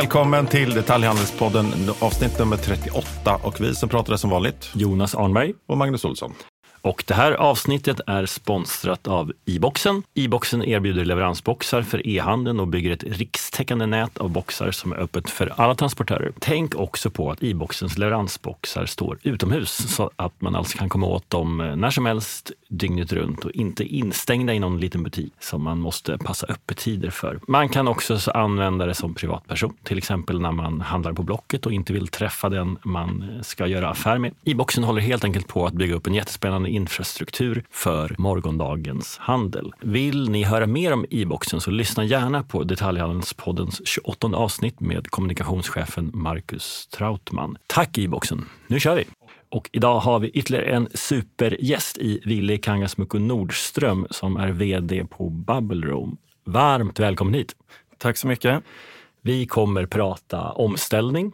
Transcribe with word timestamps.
välkommen 0.00 0.46
till 0.46 0.74
Detaljhandelspodden 0.74 1.66
avsnitt 2.00 2.38
nummer 2.38 2.56
38 2.56 3.36
och 3.42 3.60
vi 3.60 3.74
som 3.74 3.88
pratar 3.88 4.12
är 4.12 4.16
som 4.16 4.30
vanligt 4.30 4.70
Jonas 4.74 5.14
Arnberg 5.14 5.52
och 5.68 5.76
Magnus 5.76 6.04
Olsson. 6.04 6.34
Och 6.82 7.04
det 7.06 7.14
här 7.14 7.32
avsnittet 7.32 8.00
är 8.06 8.26
sponsrat 8.26 9.08
av 9.08 9.32
e-boxen. 9.46 10.02
E-boxen 10.14 10.64
erbjuder 10.64 11.04
leveransboxar 11.04 11.82
för 11.82 12.06
e-handeln 12.06 12.60
och 12.60 12.68
bygger 12.68 12.90
ett 12.90 13.04
rikstäckande 13.04 13.86
nät 13.86 14.18
av 14.18 14.30
boxar 14.30 14.70
som 14.70 14.92
är 14.92 14.96
öppet 14.96 15.30
för 15.30 15.52
alla 15.56 15.74
transportörer. 15.74 16.32
Tänk 16.38 16.74
också 16.74 17.10
på 17.10 17.30
att 17.30 17.42
e-boxens 17.42 17.98
leveransboxar 17.98 18.86
står 18.86 19.18
utomhus 19.22 19.94
så 19.94 20.10
att 20.16 20.40
man 20.40 20.56
alltså 20.56 20.78
kan 20.78 20.88
komma 20.88 21.06
åt 21.06 21.30
dem 21.30 21.60
eh, 21.60 21.76
när 21.76 21.90
som 21.90 22.06
helst 22.06 22.52
dygnet 22.68 23.12
runt 23.12 23.44
och 23.44 23.50
inte 23.50 23.84
instängda 23.84 24.54
i 24.54 24.58
någon 24.58 24.80
liten 24.80 25.02
butik 25.02 25.32
som 25.40 25.62
man 25.62 25.78
måste 25.78 26.18
passa 26.18 26.46
öppettider 26.46 27.10
för. 27.10 27.40
Man 27.48 27.68
kan 27.68 27.88
också 27.88 28.18
använda 28.34 28.86
det 28.86 28.94
som 28.94 29.14
privatperson, 29.14 29.74
till 29.82 29.98
exempel 29.98 30.40
när 30.40 30.52
man 30.52 30.80
handlar 30.80 31.12
på 31.12 31.22
Blocket 31.22 31.66
och 31.66 31.72
inte 31.72 31.92
vill 31.92 32.08
träffa 32.08 32.48
den 32.48 32.78
man 32.82 33.40
ska 33.42 33.66
göra 33.66 33.88
affär 33.88 34.18
med. 34.18 34.34
E-boxen 34.44 34.84
håller 34.84 35.00
helt 35.00 35.24
enkelt 35.24 35.48
på 35.48 35.66
att 35.66 35.72
bygga 35.72 35.94
upp 35.94 36.06
en 36.06 36.14
jättespännande 36.14 36.69
infrastruktur 36.70 37.64
för 37.70 38.14
morgondagens 38.18 39.18
handel. 39.18 39.72
Vill 39.80 40.30
ni 40.30 40.44
höra 40.44 40.66
mer 40.66 40.92
om 40.92 41.06
e-boxen 41.10 41.60
så 41.60 41.70
lyssna 41.70 42.04
gärna 42.04 42.42
på 42.42 42.64
Detaljhandelspoddens 42.64 43.82
28 43.84 44.26
avsnitt 44.26 44.80
med 44.80 45.10
kommunikationschefen 45.10 46.10
Marcus 46.14 46.86
Trautman. 46.86 47.56
Tack 47.66 47.98
e-boxen! 47.98 48.44
Nu 48.66 48.80
kör 48.80 48.96
vi! 48.96 49.04
Och 49.48 49.70
idag 49.72 50.00
har 50.00 50.18
vi 50.18 50.28
ytterligare 50.28 50.66
en 50.66 50.88
supergäst 50.94 51.98
i 51.98 52.20
Ville 52.24 52.58
Kangasmuko 52.58 53.18
Nordström 53.18 54.06
som 54.10 54.36
är 54.36 54.48
vd 54.48 55.04
på 55.04 55.30
Bubble 55.30 55.86
Room. 55.86 56.18
Varmt 56.44 57.00
välkommen 57.00 57.34
hit! 57.34 57.54
Tack 57.98 58.16
så 58.16 58.26
mycket. 58.26 58.62
Vi 59.22 59.46
kommer 59.46 59.86
prata 59.86 60.52
omställning, 60.52 61.32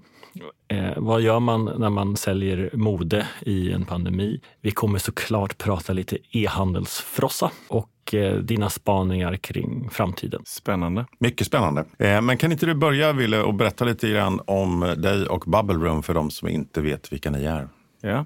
Eh, 0.69 0.93
vad 0.97 1.21
gör 1.21 1.41
man 1.41 1.65
när 1.65 1.91
man 1.91 2.17
säljer 2.17 2.71
mode 2.73 3.27
i 3.41 3.73
en 3.73 3.85
pandemi? 3.85 4.41
Vi 4.61 4.71
kommer 4.71 4.99
såklart 4.99 5.59
prata 5.59 5.93
lite 5.93 6.19
e-handelsfrossa 6.31 7.51
och 7.69 8.15
eh, 8.15 8.37
dina 8.37 8.71
spaningar 8.71 9.37
kring 9.37 9.91
framtiden. 9.91 10.43
Spännande. 10.45 11.07
Mycket 11.19 11.47
spännande. 11.47 11.85
Eh, 11.99 12.21
men 12.21 12.37
kan 12.37 12.53
inte 12.53 12.67
du 12.67 12.75
börja, 12.75 13.13
Wille, 13.13 13.43
och 13.43 13.55
berätta 13.55 13.85
lite 13.85 14.11
grann 14.11 14.41
om 14.47 14.81
dig 14.97 15.27
och 15.27 15.45
Bubble 15.47 15.89
Room 15.89 16.03
för 16.03 16.15
de 16.15 16.31
som 16.31 16.49
inte 16.49 16.81
vet 16.81 17.13
vilka 17.13 17.31
ni 17.31 17.45
är? 17.45 17.69
Ja. 18.01 18.25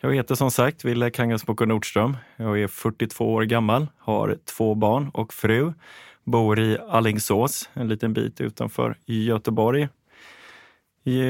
Jag 0.00 0.14
heter 0.14 0.34
som 0.34 0.50
sagt 0.50 0.84
Wille 0.84 1.10
Kangasmuko 1.10 1.64
Nordström. 1.64 2.16
Jag 2.36 2.60
är 2.60 2.68
42 2.68 3.34
år 3.34 3.42
gammal, 3.42 3.86
har 3.98 4.36
två 4.56 4.74
barn 4.74 5.10
och 5.14 5.34
fru. 5.34 5.72
Bor 6.24 6.58
i 6.58 6.78
Allingsås, 6.88 7.70
en 7.74 7.88
liten 7.88 8.12
bit 8.12 8.40
utanför 8.40 8.96
Göteborg. 9.06 9.88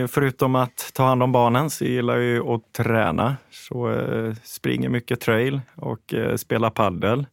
Förutom 0.08 0.54
att 0.54 0.90
ta 0.94 1.04
hand 1.04 1.22
om 1.22 1.32
barnen 1.32 1.70
så 1.70 1.84
gillar 1.84 2.16
jag 2.16 2.48
att 2.48 2.72
träna. 2.72 3.36
Så 3.50 3.90
eh, 3.92 4.34
springer 4.44 4.88
mycket 4.88 5.20
trail 5.20 5.60
och 5.74 6.14
eh, 6.14 6.36
spelar 6.36 6.70
paddel. 6.70 7.26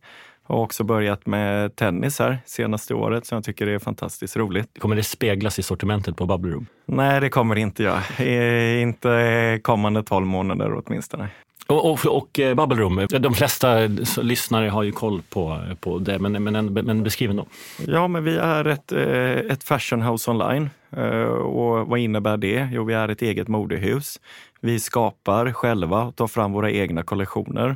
Har 0.47 0.57
också 0.57 0.83
börjat 0.83 1.25
med 1.25 1.75
tennis 1.75 2.19
här 2.19 2.37
senaste 2.45 2.93
året, 2.93 3.25
så 3.25 3.35
jag 3.35 3.43
tycker 3.43 3.65
det 3.65 3.71
är 3.71 3.79
fantastiskt 3.79 4.37
roligt. 4.37 4.79
Kommer 4.79 4.95
det 4.95 5.03
speglas 5.03 5.59
i 5.59 5.63
sortimentet 5.63 6.17
på 6.17 6.25
Bubble 6.25 6.51
Room? 6.51 6.65
Nej, 6.85 7.21
det 7.21 7.29
kommer 7.29 7.55
det 7.55 7.61
inte 7.61 7.83
göra. 7.83 8.81
Inte 8.81 9.59
kommande 9.63 10.03
tolv 10.03 10.25
månader 10.25 10.81
åtminstone. 10.85 11.29
Och, 11.67 11.91
och, 11.91 12.05
och 12.05 12.39
eh, 12.39 12.55
Bubble 12.55 12.77
Room, 12.77 13.07
de 13.19 13.33
flesta 13.33 13.77
lyssnare 14.21 14.69
har 14.69 14.83
ju 14.83 14.91
koll 14.91 15.21
på, 15.29 15.61
på 15.79 15.99
det, 15.99 16.19
men, 16.19 16.43
men, 16.43 16.73
men 16.73 17.03
beskriv 17.03 17.29
ändå. 17.29 17.45
Ja, 17.87 18.07
men 18.07 18.23
vi 18.23 18.37
är 18.37 18.65
ett, 18.65 18.91
eh, 18.91 19.51
ett 19.51 19.63
fashion 19.63 20.01
house 20.01 20.31
online. 20.31 20.69
Eh, 20.97 21.23
och 21.23 21.87
vad 21.87 21.99
innebär 21.99 22.37
det? 22.37 22.69
Jo, 22.71 22.83
vi 22.83 22.93
är 22.93 23.09
ett 23.09 23.21
eget 23.21 23.47
modehus. 23.47 24.19
Vi 24.61 24.79
skapar 24.79 25.53
själva 25.53 26.03
och 26.03 26.15
tar 26.15 26.27
fram 26.27 26.51
våra 26.51 26.71
egna 26.71 27.03
kollektioner. 27.03 27.75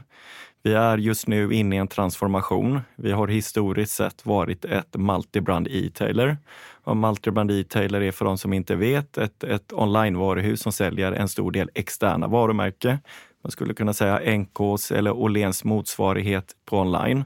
Vi 0.69 0.75
är 0.75 0.97
just 0.97 1.27
nu 1.27 1.53
inne 1.53 1.75
i 1.75 1.79
en 1.79 1.87
transformation. 1.87 2.81
Vi 2.95 3.11
har 3.11 3.27
historiskt 3.27 3.91
sett 3.91 4.25
varit 4.25 4.65
ett 4.65 4.95
multibrand 4.95 5.67
e-tailer. 5.67 6.37
Och 6.83 6.97
multibrand 6.97 7.51
e-tailer 7.51 8.01
är 8.01 8.11
för 8.11 8.25
de 8.25 8.37
som 8.37 8.53
inte 8.53 8.75
vet 8.75 9.17
ett, 9.17 9.43
ett 9.43 9.73
online-varuhus 9.73 10.61
som 10.61 10.71
säljer 10.71 11.11
en 11.11 11.29
stor 11.29 11.51
del 11.51 11.69
externa 11.73 12.27
varumärken 12.27 12.97
man 13.43 13.51
skulle 13.51 13.73
kunna 13.73 13.93
säga 13.93 14.37
NKs 14.37 14.91
eller 14.91 15.11
Åhléns 15.11 15.63
motsvarighet 15.63 16.55
på 16.65 16.77
online. 16.77 17.23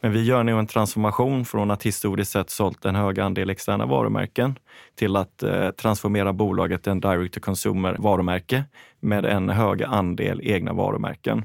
Men 0.00 0.12
vi 0.12 0.24
gör 0.24 0.42
nu 0.42 0.58
en 0.58 0.66
transformation 0.66 1.44
från 1.44 1.70
att 1.70 1.82
historiskt 1.82 2.32
sett 2.32 2.50
sålt 2.50 2.84
en 2.84 2.94
hög 2.94 3.20
andel 3.20 3.50
externa 3.50 3.86
varumärken 3.86 4.58
till 4.94 5.16
att 5.16 5.42
eh, 5.42 5.70
transformera 5.70 6.32
bolaget 6.32 6.82
till 6.82 6.92
en 6.92 7.00
direct 7.00 7.34
to 7.34 7.40
consumer 7.40 7.96
varumärke 7.98 8.64
med 9.00 9.24
en 9.24 9.48
hög 9.48 9.82
andel 9.82 10.40
egna 10.44 10.72
varumärken. 10.72 11.44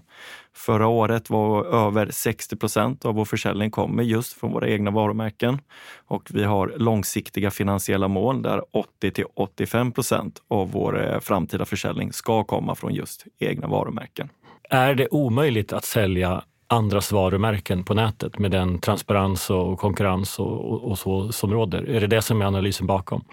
Förra 0.55 0.87
året 0.87 1.29
var 1.29 1.65
över 1.65 2.09
60 2.11 2.55
procent 2.55 3.05
av 3.05 3.15
vår 3.15 3.25
försäljning 3.25 3.71
kommer 3.71 4.03
just 4.03 4.33
från 4.33 4.51
våra 4.51 4.69
egna 4.69 4.91
varumärken 4.91 5.61
och 6.07 6.29
vi 6.33 6.43
har 6.43 6.73
långsiktiga 6.77 7.51
finansiella 7.51 8.07
mål 8.07 8.41
där 8.41 8.61
80 8.71 9.11
till 9.11 9.25
85 9.33 9.91
procent 9.91 10.41
av 10.47 10.71
vår 10.71 11.05
eh, 11.05 11.19
framtida 11.19 11.65
försäljning 11.65 12.13
ska 12.13 12.43
komma 12.43 12.75
från 12.75 12.93
just 12.93 13.25
egna 13.39 13.67
varumärken. 13.67 14.29
Är 14.69 14.95
det 14.95 15.07
omöjligt 15.11 15.73
att 15.73 15.85
sälja 15.85 16.43
andras 16.67 17.11
varumärken 17.11 17.83
på 17.83 17.93
nätet 17.93 18.39
med 18.39 18.51
den 18.51 18.79
transparens 18.79 19.49
och 19.49 19.79
konkurrens 19.79 20.39
och, 20.39 20.71
och, 20.71 20.83
och 20.83 20.99
så 20.99 21.31
som 21.31 21.53
råder? 21.53 21.89
Är 21.89 22.01
det 22.01 22.07
det 22.07 22.21
som 22.21 22.41
är 22.41 22.45
analysen 22.45 22.87
bakom? 22.87 23.23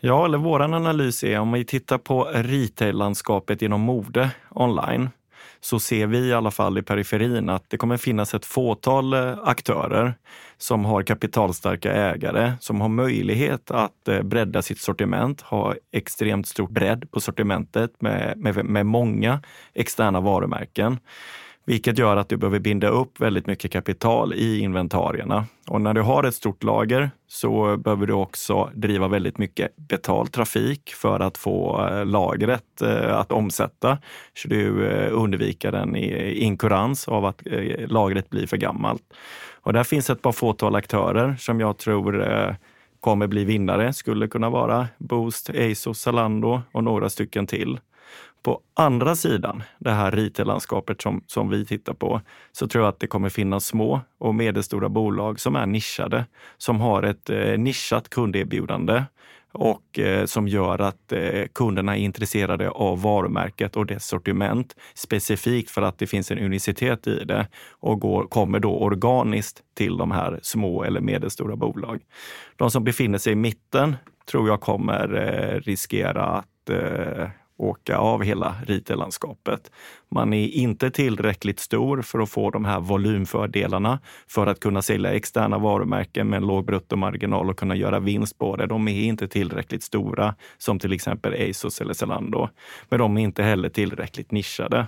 Ja, 0.00 0.24
eller 0.24 0.38
vår 0.38 0.62
analys 0.62 1.24
är 1.24 1.38
om 1.38 1.52
vi 1.52 1.64
tittar 1.64 1.98
på 1.98 2.24
retail-landskapet 2.24 3.62
inom 3.62 3.80
mode 3.80 4.30
online 4.50 5.10
så 5.60 5.80
ser 5.80 6.06
vi 6.06 6.18
i 6.18 6.32
alla 6.32 6.50
fall 6.50 6.78
i 6.78 6.82
periferin 6.82 7.48
att 7.48 7.70
det 7.70 7.76
kommer 7.76 7.96
finnas 7.96 8.34
ett 8.34 8.44
fåtal 8.44 9.12
eh, 9.14 9.38
aktörer 9.44 10.14
som 10.58 10.84
har 10.84 11.02
kapitalstarka 11.02 11.92
ägare, 11.92 12.52
som 12.60 12.80
har 12.80 12.88
möjlighet 12.88 13.70
att 13.70 14.08
eh, 14.08 14.22
bredda 14.22 14.62
sitt 14.62 14.80
sortiment, 14.80 15.40
ha 15.40 15.74
extremt 15.92 16.48
stor 16.48 16.68
bredd 16.68 17.10
på 17.10 17.20
sortimentet 17.20 17.90
med, 18.00 18.38
med, 18.38 18.64
med 18.64 18.86
många 18.86 19.42
externa 19.74 20.20
varumärken. 20.20 20.98
Vilket 21.64 21.98
gör 21.98 22.16
att 22.16 22.28
du 22.28 22.36
behöver 22.36 22.58
binda 22.58 22.88
upp 22.88 23.20
väldigt 23.20 23.46
mycket 23.46 23.72
kapital 23.72 24.34
i 24.34 24.58
inventarierna. 24.58 25.44
Och 25.68 25.80
när 25.80 25.94
du 25.94 26.00
har 26.00 26.24
ett 26.24 26.34
stort 26.34 26.62
lager 26.62 27.10
så 27.28 27.76
behöver 27.76 28.06
du 28.06 28.12
också 28.12 28.70
driva 28.74 29.08
väldigt 29.08 29.38
mycket 29.38 29.76
betald 29.76 30.32
trafik 30.32 30.92
för 30.94 31.20
att 31.20 31.38
få 31.38 31.88
eh, 31.88 32.06
lagret 32.06 32.82
eh, 32.82 33.18
att 33.18 33.32
omsätta. 33.32 33.98
Så 34.34 34.48
du 34.48 34.86
eh, 34.86 35.08
undviker 35.12 35.72
en 35.72 35.96
inkurans 35.96 37.08
av 37.08 37.24
att 37.24 37.42
lagret 37.86 38.30
blir 38.30 38.46
för 38.46 38.56
gammalt. 38.56 39.02
Och 39.52 39.72
där 39.72 39.84
finns 39.84 40.10
ett 40.10 40.22
par 40.22 40.32
fåtal 40.32 40.74
aktörer 40.74 41.36
som 41.38 41.60
jag 41.60 41.78
tror 41.78 42.56
kommer 43.00 43.26
bli 43.26 43.44
vinnare. 43.44 43.92
Skulle 43.92 44.28
kunna 44.28 44.50
vara 44.50 44.88
Boost, 44.98 45.50
ASOS, 45.50 46.00
Zalando 46.00 46.62
och 46.72 46.84
några 46.84 47.10
stycken 47.10 47.46
till. 47.46 47.78
På 48.42 48.60
andra 48.74 49.16
sidan, 49.16 49.62
det 49.78 49.90
här 49.90 50.10
retail-landskapet 50.10 51.02
som, 51.02 51.22
som 51.26 51.48
vi 51.48 51.66
tittar 51.66 51.94
på, 51.94 52.20
så 52.52 52.68
tror 52.68 52.84
jag 52.84 52.88
att 52.88 53.00
det 53.00 53.06
kommer 53.06 53.28
finnas 53.28 53.66
små 53.66 54.00
och 54.18 54.34
medelstora 54.34 54.88
bolag 54.88 55.40
som 55.40 55.56
är 55.56 55.66
nischade, 55.66 56.24
som 56.58 56.80
har 56.80 57.02
ett 57.02 57.30
eh, 57.30 57.58
nischat 57.58 58.08
kunderbjudande 58.08 59.04
och 59.52 59.98
eh, 59.98 60.24
som 60.24 60.48
gör 60.48 60.78
att 60.78 61.12
eh, 61.12 61.44
kunderna 61.52 61.96
är 61.96 62.00
intresserade 62.00 62.70
av 62.70 63.02
varumärket 63.02 63.76
och 63.76 63.86
dess 63.86 64.06
sortiment 64.06 64.76
specifikt 64.94 65.70
för 65.70 65.82
att 65.82 65.98
det 65.98 66.06
finns 66.06 66.30
en 66.30 66.38
unicitet 66.38 67.06
i 67.06 67.24
det 67.24 67.48
och 67.70 68.00
går, 68.00 68.26
kommer 68.26 68.58
då 68.58 68.78
organiskt 68.78 69.62
till 69.74 69.96
de 69.96 70.10
här 70.10 70.40
små 70.42 70.84
eller 70.84 71.00
medelstora 71.00 71.56
bolag. 71.56 72.00
De 72.56 72.70
som 72.70 72.84
befinner 72.84 73.18
sig 73.18 73.32
i 73.32 73.36
mitten 73.36 73.96
tror 74.30 74.48
jag 74.48 74.60
kommer 74.60 75.14
eh, 75.14 75.60
riskera 75.60 76.24
att 76.24 76.70
eh, 76.70 77.28
åka 77.62 77.96
av 77.96 78.22
hela 78.22 78.54
retail-landskapet. 78.66 79.70
Man 80.10 80.32
är 80.32 80.48
inte 80.48 80.90
tillräckligt 80.90 81.60
stor 81.60 82.02
för 82.02 82.18
att 82.18 82.30
få 82.30 82.50
de 82.50 82.64
här 82.64 82.80
volymfördelarna 82.80 84.00
för 84.28 84.46
att 84.46 84.60
kunna 84.60 84.82
sälja 84.82 85.12
externa 85.12 85.58
varumärken 85.58 86.28
med 86.28 86.36
en 86.36 86.46
låg 86.46 86.64
bruttomarginal 86.64 87.50
och 87.50 87.58
kunna 87.58 87.76
göra 87.76 88.00
vinst 88.00 88.38
på 88.38 88.56
det. 88.56 88.66
De 88.66 88.88
är 88.88 89.02
inte 89.02 89.28
tillräckligt 89.28 89.82
stora 89.82 90.34
som 90.58 90.78
till 90.78 90.92
exempel 90.92 91.50
ASOS 91.50 91.80
eller 91.80 91.94
Zalando. 91.94 92.48
Men 92.88 92.98
de 92.98 93.16
är 93.16 93.22
inte 93.22 93.42
heller 93.42 93.68
tillräckligt 93.68 94.30
nischade. 94.30 94.86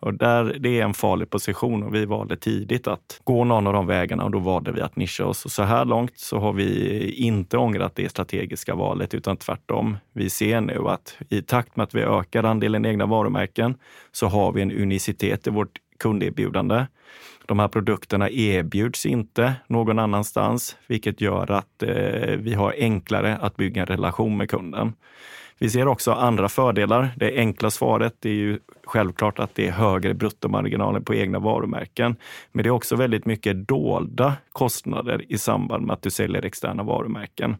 Och 0.00 0.14
där, 0.14 0.56
det 0.60 0.80
är 0.80 0.84
en 0.84 0.94
farlig 0.94 1.30
position 1.30 1.82
och 1.82 1.94
vi 1.94 2.04
valde 2.04 2.36
tidigt 2.36 2.86
att 2.86 3.20
gå 3.24 3.44
någon 3.44 3.66
av 3.66 3.72
de 3.72 3.86
vägarna 3.86 4.24
och 4.24 4.30
då 4.30 4.38
valde 4.38 4.72
vi 4.72 4.80
att 4.80 4.96
nischa 4.96 5.24
oss. 5.24 5.44
Och 5.44 5.50
så 5.50 5.62
här 5.62 5.84
långt 5.84 6.18
så 6.18 6.38
har 6.38 6.52
vi 6.52 7.10
inte 7.10 7.58
ångrat 7.58 7.94
det 7.94 8.08
strategiska 8.08 8.74
valet 8.74 9.14
utan 9.14 9.36
tvärtom. 9.36 9.96
Vi 10.12 10.30
ser 10.30 10.60
nu 10.60 10.88
att 10.88 11.16
i 11.28 11.42
takt 11.42 11.76
med 11.76 11.84
att 11.84 11.94
vi 11.94 12.02
ökar 12.02 12.44
andelen 12.44 12.86
egna 12.86 13.06
varumärken 13.06 13.74
så 14.12 14.26
har 14.26 14.52
vi 14.52 14.62
en 14.62 14.72
unicitet 14.72 15.46
i 15.46 15.50
vårt 15.50 15.78
kunderbjudande. 15.98 16.86
De 17.46 17.58
här 17.58 17.68
produkterna 17.68 18.30
erbjuds 18.30 19.06
inte 19.06 19.54
någon 19.66 19.98
annanstans, 19.98 20.76
vilket 20.86 21.20
gör 21.20 21.50
att 21.50 21.82
eh, 21.82 22.36
vi 22.38 22.54
har 22.54 22.74
enklare 22.78 23.36
att 23.36 23.56
bygga 23.56 23.82
en 23.82 23.86
relation 23.86 24.36
med 24.36 24.50
kunden. 24.50 24.92
Vi 25.58 25.70
ser 25.70 25.88
också 25.88 26.12
andra 26.12 26.48
fördelar. 26.48 27.14
Det 27.16 27.36
enkla 27.36 27.70
svaret 27.70 28.24
är 28.24 28.30
ju 28.30 28.58
självklart 28.84 29.38
att 29.38 29.54
det 29.54 29.66
är 29.66 29.72
högre 29.72 30.14
bruttomarginaler 30.14 31.00
på 31.00 31.14
egna 31.14 31.38
varumärken. 31.38 32.16
Men 32.52 32.62
det 32.62 32.68
är 32.68 32.70
också 32.70 32.96
väldigt 32.96 33.26
mycket 33.26 33.68
dolda 33.68 34.36
kostnader 34.52 35.24
i 35.28 35.38
samband 35.38 35.86
med 35.86 35.94
att 35.94 36.02
du 36.02 36.10
säljer 36.10 36.44
externa 36.44 36.82
varumärken. 36.82 37.56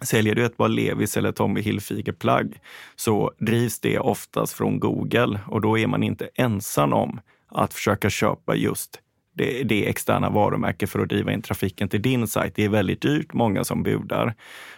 Säljer 0.00 0.34
du 0.34 0.44
ett 0.44 0.56
par 0.56 0.68
Levis 0.68 1.16
eller 1.16 1.32
Tommy 1.32 1.60
Hilfiger-plagg 1.60 2.60
så 2.96 3.32
drivs 3.38 3.80
det 3.80 3.98
oftast 3.98 4.52
från 4.52 4.80
Google 4.80 5.40
och 5.46 5.60
då 5.60 5.78
är 5.78 5.86
man 5.86 6.02
inte 6.02 6.28
ensam 6.34 6.92
om 6.92 7.20
att 7.48 7.74
försöka 7.74 8.10
köpa 8.10 8.54
just 8.56 9.00
det, 9.36 9.62
det 9.62 9.88
externa 9.88 10.30
varumärket 10.30 10.90
för 10.90 10.98
att 10.98 11.08
driva 11.08 11.32
in 11.32 11.42
trafiken 11.42 11.88
till 11.88 12.02
din 12.02 12.26
sajt. 12.26 12.54
Det 12.54 12.64
är 12.64 12.68
väldigt 12.68 13.00
dyrt, 13.00 13.32
många 13.32 13.64
som 13.64 13.82
budar. 13.82 14.34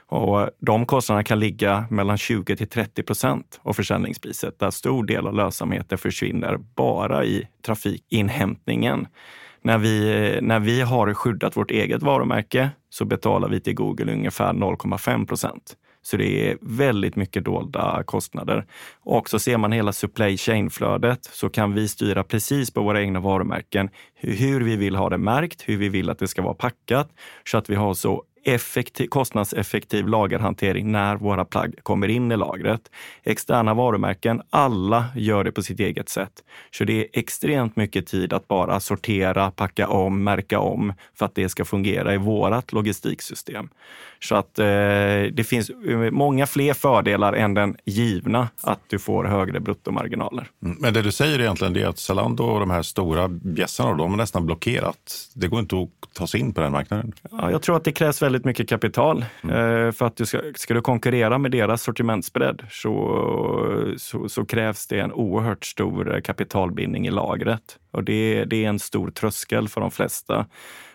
Och 0.07 0.51
de 0.59 0.87
kostnaderna 0.87 1.25
kan 1.25 1.41
ligga 1.41 1.85
mellan 1.91 2.19
20 2.19 2.57
till 2.57 2.69
30 2.69 3.03
procent 3.03 3.61
av 3.63 3.73
försäljningspriset, 3.73 4.59
där 4.59 4.71
stor 4.71 5.05
del 5.05 5.27
av 5.27 5.35
lönsamheten 5.35 5.99
försvinner 5.99 6.57
bara 6.57 7.25
i 7.25 7.49
trafikinhämtningen. 7.67 9.07
När 9.63 9.79
vi, 9.79 10.39
när 10.43 10.61
vi 10.61 10.81
har 10.81 11.15
skyddat 11.15 11.57
vårt 11.57 11.71
eget 11.71 12.03
varumärke 12.03 12.71
så 12.91 13.05
betalar 13.05 13.49
vi 13.49 13.61
till 13.61 13.75
Google 13.75 14.13
ungefär 14.13 14.53
0,5 14.53 15.27
procent. 15.27 15.77
Så 16.09 16.17
det 16.17 16.51
är 16.51 16.59
väldigt 16.61 17.17
mycket 17.17 17.45
dolda 17.45 18.03
kostnader. 18.07 18.67
Och 19.01 19.29
så 19.29 19.39
ser 19.39 19.57
man 19.57 19.73
hela 19.73 19.93
supply 19.93 20.37
chain-flödet 20.37 21.25
så 21.25 21.49
kan 21.49 21.75
vi 21.75 21.89
styra 21.89 22.25
precis 22.25 22.71
på 22.71 22.83
våra 22.83 23.03
egna 23.03 23.21
varumärken 23.21 23.91
hur 24.15 24.61
vi 24.61 24.77
vill 24.77 24.97
ha 24.97 25.09
det 25.09 25.19
märkt, 25.19 25.63
hur 25.69 25.77
vi 25.77 25.89
vill 25.89 26.11
att 26.11 26.19
det 26.19 26.29
ska 26.29 26.43
vara 26.43 26.55
packat 26.55 27.11
så 27.45 27.59
att 27.59 27.71
vi 27.71 27.75
har 27.75 27.95
så 27.95 28.25
effektiv, 28.45 29.07
kostnadseffektiv 29.07 30.09
lagerhantering 30.09 30.93
när 30.93 31.17
våra 31.17 31.45
plagg 31.45 31.75
kommer 31.83 32.09
in 32.09 32.33
i 32.33 32.37
lagret. 32.37 32.91
Externa 33.25 33.75
varumärken, 33.75 34.43
alla 34.51 35.05
gör 35.17 35.45
det 35.45 35.53
på 35.53 35.63
sitt 35.63 35.81
eget 35.81 36.09
sätt. 36.09 36.33
Så 36.71 36.85
det 36.85 37.01
är 37.01 37.07
extremt 37.13 37.77
mycket 37.77 38.07
tid 38.07 38.33
att 38.33 38.49
bara 38.49 38.81
sortera, 38.81 39.51
packa 39.51 39.89
om, 39.89 40.25
märka 40.25 40.61
om 40.61 40.93
för 41.15 41.27
att 41.27 41.35
det 41.35 41.49
ska 41.49 41.65
fungera 41.65 42.15
i 42.15 42.17
vårt 42.17 42.73
logistiksystem. 42.73 43.69
Så 44.21 44.35
att 44.35 44.59
eh, 44.59 44.65
det 45.33 45.47
finns 45.49 45.71
många 46.11 46.47
fler 46.47 46.75
fördelar 46.75 47.33
än 47.33 47.55
den 47.55 47.77
givna 47.85 48.49
att 48.63 48.81
du 48.87 48.99
får 48.99 49.25
högre 49.25 49.61
bruttomarginaler. 49.61 50.49
Mm, 50.65 50.77
men 50.81 50.95
det 50.95 51.03
du 51.03 51.13
säger 51.13 51.41
egentligen 51.41 51.77
är 51.77 51.87
att 51.87 51.99
Zalando 51.99 52.45
och 52.45 52.61
de 52.61 52.71
här 52.71 52.83
stora 52.83 53.29
bjässarna, 53.29 53.95
de 53.95 54.11
har 54.11 54.17
nästan 54.17 54.47
blockerat. 54.47 55.29
Det 55.35 55.49
går 55.49 55.61
inte 55.61 55.77
att 55.77 56.15
ta 56.15 56.27
sig 56.27 56.41
in 56.41 56.55
på 56.55 56.61
den 56.61 56.73
marknaden. 56.73 57.13
Ja, 57.31 57.51
jag 57.51 57.63
tror 57.63 57.77
att 57.77 57.85
det 57.85 57.93
krävs 57.93 58.23
väldigt 58.23 58.45
mycket 58.45 58.69
kapital. 58.69 59.25
Mm. 59.43 59.87
Eh, 59.87 59.93
för 59.93 60.07
att 60.07 60.17
du 60.17 60.27
ska, 60.27 60.41
ska 60.55 60.75
du 60.75 60.81
konkurrera 60.81 61.39
med 61.39 61.51
deras 61.51 61.83
sortimentsbredd 61.83 62.63
så, 62.71 63.95
så, 63.97 64.29
så, 64.29 64.45
krävs 64.45 64.87
det 64.87 65.01
en 65.01 65.13
oerhört 65.13 65.65
stor 65.65 66.21
kapitalbindning 66.25 67.07
i 67.07 67.11
lagret. 67.11 67.79
Och 67.91 68.05
det, 68.05 68.45
det 68.45 68.65
är 68.65 68.69
en 68.69 68.79
stor 68.79 69.11
tröskel 69.11 69.69
för 69.69 69.81
de 69.81 69.91
flesta. 69.91 70.47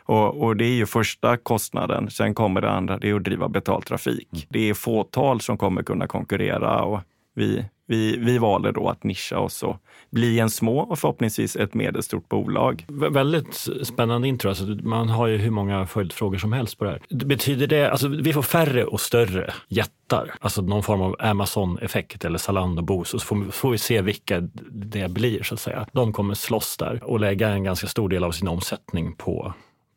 Och, 0.06 0.44
och, 0.44 0.58
det 0.58 0.66
är 0.66 0.76
ju 0.76 0.86
första 0.86 1.38
kostnaden. 1.38 2.10
Sen 2.10 2.34
kommer 2.34 2.62
det 2.62 2.70
andra, 2.70 2.98
det 2.98 3.10
är 3.10 3.16
att 3.16 3.24
driva 3.24 3.50
betaltrafik. 3.50 4.30
Mm. 4.34 4.46
Det 4.50 4.70
är 4.70 4.74
fåtal 4.74 5.42
som 5.42 5.58
kommer 5.58 5.84
kunna 5.84 6.08
konkurrera 6.08 6.84
och 6.84 7.00
vi, 7.36 7.66
vi, 7.88 8.18
vi 8.18 8.38
valde 8.38 8.72
då 8.72 8.90
att 8.90 9.04
nischa 9.04 9.40
oss 9.40 9.64
och 9.64 9.78
bli 10.10 10.40
en 10.40 10.50
små 10.50 10.80
och 10.80 11.00
förhoppningsvis 11.00 11.56
ett 11.56 11.74
medelstort 11.74 12.30
bolag. 12.30 12.86
V 12.88 13.10
väldigt 13.10 13.68
spännande 13.84 14.28
intro. 14.28 14.50
Alltså, 14.50 14.64
man 14.66 15.10
har 15.10 15.28
ju 15.28 15.38
hur 15.38 15.52
många 15.52 15.88
följdfrågor 15.88 16.38
som 16.38 16.54
helst 16.54 16.78
på 16.78 16.84
det 16.84 16.90
här. 16.90 17.26
Betyder 17.26 17.68
det, 17.68 17.92
alltså 17.92 18.08
vi 18.08 18.34
får 18.34 18.42
färre 18.42 18.86
och 18.86 19.02
större 19.02 19.54
jättar, 19.68 20.34
alltså 20.40 20.62
någon 20.62 20.84
form 20.84 21.02
av 21.02 21.16
Amazon-effekt 21.20 22.26
eller 22.26 22.38
Zalando, 22.38 22.82
Boost, 22.82 23.14
och 23.14 23.22
så 23.22 23.28
får, 23.28 23.52
får 23.52 23.72
vi 23.72 23.78
se 23.78 24.02
vilka 24.02 24.42
det 24.72 25.12
blir 25.12 25.44
så 25.44 25.54
att 25.54 25.60
säga. 25.60 25.88
De 25.92 26.14
kommer 26.14 26.34
slåss 26.34 26.78
där 26.78 27.04
och 27.04 27.20
lägga 27.20 27.50
en 27.50 27.64
ganska 27.64 27.88
stor 27.88 28.10
del 28.10 28.24
av 28.24 28.32
sin 28.32 28.48
omsättning 28.48 29.16
på 29.16 29.54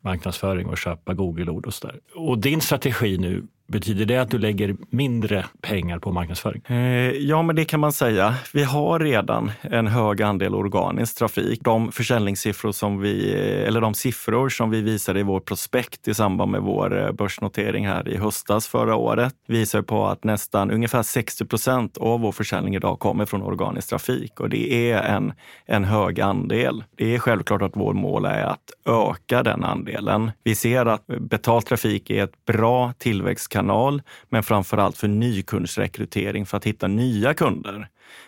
marknadsföring 0.07 0.67
och 0.67 0.77
köpa 0.77 1.13
Google-ord 1.13 1.65
och 1.65 1.73
så 1.73 1.87
där. 1.87 1.99
Och 2.15 2.39
din 2.39 2.61
strategi 2.61 3.17
nu 3.17 3.47
Betyder 3.67 4.05
det 4.05 4.17
att 4.17 4.31
du 4.31 4.37
lägger 4.37 4.75
mindre 4.89 5.45
pengar 5.61 5.99
på 5.99 6.11
marknadsföring? 6.11 6.61
Eh, 6.67 7.11
ja, 7.11 7.41
men 7.41 7.55
det 7.55 7.65
kan 7.65 7.79
man 7.79 7.91
säga. 7.91 8.35
Vi 8.53 8.63
har 8.63 8.99
redan 8.99 9.51
en 9.61 9.87
hög 9.87 10.21
andel 10.21 10.55
organisk 10.55 11.17
trafik. 11.17 11.61
De 11.63 11.91
försäljningssiffror 11.91 12.71
som 12.71 12.99
vi, 12.99 13.33
eller 13.67 13.81
de 13.81 13.93
siffror 13.93 14.49
som 14.49 14.69
vi 14.69 14.81
visade 14.81 15.19
i 15.19 15.23
vår 15.23 15.39
prospekt 15.39 16.07
i 16.07 16.13
samband 16.13 16.51
med 16.51 16.61
vår 16.61 17.05
eh, 17.05 17.11
börsnotering 17.11 17.87
här 17.87 18.09
i 18.09 18.17
höstas 18.17 18.67
förra 18.67 18.95
året 18.95 19.33
visar 19.47 19.81
på 19.81 20.07
att 20.07 20.23
nästan 20.23 20.71
ungefär 20.71 21.03
60 21.03 21.45
procent 21.45 21.97
av 21.97 22.19
vår 22.19 22.31
försäljning 22.31 22.75
idag 22.75 22.99
kommer 22.99 23.25
från 23.25 23.41
organisk 23.41 23.89
trafik 23.89 24.39
och 24.39 24.49
det 24.49 24.91
är 24.91 25.03
en, 25.03 25.33
en 25.65 25.83
hög 25.83 26.21
andel. 26.21 26.83
Det 26.97 27.15
är 27.15 27.19
självklart 27.19 27.61
att 27.61 27.75
vårt 27.75 27.95
mål 27.95 28.25
är 28.25 28.43
att 28.43 28.71
öka 28.85 29.43
den 29.43 29.63
andelen. 29.63 30.31
Vi 30.43 30.55
ser 30.55 30.85
att 30.85 31.07
betald 31.07 31.65
trafik 31.65 32.09
är 32.09 32.23
ett 32.23 32.45
bra 32.45 32.93
tillväxt 32.97 33.56
kanal, 33.57 34.01
men 34.29 34.43
framför 34.43 34.77
allt 34.77 34.97
för 34.97 35.07
nykundsrekrytering 35.07 36.45
för 36.45 36.57
att 36.57 36.65
hitta 36.65 36.87
nya 36.87 37.33
kunder. 37.33 37.87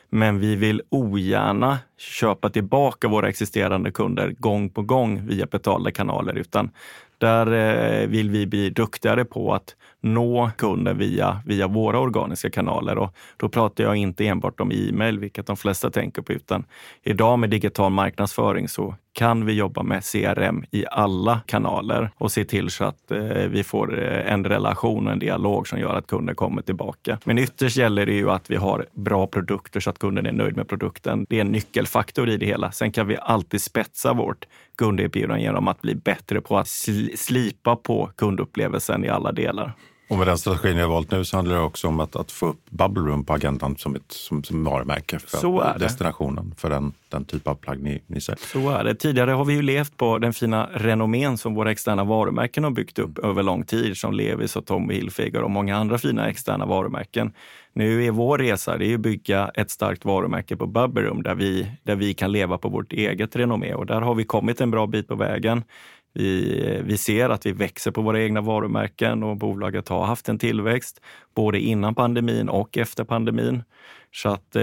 Men 0.10 0.40
vi 0.40 0.56
vill 0.56 0.82
ogärna 0.90 1.80
köpa 1.98 2.50
tillbaka 2.50 3.08
våra 3.08 3.30
existerande 3.30 3.92
kunder 3.92 4.36
gång 4.40 4.70
på 4.70 4.82
gång 4.82 5.28
via 5.28 5.46
betalda 5.46 5.92
kanaler, 5.92 6.34
utan 6.34 6.72
där 7.20 7.52
eh, 7.52 8.08
vill 8.08 8.30
vi 8.30 8.48
bli 8.48 8.70
duktigare 8.70 9.26
på 9.26 9.54
att 9.54 9.76
nå 10.02 10.52
kunden 10.58 10.98
via, 10.98 11.42
via 11.46 11.68
våra 11.68 12.00
organiska 12.00 12.50
kanaler. 12.50 12.98
Och 12.98 13.16
då 13.38 13.50
pratar 13.50 13.84
jag 13.84 13.96
inte 13.96 14.28
enbart 14.28 14.60
om 14.60 14.72
e-mail, 14.72 15.20
vilket 15.20 15.48
de 15.48 15.58
flesta 15.58 15.90
tänker 15.90 16.22
på, 16.22 16.34
utan 16.34 16.66
idag 17.04 17.40
med 17.40 17.50
digital 17.50 17.92
marknadsföring 17.92 18.68
så 18.68 18.96
kan 19.14 19.46
vi 19.46 19.54
jobba 19.54 19.84
med 19.84 20.04
CRM 20.04 20.66
i 20.72 20.86
alla 20.92 21.42
kanaler 21.46 22.12
och 22.18 22.32
se 22.32 22.46
till 22.46 22.70
så 22.70 22.84
att 22.84 23.12
eh, 23.12 23.20
vi 23.50 23.64
får 23.64 24.04
eh, 24.04 24.34
en 24.34 24.46
relation 24.46 25.08
och 25.08 25.14
en 25.14 25.20
dialog 25.20 25.68
som 25.68 25.80
gör 25.80 25.96
att 25.96 26.08
kunden 26.08 26.36
kommer 26.36 26.62
tillbaka. 26.62 27.20
Men 27.24 27.38
ytterst 27.38 27.78
gäller 27.78 28.06
det 28.06 28.14
ju 28.14 28.32
att 28.32 28.50
vi 28.50 28.56
har 28.56 28.86
bra 28.94 29.28
produkter 29.28 29.80
så 29.80 29.90
att 29.90 30.00
kunden 30.00 30.26
är 30.26 30.32
nöjd 30.32 30.58
med 30.58 30.68
produkten. 30.68 31.26
Det 31.30 31.38
är 31.38 31.42
en 31.42 31.52
nyckelfaktor 31.52 32.30
i 32.30 32.38
det 32.38 32.46
hela. 32.46 32.72
Sen 32.72 32.92
kan 32.92 33.08
vi 33.08 33.18
alltid 33.22 33.62
spetsa 33.62 34.14
vårt 34.14 34.46
kunderbjudanden 34.80 35.42
genom 35.42 35.68
att 35.68 35.82
bli 35.82 35.96
bättre 35.96 36.42
på 36.42 36.58
att 36.58 36.68
slipa 37.16 37.76
på 37.76 38.12
kundupplevelsen 38.16 39.06
i 39.06 39.10
alla 39.10 39.32
delar. 39.32 39.74
Och 40.10 40.18
med 40.18 40.28
den 40.28 40.38
strategin 40.38 40.78
jag 40.78 40.86
har 40.86 40.94
valt 40.94 41.12
nu 41.12 41.26
så 41.26 41.38
handlar 41.38 41.56
det 41.56 41.62
också 41.62 41.88
om 41.88 42.00
att, 42.00 42.16
att 42.16 42.32
få 42.32 42.46
upp 42.46 42.70
Bubble 42.70 43.04
Room 43.04 43.26
på 43.26 43.34
agendan 43.34 43.78
som 43.78 43.96
ett 43.96 44.12
som, 44.12 44.44
som 44.44 44.64
varumärke 44.64 45.20
för 45.20 45.38
så 45.38 45.62
är 45.62 45.80
destinationen 45.80 46.56
för 46.58 46.70
den, 46.70 46.94
den 47.10 47.26
typ 47.26 47.48
av 47.48 47.56
plagg 47.56 47.84
ni, 47.84 48.02
ni 48.08 48.22
säljer. 48.22 48.46
Så 48.46 48.70
är 48.70 48.84
det. 48.84 48.96
Tidigare 48.96 49.32
har 49.32 49.46
vi 49.46 49.54
ju 49.54 49.62
levt 49.62 49.98
på 49.98 50.18
den 50.18 50.34
fina 50.34 50.70
renommén 50.74 51.38
som 51.38 51.56
våra 51.56 51.72
externa 51.72 52.04
varumärken 52.04 52.64
har 52.64 52.72
byggt 52.72 53.00
upp 53.00 53.20
över 53.20 53.44
lång 53.44 53.64
tid, 53.64 53.98
som 53.98 54.14
Levis 54.14 54.56
och 54.56 54.66
Tommy 54.66 54.94
Hilfiger 54.94 55.42
och 55.42 55.52
många 55.52 55.78
andra 55.78 55.98
fina 55.98 56.30
externa 56.30 56.66
varumärken. 56.66 57.34
Nu 57.74 58.06
är 58.06 58.12
vår 58.12 58.38
resa 58.38 58.78
det 58.78 58.86
är 58.86 58.96
att 58.96 59.00
bygga 59.00 59.52
ett 59.56 59.72
starkt 59.72 60.06
varumärke 60.06 60.56
på 60.56 60.68
Bubble 60.68 61.02
Room 61.02 61.24
där 61.24 61.36
vi, 61.36 61.72
där 61.84 61.96
vi 61.96 62.14
kan 62.14 62.32
leva 62.32 62.58
på 62.58 62.70
vårt 62.70 62.94
eget 62.94 63.36
renommé 63.36 63.74
och 63.74 63.86
där 63.86 64.02
har 64.02 64.16
vi 64.16 64.24
kommit 64.24 64.62
en 64.62 64.72
bra 64.72 64.88
bit 64.88 65.08
på 65.08 65.16
vägen. 65.16 65.64
Vi, 66.20 66.82
vi 66.84 66.98
ser 66.98 67.30
att 67.30 67.46
vi 67.46 67.52
växer 67.52 67.92
på 67.92 68.02
våra 68.02 68.22
egna 68.22 68.42
varumärken 68.42 69.24
och 69.24 69.38
bolaget 69.38 69.90
har 69.90 70.06
haft 70.06 70.30
en 70.30 70.40
tillväxt 70.40 71.02
både 71.36 71.60
innan 71.60 71.96
pandemin 71.96 72.50
och 72.50 72.78
efter 72.78 73.04
pandemin. 73.04 73.64
Så 74.12 74.30
att 74.30 74.56
eh, 74.56 74.62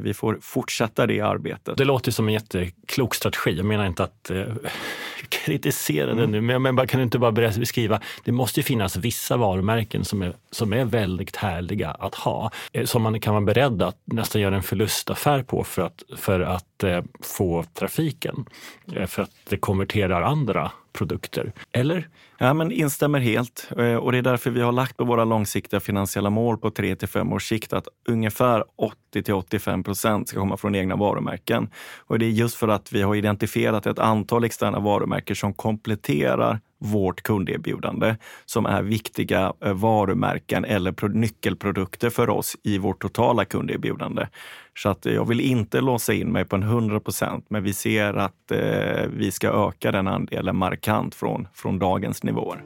vi 0.00 0.14
får 0.14 0.38
fortsätta 0.42 1.06
det 1.06 1.20
arbetet. 1.20 1.76
Det 1.76 1.84
låter 1.84 2.10
som 2.12 2.28
en 2.28 2.34
jätteklok 2.34 3.14
strategi. 3.14 3.56
Jag 3.56 3.66
menar 3.66 3.86
inte 3.86 4.04
att 4.04 4.30
eh, 4.30 4.44
kritisera 5.28 6.10
mm. 6.10 6.18
det 6.18 6.26
nu, 6.26 6.58
men, 6.58 6.74
men 6.74 6.86
kan 6.86 6.98
du 6.98 7.04
inte 7.04 7.18
bara 7.18 7.32
beskriva? 7.32 8.00
Det 8.24 8.32
måste 8.32 8.60
ju 8.60 8.64
finnas 8.64 8.96
vissa 8.96 9.36
varumärken 9.36 10.04
som 10.04 10.22
är, 10.22 10.32
som 10.50 10.72
är 10.72 10.84
väldigt 10.84 11.36
härliga 11.36 11.90
att 11.90 12.14
ha, 12.14 12.50
eh, 12.72 12.84
som 12.84 13.02
man 13.02 13.20
kan 13.20 13.34
vara 13.34 13.44
beredd 13.44 13.82
att 13.82 13.98
nästan 14.04 14.40
göra 14.40 14.56
en 14.56 14.62
förlustaffär 14.62 15.42
på 15.42 15.64
för 15.64 15.82
att, 15.82 16.02
för 16.16 16.40
att 16.40 16.82
eh, 16.82 17.02
få 17.20 17.64
trafiken, 17.74 18.46
eh, 18.92 19.06
för 19.06 19.22
att 19.22 19.30
det 19.48 19.56
konverterar 19.56 20.22
andra 20.22 20.70
produkter. 20.94 21.52
Eller? 21.72 22.08
Ja, 22.38 22.54
men 22.54 22.72
instämmer 22.72 23.20
helt. 23.20 23.68
Eh, 23.78 23.94
och 23.94 24.12
det 24.12 24.18
är 24.18 24.22
därför 24.22 24.50
vi 24.50 24.60
har 24.60 24.72
lagt 24.72 24.96
på 24.96 25.04
våra 25.04 25.24
långsiktiga 25.24 25.80
finansiella 25.80 26.30
mål 26.30 26.58
på 26.58 26.70
3 26.70 26.96
till 26.96 27.08
5 27.08 27.32
års 27.32 27.48
sikt 27.48 27.72
att 27.72 27.88
ungefär 28.08 28.64
80 28.76 29.22
till 29.22 29.34
85 29.34 29.84
procent 29.84 30.28
ska 30.28 30.40
komma 30.40 30.56
från 30.56 30.74
egna 30.74 30.96
varumärken. 30.96 31.68
Och 31.98 32.18
det 32.18 32.26
är 32.26 32.30
just 32.30 32.54
för 32.56 32.68
att 32.68 32.92
vi 32.92 33.02
har 33.02 33.14
identifierat 33.14 33.86
ett 33.86 33.98
antal 33.98 34.44
externa 34.44 34.78
varumärken 34.78 35.36
som 35.36 35.54
kompletterar 35.54 36.60
vårt 36.84 37.22
kunderbjudande 37.22 38.16
som 38.44 38.66
är 38.66 38.82
viktiga 38.82 39.52
eh, 39.60 39.72
varumärken 39.72 40.64
eller 40.64 41.08
nyckelprodukter 41.08 42.10
för 42.10 42.30
oss 42.30 42.56
i 42.62 42.78
vårt 42.78 43.02
totala 43.02 43.44
kunderbjudande. 43.44 44.26
Så 44.78 44.88
att 44.88 45.06
eh, 45.06 45.14
jag 45.14 45.28
vill 45.28 45.40
inte 45.40 45.80
låsa 45.80 46.12
in 46.12 46.32
mig 46.32 46.44
på 46.44 46.56
en 46.56 46.62
100 46.62 47.00
procent, 47.00 47.46
men 47.48 47.62
vi 47.62 47.72
ser 47.72 48.14
att 48.14 48.50
eh, 48.50 49.06
vi 49.16 49.30
ska 49.32 49.68
öka 49.68 49.92
den 49.92 50.08
andelen 50.08 50.56
markant 50.56 51.14
från, 51.14 51.48
från 51.54 51.78
dagens 51.78 52.22
nivåer. 52.22 52.62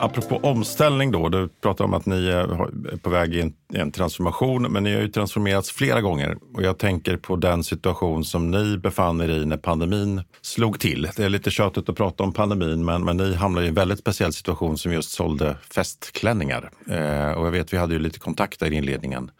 Apropå 0.00 0.36
omställning 0.42 1.10
då, 1.10 1.28
du 1.28 1.48
pratar 1.48 1.84
om 1.84 1.94
att 1.94 2.06
ni 2.06 2.28
är 2.28 2.96
på 2.96 3.10
väg 3.10 3.34
i 3.34 3.40
en, 3.40 3.52
en, 3.72 3.92
transformation, 3.92 4.62
men 4.62 4.84
ni 4.84 4.94
har 4.94 5.00
ju 5.00 5.08
transformerats 5.08 5.70
flera 5.70 6.00
gånger. 6.00 6.36
Och 6.54 6.62
jag 6.62 6.78
tänker 6.78 7.16
på 7.16 7.36
den 7.36 7.64
situation 7.64 8.24
som 8.24 8.50
ni 8.50 8.78
befann 8.78 9.20
er 9.20 9.28
i 9.28 9.46
när 9.46 9.56
pandemin 9.56 10.22
slog 10.42 10.80
till. 10.80 11.08
Det 11.16 11.24
är 11.24 11.28
lite 11.28 11.50
tjatigt 11.50 11.88
att 11.88 11.96
prata 11.96 12.24
om 12.24 12.32
pandemin, 12.32 12.84
men, 12.84 13.04
men 13.04 13.16
ni 13.16 13.34
hamnade 13.34 13.66
i 13.66 13.68
en 13.68 13.74
väldigt 13.74 13.98
speciell 13.98 14.32
situation 14.32 14.78
som 14.78 14.92
just 14.92 15.10
sålde 15.10 15.56
festklänningar. 15.74 16.70
Eh, 16.90 17.32
och 17.32 17.46
jag 17.46 17.52
vet, 17.52 17.72
vi 17.72 17.76
hade 17.76 17.94
ju 17.94 18.00
lite 18.00 18.18
kontakt 18.18 18.60
där 18.60 18.72
i 18.72 18.76
inledningen. 18.76 19.30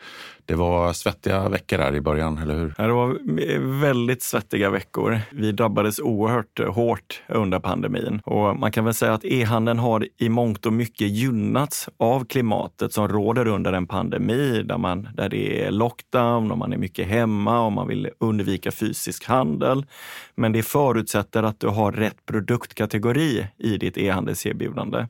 Det 0.50 0.56
var 0.56 0.92
svettiga 0.92 1.48
veckor 1.48 1.78
där 1.78 1.94
i 1.94 2.00
början, 2.00 2.38
eller 2.38 2.54
hur? 2.54 2.74
det 2.76 2.92
var 2.92 3.80
väldigt 3.80 4.22
svettiga 4.22 4.70
veckor. 4.70 5.20
Vi 5.30 5.52
drabbades 5.52 5.98
oerhört 5.98 6.60
hårt 6.68 7.22
under 7.28 7.60
pandemin 7.60 8.20
och 8.24 8.56
man 8.56 8.72
kan 8.72 8.84
väl 8.84 8.94
säga 8.94 9.14
att 9.14 9.24
e-handeln 9.24 9.78
har 9.78 10.06
i 10.18 10.28
mångt 10.28 10.66
och 10.66 10.72
mycket 10.72 11.08
gynnats 11.08 11.88
av 11.96 12.24
klimatet 12.24 12.92
som 12.92 13.08
råder 13.08 13.46
under 13.46 13.72
en 13.72 13.86
pandemi 13.86 14.62
där, 14.62 14.78
man, 14.78 15.08
där 15.14 15.28
det 15.28 15.64
är 15.64 15.70
lockdown 15.70 16.50
och 16.50 16.58
man 16.58 16.72
är 16.72 16.78
mycket 16.78 17.08
hemma 17.08 17.60
och 17.60 17.72
man 17.72 17.88
vill 17.88 18.10
undvika 18.20 18.70
fysisk 18.70 19.24
handel. 19.24 19.86
Men 20.34 20.52
det 20.52 20.62
förutsätter 20.62 21.42
att 21.42 21.60
du 21.60 21.68
har 21.68 21.92
rätt 21.92 22.26
produktkategori 22.26 23.46
i 23.58 23.76
ditt 23.76 23.98
e-handelserbjudande. 23.98 25.06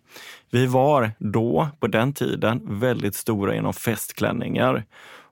Vi 0.50 0.66
var 0.66 1.12
då, 1.18 1.68
på 1.80 1.86
den 1.86 2.12
tiden, 2.12 2.60
väldigt 2.64 3.14
stora 3.14 3.54
inom 3.54 3.72
festklänningar. 3.72 4.84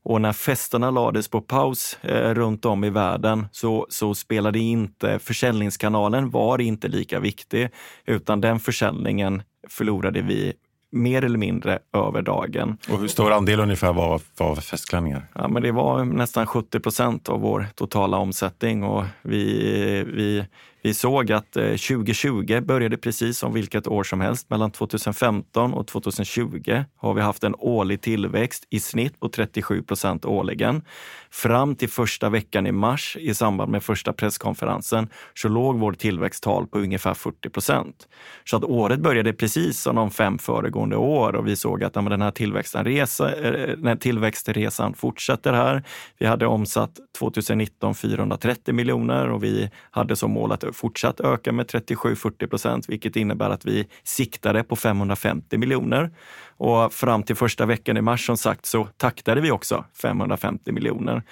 Och 0.03 0.21
när 0.21 0.33
festerna 0.33 0.91
lades 0.91 1.29
på 1.29 1.41
paus 1.41 1.99
eh, 2.03 2.35
runt 2.35 2.65
om 2.65 2.85
i 2.85 2.91
världen 2.91 3.47
så, 3.53 3.87
så 3.89 4.15
spelade 4.15 4.59
inte 4.59 5.19
försäljningskanalen 5.19 6.31
var 6.31 6.61
inte 6.61 6.89
lika 6.89 7.21
viktig, 7.21 7.69
utan 8.07 8.41
den 8.41 8.61
försäljningen 8.61 9.43
förlorade 9.69 10.23
vi 10.23 10.53
mer 10.91 11.25
eller 11.25 11.39
mindre 11.39 11.79
över 11.93 12.23
dagen. 12.23 12.79
Och 12.91 12.99
hur 12.99 13.09
stor 13.09 13.33
andel 13.33 13.61
ungefär 13.61 13.93
var, 13.93 14.21
var 14.37 14.57
festklänningar? 14.57 15.27
Ja, 15.35 15.49
men 15.49 15.63
det 15.63 15.73
var 15.73 16.05
nästan 16.05 16.47
70 16.47 16.81
procent 16.81 17.29
av 17.29 17.41
vår 17.41 17.67
totala 17.75 18.17
omsättning 18.17 18.85
och 18.85 19.05
vi, 19.23 19.45
vi 20.07 20.45
vi 20.83 20.95
såg 20.95 21.33
att 21.33 21.57
eh, 21.57 21.65
2020 21.65 22.61
började 22.61 22.97
precis 22.97 23.39
som 23.39 23.53
vilket 23.53 23.87
år 23.87 24.05
som 24.05 24.21
helst. 24.21 24.51
Mellan 24.51 24.71
2015 24.71 25.75
och 25.75 25.87
2020 25.87 26.85
har 26.97 27.15
vi 27.15 27.21
haft 27.21 27.45
en 27.45 27.55
årlig 27.59 28.01
tillväxt 28.01 28.67
i 28.71 28.81
snitt 28.81 29.21
på 29.21 29.29
37 29.29 29.83
procent 29.83 30.25
årligen. 30.25 30.83
Fram 31.31 31.77
till 31.77 31.89
första 31.89 32.29
veckan 32.29 32.67
i 32.67 32.73
mars 32.73 33.17
i 33.21 33.35
samband 33.35 33.73
med 33.73 33.83
första 33.83 34.13
presskonferensen 34.13 35.09
så 35.35 35.49
låg 35.49 35.79
vår 35.79 35.93
tillväxttal 35.93 36.67
på 36.67 36.79
ungefär 36.79 37.15
40 37.15 37.51
procent. 37.51 38.09
Så 38.45 38.57
att 38.57 38.65
året 38.65 39.01
började 39.01 39.33
precis 39.33 39.81
som 39.81 39.97
de 39.97 40.11
fem 40.11 40.39
föregående 40.39 40.97
år 40.97 41.37
och 41.37 41.47
vi 41.47 41.57
såg 41.57 41.85
att 41.85 41.97
ja, 41.97 42.03
den 42.03 42.23
här 42.23 42.31
tillväxten 42.31 42.85
resa, 42.85 43.35
eh, 43.35 43.77
den 43.77 43.99
tillväxtresan 43.99 44.95
fortsätter 44.95 45.53
här. 45.53 45.83
Vi 46.19 46.27
hade 46.27 46.47
omsatt 46.47 47.01
2019 47.19 47.95
430 47.95 48.75
miljoner 48.75 49.31
och 49.31 49.45
vi 49.45 49.71
hade 49.91 50.17
som 50.17 50.31
mål 50.31 50.53
att 50.53 50.65
fortsatt 50.73 51.21
öka 51.21 51.53
med 51.53 51.67
37-40 51.67 52.47
procent, 52.47 52.89
vilket 52.89 53.17
innebär 53.17 53.51
att 53.51 53.65
vi 53.65 53.87
siktade 54.05 54.65
på 54.65 54.77
550 54.77 55.59
miljoner. 55.59 56.11
Och 56.57 56.93
fram 56.93 57.23
till 57.23 57.37
första 57.37 57.67
veckan 57.67 57.97
i 57.97 58.01
mars 58.01 58.27
som 58.27 58.37
sagt 58.37 58.67
så 58.67 58.89
taktade 58.97 59.41
vi 59.41 59.51
också 59.51 59.85
550 60.03 60.73
miljoner. 60.73 61.23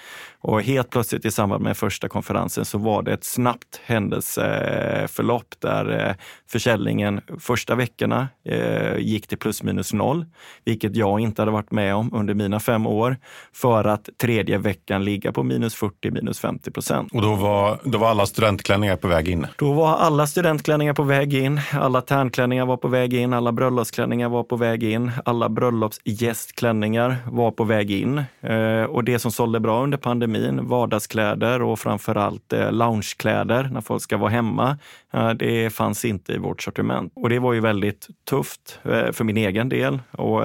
Och 0.47 0.61
helt 0.61 0.89
plötsligt 0.89 1.25
i 1.25 1.31
samband 1.31 1.63
med 1.63 1.77
första 1.77 2.09
konferensen 2.09 2.65
så 2.65 2.77
var 2.77 3.03
det 3.03 3.13
ett 3.13 3.23
snabbt 3.23 3.81
händelseförlopp 3.85 5.55
där 5.59 6.07
eh, 6.07 6.15
försäljningen 6.51 7.21
första 7.39 7.75
veckorna 7.75 8.27
eh, 8.45 8.97
gick 8.97 9.27
till 9.27 9.37
plus 9.37 9.63
minus 9.63 9.93
noll, 9.93 10.25
vilket 10.65 10.95
jag 10.95 11.19
inte 11.19 11.41
hade 11.41 11.51
varit 11.51 11.71
med 11.71 11.95
om 11.95 12.13
under 12.13 12.33
mina 12.33 12.59
fem 12.59 12.87
år, 12.87 13.17
för 13.53 13.83
att 13.83 14.09
tredje 14.21 14.57
veckan 14.57 15.05
ligga 15.05 15.31
på 15.31 15.43
minus 15.43 15.75
40, 15.75 16.11
minus 16.11 16.39
50 16.39 16.71
procent. 16.71 17.11
Och 17.13 17.21
då 17.21 17.35
var, 17.35 17.79
då 17.83 17.97
var 17.97 18.09
alla 18.09 18.25
studentklänningar 18.25 18.95
på 18.95 19.07
väg 19.07 19.27
in? 19.27 19.47
Då 19.57 19.73
var 19.73 19.95
alla 19.95 20.27
studentklänningar 20.27 20.93
på 20.93 21.03
väg 21.03 21.33
in, 21.33 21.61
alla 21.73 22.01
tärnklänningar 22.01 22.65
var 22.65 22.77
på 22.77 22.87
väg 22.87 23.13
in, 23.13 23.33
alla 23.33 23.51
bröllopsklänningar 23.51 24.29
var 24.29 24.43
på 24.43 24.55
väg 24.55 24.83
in 24.83 25.11
alla 25.25 25.49
bröllopsgästklänningar 25.49 27.17
var 27.31 27.51
på 27.51 27.63
väg 27.63 27.91
in. 27.91 28.23
Eh, 28.41 28.83
och 28.83 29.03
det 29.03 29.19
som 29.19 29.31
sålde 29.31 29.59
bra 29.59 29.83
under 29.83 29.97
pandemin, 29.97 30.36
vardagskläder 30.67 31.61
och 31.61 31.79
framförallt 31.79 32.53
eh, 32.53 32.71
loungekläder 32.71 33.69
när 33.73 33.81
folk 33.81 34.03
ska 34.03 34.17
vara 34.17 34.29
hemma, 34.29 34.77
eh, 35.13 35.29
det 35.29 35.69
fanns 35.69 36.05
inte 36.05 36.33
i 36.33 36.37
vårt 36.37 36.61
sortiment. 36.61 37.13
Och 37.15 37.29
det 37.29 37.39
var 37.39 37.53
ju 37.53 37.59
väldigt 37.59 38.07
tufft 38.29 38.79
eh, 38.83 39.11
för 39.11 39.23
min 39.23 39.37
egen 39.37 39.69
del. 39.69 39.99
Och 40.11 40.43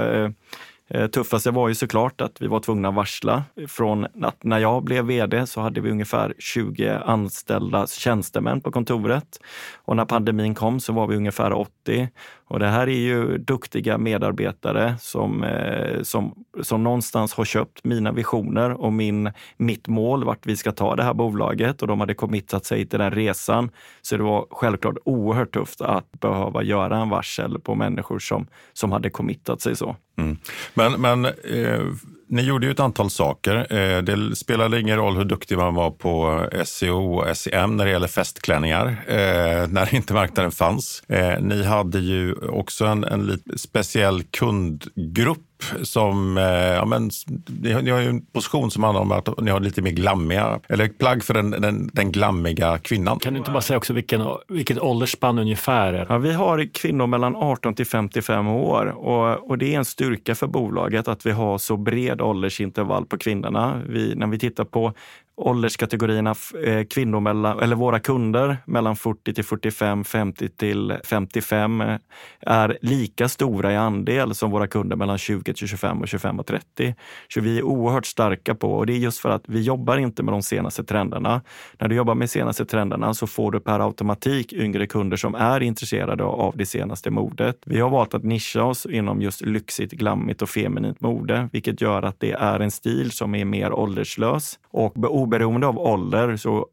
Tuffaste 1.12 1.50
var 1.50 1.68
ju 1.68 1.74
såklart 1.74 2.20
att 2.20 2.42
vi 2.42 2.46
var 2.46 2.60
tvungna 2.60 2.88
att 2.88 2.94
varsla. 2.94 3.44
Från 3.68 4.06
att 4.22 4.44
när 4.44 4.58
jag 4.58 4.84
blev 4.84 5.04
vd 5.04 5.46
så 5.46 5.60
hade 5.60 5.80
vi 5.80 5.90
ungefär 5.90 6.34
20 6.38 6.88
anställda 7.04 7.86
tjänstemän 7.86 8.60
på 8.60 8.72
kontoret. 8.72 9.40
Och 9.84 9.96
när 9.96 10.04
pandemin 10.04 10.54
kom 10.54 10.80
så 10.80 10.92
var 10.92 11.06
vi 11.06 11.16
ungefär 11.16 11.52
80. 11.52 12.08
Och 12.52 12.58
det 12.58 12.66
här 12.66 12.86
är 12.88 12.98
ju 12.98 13.38
duktiga 13.38 13.98
medarbetare 13.98 14.94
som, 15.00 15.44
eh, 15.44 16.02
som, 16.02 16.44
som 16.62 16.84
någonstans 16.84 17.34
har 17.34 17.44
köpt 17.44 17.84
mina 17.84 18.12
visioner 18.12 18.70
och 18.70 18.92
min, 18.92 19.30
mitt 19.56 19.88
mål 19.88 20.24
vart 20.24 20.46
vi 20.46 20.56
ska 20.56 20.72
ta 20.72 20.96
det 20.96 21.02
här 21.02 21.14
bolaget 21.14 21.82
och 21.82 21.88
de 21.88 22.00
hade 22.00 22.14
committat 22.14 22.64
sig 22.64 22.86
till 22.86 22.98
den 22.98 23.10
resan. 23.10 23.70
Så 24.02 24.16
det 24.16 24.22
var 24.22 24.46
självklart 24.50 24.96
oerhört 25.04 25.54
tufft 25.54 25.80
att 25.80 26.20
behöva 26.20 26.62
göra 26.62 26.96
en 26.96 27.08
varsel 27.08 27.60
på 27.60 27.74
människor 27.74 28.18
som, 28.18 28.46
som 28.72 28.92
hade 28.92 29.10
committat 29.10 29.60
sig 29.60 29.76
så. 29.76 29.96
Mm. 30.18 30.36
Men, 30.74 31.00
men 31.00 31.24
eh, 31.24 31.86
ni 32.32 32.42
gjorde 32.42 32.66
ju 32.66 32.72
ett 32.72 32.80
antal 32.80 33.10
saker. 33.10 33.74
Eh, 33.74 34.02
det 34.02 34.36
spelade 34.36 34.80
ingen 34.80 34.96
roll 34.96 35.16
hur 35.16 35.24
duktig 35.24 35.58
man 35.58 35.74
var 35.74 35.90
på 35.90 36.46
eh, 36.52 36.64
SEO 36.64 37.14
och 37.14 37.36
SEM 37.36 37.76
när 37.76 37.84
det 37.84 37.90
gäller 37.90 38.08
festklänningar, 38.08 38.86
eh, 39.06 39.68
när 39.68 39.94
inte 39.94 40.14
marknaden 40.14 40.52
fanns. 40.52 41.02
Ni 41.40 41.64
hade 41.64 41.98
ju 41.98 42.34
också 42.34 42.84
en, 42.84 43.04
en 43.04 43.26
lite 43.26 43.58
speciell 43.58 44.22
kundgrupp 44.22 45.51
som, 45.82 46.38
eh, 46.38 46.44
ja 46.44 46.84
men, 46.84 47.10
ni 47.62 47.72
har, 47.72 47.82
ni 47.82 47.90
har 47.90 48.00
ju 48.00 48.08
en 48.08 48.26
position 48.26 48.70
som 48.70 48.82
handlar 48.82 49.02
om 49.02 49.12
att 49.12 49.40
ni 49.40 49.50
har 49.50 49.60
lite 49.60 49.82
mer 49.82 49.90
glammiga, 49.90 50.60
eller 50.68 50.88
plagg 50.88 51.24
för 51.24 51.34
den, 51.34 51.50
den, 51.50 51.90
den 51.92 52.12
glammiga 52.12 52.78
kvinnan. 52.78 53.18
Kan 53.18 53.32
du 53.32 53.38
inte 53.38 53.50
bara 53.50 53.62
säga 53.62 53.76
också 53.76 53.92
vilken, 53.92 54.22
vilket 54.48 54.78
åldersspann 54.78 55.38
ungefär? 55.38 55.92
Är? 55.92 56.06
Ja, 56.08 56.18
vi 56.18 56.32
har 56.32 56.74
kvinnor 56.74 57.06
mellan 57.06 57.36
18 57.36 57.74
till 57.74 57.86
55 57.86 58.48
år 58.48 58.86
och, 58.86 59.50
och 59.50 59.58
det 59.58 59.74
är 59.74 59.78
en 59.78 59.84
styrka 59.84 60.34
för 60.34 60.46
bolaget 60.46 61.08
att 61.08 61.26
vi 61.26 61.30
har 61.30 61.58
så 61.58 61.76
bred 61.76 62.20
åldersintervall 62.20 63.06
på 63.06 63.18
kvinnorna. 63.18 63.82
Vi, 63.88 64.14
när 64.14 64.26
vi 64.26 64.38
tittar 64.38 64.64
på 64.64 64.92
ålderskategorierna 65.36 66.34
eh, 66.64 66.84
kvinnor 66.84 67.20
mellan, 67.20 67.58
eller 67.58 67.76
våra 67.76 68.00
kunder 68.00 68.56
mellan 68.64 68.96
40 68.96 69.34
till 69.34 69.44
45, 69.44 70.04
50 70.04 70.48
till 70.48 70.98
55 71.04 71.80
eh, 71.80 71.98
är 72.40 72.78
lika 72.82 73.28
stora 73.28 73.72
i 73.72 73.76
andel 73.76 74.34
som 74.34 74.50
våra 74.50 74.66
kunder 74.66 74.96
mellan 74.96 75.18
20 75.18 75.54
till 75.54 75.68
25 75.68 76.00
och 76.00 76.08
25 76.08 76.38
och 76.38 76.46
30. 76.46 76.94
Så 77.28 77.40
vi 77.40 77.58
är 77.58 77.62
oerhört 77.62 78.06
starka 78.06 78.54
på 78.54 78.72
och 78.72 78.86
det 78.86 78.92
är 78.92 78.98
just 78.98 79.18
för 79.18 79.30
att 79.30 79.44
vi 79.48 79.62
jobbar 79.62 79.96
inte 79.96 80.22
med 80.22 80.34
de 80.34 80.42
senaste 80.42 80.84
trenderna. 80.84 81.42
När 81.78 81.88
du 81.88 81.94
jobbar 81.94 82.14
med 82.14 82.30
senaste 82.30 82.64
trenderna 82.64 83.14
så 83.14 83.26
får 83.26 83.52
du 83.52 83.60
per 83.60 83.80
automatik 83.80 84.52
yngre 84.52 84.86
kunder 84.86 85.16
som 85.16 85.34
är 85.34 85.62
intresserade 85.62 86.24
av 86.24 86.56
det 86.56 86.66
senaste 86.66 87.10
modet. 87.10 87.58
Vi 87.66 87.80
har 87.80 87.90
valt 87.90 88.14
att 88.14 88.24
nischa 88.24 88.62
oss 88.64 88.86
inom 88.86 89.22
just 89.22 89.40
lyxigt, 89.40 89.92
glammigt 89.92 90.42
och 90.42 90.48
feminint 90.48 91.00
mode, 91.00 91.48
vilket 91.52 91.80
gör 91.80 92.02
att 92.02 92.20
det 92.20 92.32
är 92.32 92.60
en 92.60 92.70
stil 92.70 93.10
som 93.10 93.34
är 93.34 93.44
mer 93.44 93.72
ålderslös 93.72 94.58
och 94.70 94.92
oberoende 95.22 95.66
av 95.66 95.78
ålder 95.78 96.36
så 96.36 96.66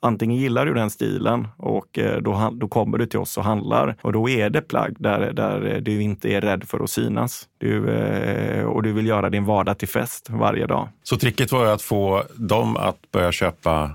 antingen 0.00 0.36
gillar 0.36 0.66
du 0.66 0.74
den 0.74 0.90
stilen 0.90 1.48
och 1.56 1.98
eh, 1.98 2.20
då, 2.20 2.50
då 2.52 2.68
kommer 2.68 2.98
du 2.98 3.06
till 3.06 3.18
oss 3.18 3.38
och 3.38 3.44
handlar. 3.44 3.96
Och 4.02 4.12
då 4.12 4.28
är 4.28 4.50
det 4.50 4.60
plagg 4.60 4.96
där, 4.98 5.32
där 5.32 5.74
eh, 5.74 5.80
du 5.80 6.02
inte 6.02 6.28
är 6.28 6.40
rädd 6.40 6.64
för 6.68 6.84
att 6.84 6.90
synas. 6.90 7.48
Du, 7.58 7.90
eh, 7.90 8.64
och 8.64 8.82
du 8.82 8.92
vill 8.92 9.06
göra 9.06 9.30
din 9.30 9.44
vardag 9.44 9.78
till 9.78 9.88
fest 9.88 10.30
varje 10.30 10.66
dag. 10.66 10.88
Så 11.02 11.16
tricket 11.16 11.52
var 11.52 11.66
att 11.66 11.82
få 11.82 12.22
dem 12.34 12.76
att 12.76 13.10
börja 13.12 13.32
köpa 13.32 13.90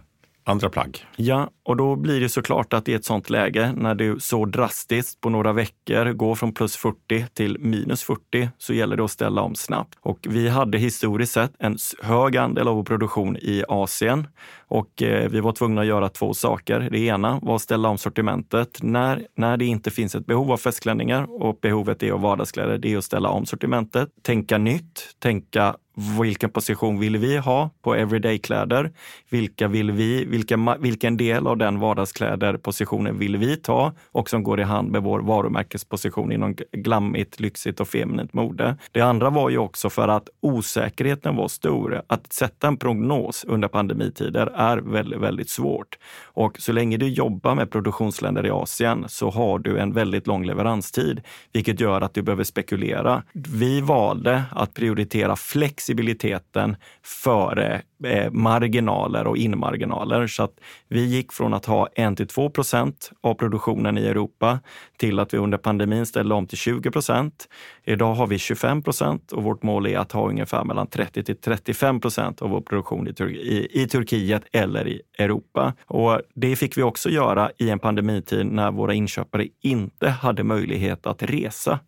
andra 0.45 0.69
plagg. 0.69 1.05
Ja, 1.15 1.49
och 1.63 1.77
då 1.77 1.95
blir 1.95 2.21
det 2.21 2.29
såklart 2.29 2.73
att 2.73 2.89
i 2.89 2.93
ett 2.93 3.05
sånt 3.05 3.29
läge 3.29 3.73
när 3.75 3.95
du 3.95 4.19
så 4.19 4.45
drastiskt 4.45 5.21
på 5.21 5.29
några 5.29 5.53
veckor 5.53 6.13
går 6.13 6.35
från 6.35 6.53
plus 6.53 6.75
40 6.75 7.25
till 7.33 7.57
minus 7.59 8.03
40 8.03 8.49
så 8.57 8.73
gäller 8.73 8.97
det 8.97 9.03
att 9.03 9.11
ställa 9.11 9.41
om 9.41 9.55
snabbt. 9.55 9.97
Och 10.01 10.19
vi 10.29 10.49
hade 10.49 10.77
historiskt 10.77 11.33
sett 11.33 11.51
en 11.59 11.77
hög 12.01 12.37
andel 12.37 12.67
av 12.67 12.75
vår 12.75 12.83
produktion 12.83 13.37
i 13.37 13.63
Asien 13.67 14.27
och 14.67 15.01
eh, 15.01 15.29
vi 15.29 15.39
var 15.39 15.51
tvungna 15.51 15.81
att 15.81 15.87
göra 15.87 16.09
två 16.09 16.33
saker. 16.33 16.87
Det 16.91 16.99
ena 16.99 17.39
var 17.41 17.55
att 17.55 17.61
ställa 17.61 17.89
om 17.89 17.97
sortimentet. 17.97 18.79
När, 18.81 19.27
när 19.35 19.57
det 19.57 19.65
inte 19.65 19.91
finns 19.91 20.15
ett 20.15 20.25
behov 20.25 20.51
av 20.51 20.57
festklänningar 20.57 21.43
och 21.43 21.59
behovet 21.61 22.03
är 22.03 22.11
av 22.11 22.21
vardagskläder, 22.21 22.77
det 22.77 22.93
är 22.93 22.97
att 22.97 23.03
ställa 23.03 23.29
om 23.29 23.45
sortimentet. 23.45 24.09
Tänka 24.21 24.57
nytt, 24.57 25.15
tänka 25.19 25.75
vilken 25.95 26.49
position 26.49 26.99
vill 26.99 27.17
vi 27.17 27.37
ha 27.37 27.69
på 27.81 27.95
everyday-kläder? 27.95 28.91
Vilka 29.29 29.67
vill 29.67 29.91
vi, 29.91 30.25
vilka, 30.25 30.77
vilken 30.79 31.17
del 31.17 31.47
av 31.47 31.57
den 31.57 31.79
vardagskläder-positionen 31.79 33.19
vill 33.19 33.37
vi 33.37 33.57
ta 33.57 33.93
och 34.11 34.29
som 34.29 34.43
går 34.43 34.59
i 34.59 34.63
hand 34.63 34.91
med 34.91 35.03
vår 35.03 35.19
varumärkesposition 35.19 36.31
inom 36.31 36.55
glammigt, 36.71 37.39
lyxigt 37.39 37.79
och 37.79 37.87
feminint 37.87 38.33
mode. 38.33 38.77
Det 38.91 39.01
andra 39.01 39.29
var 39.29 39.49
ju 39.49 39.57
också 39.57 39.89
för 39.89 40.07
att 40.07 40.29
osäkerheten 40.41 41.35
var 41.35 41.47
stor. 41.47 42.01
Att 42.07 42.33
sätta 42.33 42.67
en 42.67 42.77
prognos 42.77 43.45
under 43.47 43.67
pandemitider 43.67 44.47
är 44.55 44.77
väldigt, 44.77 45.19
väldigt 45.19 45.49
svårt. 45.49 45.97
Och 46.23 46.59
så 46.59 46.71
länge 46.71 46.97
du 46.97 47.07
jobbar 47.07 47.55
med 47.55 47.71
produktionsländer 47.71 48.45
i 48.45 48.49
Asien 48.49 49.05
så 49.07 49.29
har 49.29 49.59
du 49.59 49.77
en 49.77 49.93
väldigt 49.93 50.27
lång 50.27 50.45
leveranstid, 50.45 51.21
vilket 51.53 51.79
gör 51.79 52.01
att 52.01 52.13
du 52.13 52.21
behöver 52.21 52.43
spekulera. 52.43 53.23
Vi 53.33 53.81
valde 53.81 54.43
att 54.51 54.73
prioritera 54.73 55.35
flex 55.35 55.84
flexibiliteten 55.85 56.75
före 57.03 57.81
eh, 58.05 58.31
marginaler 58.31 59.27
och 59.27 59.37
inmarginaler. 59.37 60.27
Så 60.27 60.43
att 60.43 60.59
vi 60.89 61.05
gick 61.05 61.33
från 61.33 61.53
att 61.53 61.65
ha 61.65 61.87
1 61.95 62.17
till 62.17 62.27
2 62.27 62.49
procent 62.49 63.11
av 63.23 63.33
produktionen 63.33 63.97
i 63.97 64.05
Europa 64.07 64.59
till 64.97 65.19
att 65.19 65.33
vi 65.33 65.37
under 65.37 65.57
pandemin 65.57 66.05
ställde 66.05 66.35
om 66.35 66.47
till 66.47 66.57
20 66.57 66.91
procent. 66.91 67.47
Idag 67.85 68.15
har 68.15 68.27
vi 68.27 68.37
25 68.37 68.83
procent 68.83 69.31
och 69.31 69.43
vårt 69.43 69.63
mål 69.63 69.87
är 69.87 69.97
att 69.97 70.11
ha 70.11 70.29
ungefär 70.29 70.63
mellan 70.63 70.87
30 70.87 71.23
till 71.23 71.35
35 71.35 71.99
procent 71.99 72.41
av 72.41 72.49
vår 72.49 72.61
produktion 72.61 73.07
i, 73.07 73.13
Tur 73.13 73.29
i, 73.29 73.67
i 73.71 73.87
Turkiet 73.87 74.43
eller 74.51 74.87
i 74.87 75.01
Europa. 75.19 75.73
Och 75.87 76.21
det 76.35 76.55
fick 76.55 76.77
vi 76.77 76.83
också 76.83 77.09
göra 77.09 77.51
i 77.57 77.69
en 77.69 77.79
pandemitid 77.79 78.45
när 78.45 78.71
våra 78.71 78.93
inköpare 78.93 79.47
inte 79.63 80.09
hade 80.09 80.43
möjlighet 80.43 81.05
att 81.05 81.23
resa. 81.23 81.79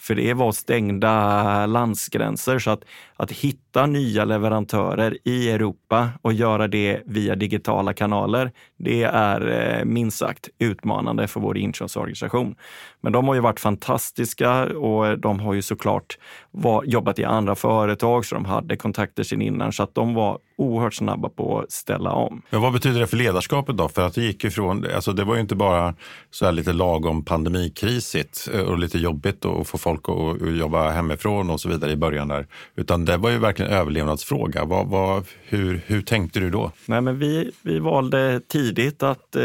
För 0.00 0.14
det 0.14 0.34
var 0.34 0.52
stängda 0.52 1.66
landsgränser. 1.66 2.58
Så 2.58 2.70
att, 2.70 2.84
att 3.16 3.32
hitta 3.32 3.86
nya 3.86 4.24
leverantörer 4.24 5.18
i 5.24 5.50
Europa 5.50 6.08
och 6.22 6.32
göra 6.32 6.68
det 6.68 7.02
via 7.06 7.36
digitala 7.36 7.92
kanaler, 7.92 8.52
det 8.78 9.02
är 9.02 9.48
eh, 9.48 9.84
minst 9.84 10.18
sagt 10.18 10.48
utmanande 10.58 11.26
för 11.26 11.40
vår 11.40 11.58
inköpsorganisation. 11.58 12.54
Men 13.00 13.12
de 13.12 13.28
har 13.28 13.34
ju 13.34 13.40
varit 13.40 13.60
fantastiska 13.60 14.64
och 14.64 15.18
de 15.18 15.40
har 15.40 15.54
ju 15.54 15.62
såklart 15.62 16.18
var, 16.50 16.84
jobbat 16.84 17.18
i 17.18 17.24
andra 17.24 17.54
företag 17.54 18.24
så 18.24 18.34
de 18.34 18.44
hade 18.44 18.76
kontakter 18.76 19.22
sen 19.22 19.42
innan 19.42 19.72
så 19.72 19.82
att 19.82 19.94
de 19.94 20.14
var 20.14 20.38
oerhört 20.58 20.94
snabba 20.94 21.28
på 21.28 21.60
att 21.60 21.72
ställa 21.72 22.12
om. 22.12 22.42
Men 22.50 22.60
vad 22.60 22.72
betyder 22.72 23.00
det 23.00 23.06
för 23.06 23.16
ledarskapet 23.16 23.76
då? 23.76 23.88
För 23.88 24.06
att 24.06 24.14
det 24.14 24.22
gick 24.22 24.44
ifrån, 24.44 24.86
alltså 24.94 25.12
det 25.12 25.24
var 25.24 25.34
ju 25.34 25.40
inte 25.40 25.54
bara 25.54 25.94
så 26.30 26.44
här 26.44 26.52
lite 26.52 26.72
lagom 26.72 27.24
pandemikrisigt 27.24 28.48
eh, 28.54 28.60
och 28.60 28.78
lite 28.78 28.98
jobbigt 28.98 29.44
att 29.44 29.68
få 29.68 29.78
folk 29.78 30.00
att 30.08 30.56
jobba 30.56 30.90
hemifrån 30.90 31.50
och 31.50 31.60
så 31.60 31.68
vidare 31.68 31.92
i 31.92 31.96
början 31.96 32.28
där, 32.28 32.46
utan 32.76 33.04
det 33.04 33.16
var 33.16 33.30
ju 33.30 33.38
verkligen 33.38 33.72
överlevnadsfråga. 33.72 34.64
Vad, 34.64 34.86
vad, 34.86 35.26
hur, 35.44 35.80
hur 35.86 36.02
tänkte 36.02 36.40
du 36.40 36.50
då? 36.50 36.72
Nej, 36.86 37.00
men 37.00 37.18
vi, 37.18 37.50
vi 37.62 37.78
valde 37.78 38.40
tidigt 38.48 39.02
att 39.02 39.36
eh, 39.36 39.42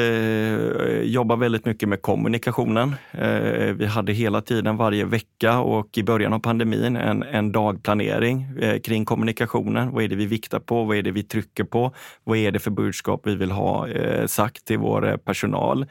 jobba 1.01 1.35
väldigt 1.35 1.65
mycket 1.65 1.89
med 1.89 2.01
kommunikationen. 2.01 2.95
Eh, 3.11 3.73
vi 3.73 3.85
hade 3.85 4.13
hela 4.13 4.41
tiden 4.41 4.77
varje 4.77 5.05
vecka 5.05 5.59
och 5.59 5.97
i 5.97 6.03
början 6.03 6.33
av 6.33 6.39
pandemin 6.39 6.95
en, 6.95 7.23
en 7.23 7.51
dagplanering 7.51 8.45
eh, 8.59 8.79
kring 8.79 9.05
kommunikationen. 9.05 9.91
Vad 9.91 10.03
är 10.03 10.07
det 10.07 10.15
vi 10.15 10.25
viktar 10.25 10.59
på? 10.59 10.83
Vad 10.83 10.97
är 10.97 11.02
det 11.03 11.11
vi 11.11 11.23
trycker 11.23 11.63
på? 11.63 11.93
Vad 12.23 12.37
är 12.37 12.51
det 12.51 12.59
för 12.59 12.71
budskap 12.71 13.21
vi 13.23 13.35
vill 13.35 13.51
ha 13.51 13.87
eh, 13.87 14.25
sagt 14.27 14.65
till 14.65 14.77
vår 14.77 15.07
eh, 15.07 15.17
personal? 15.17 15.85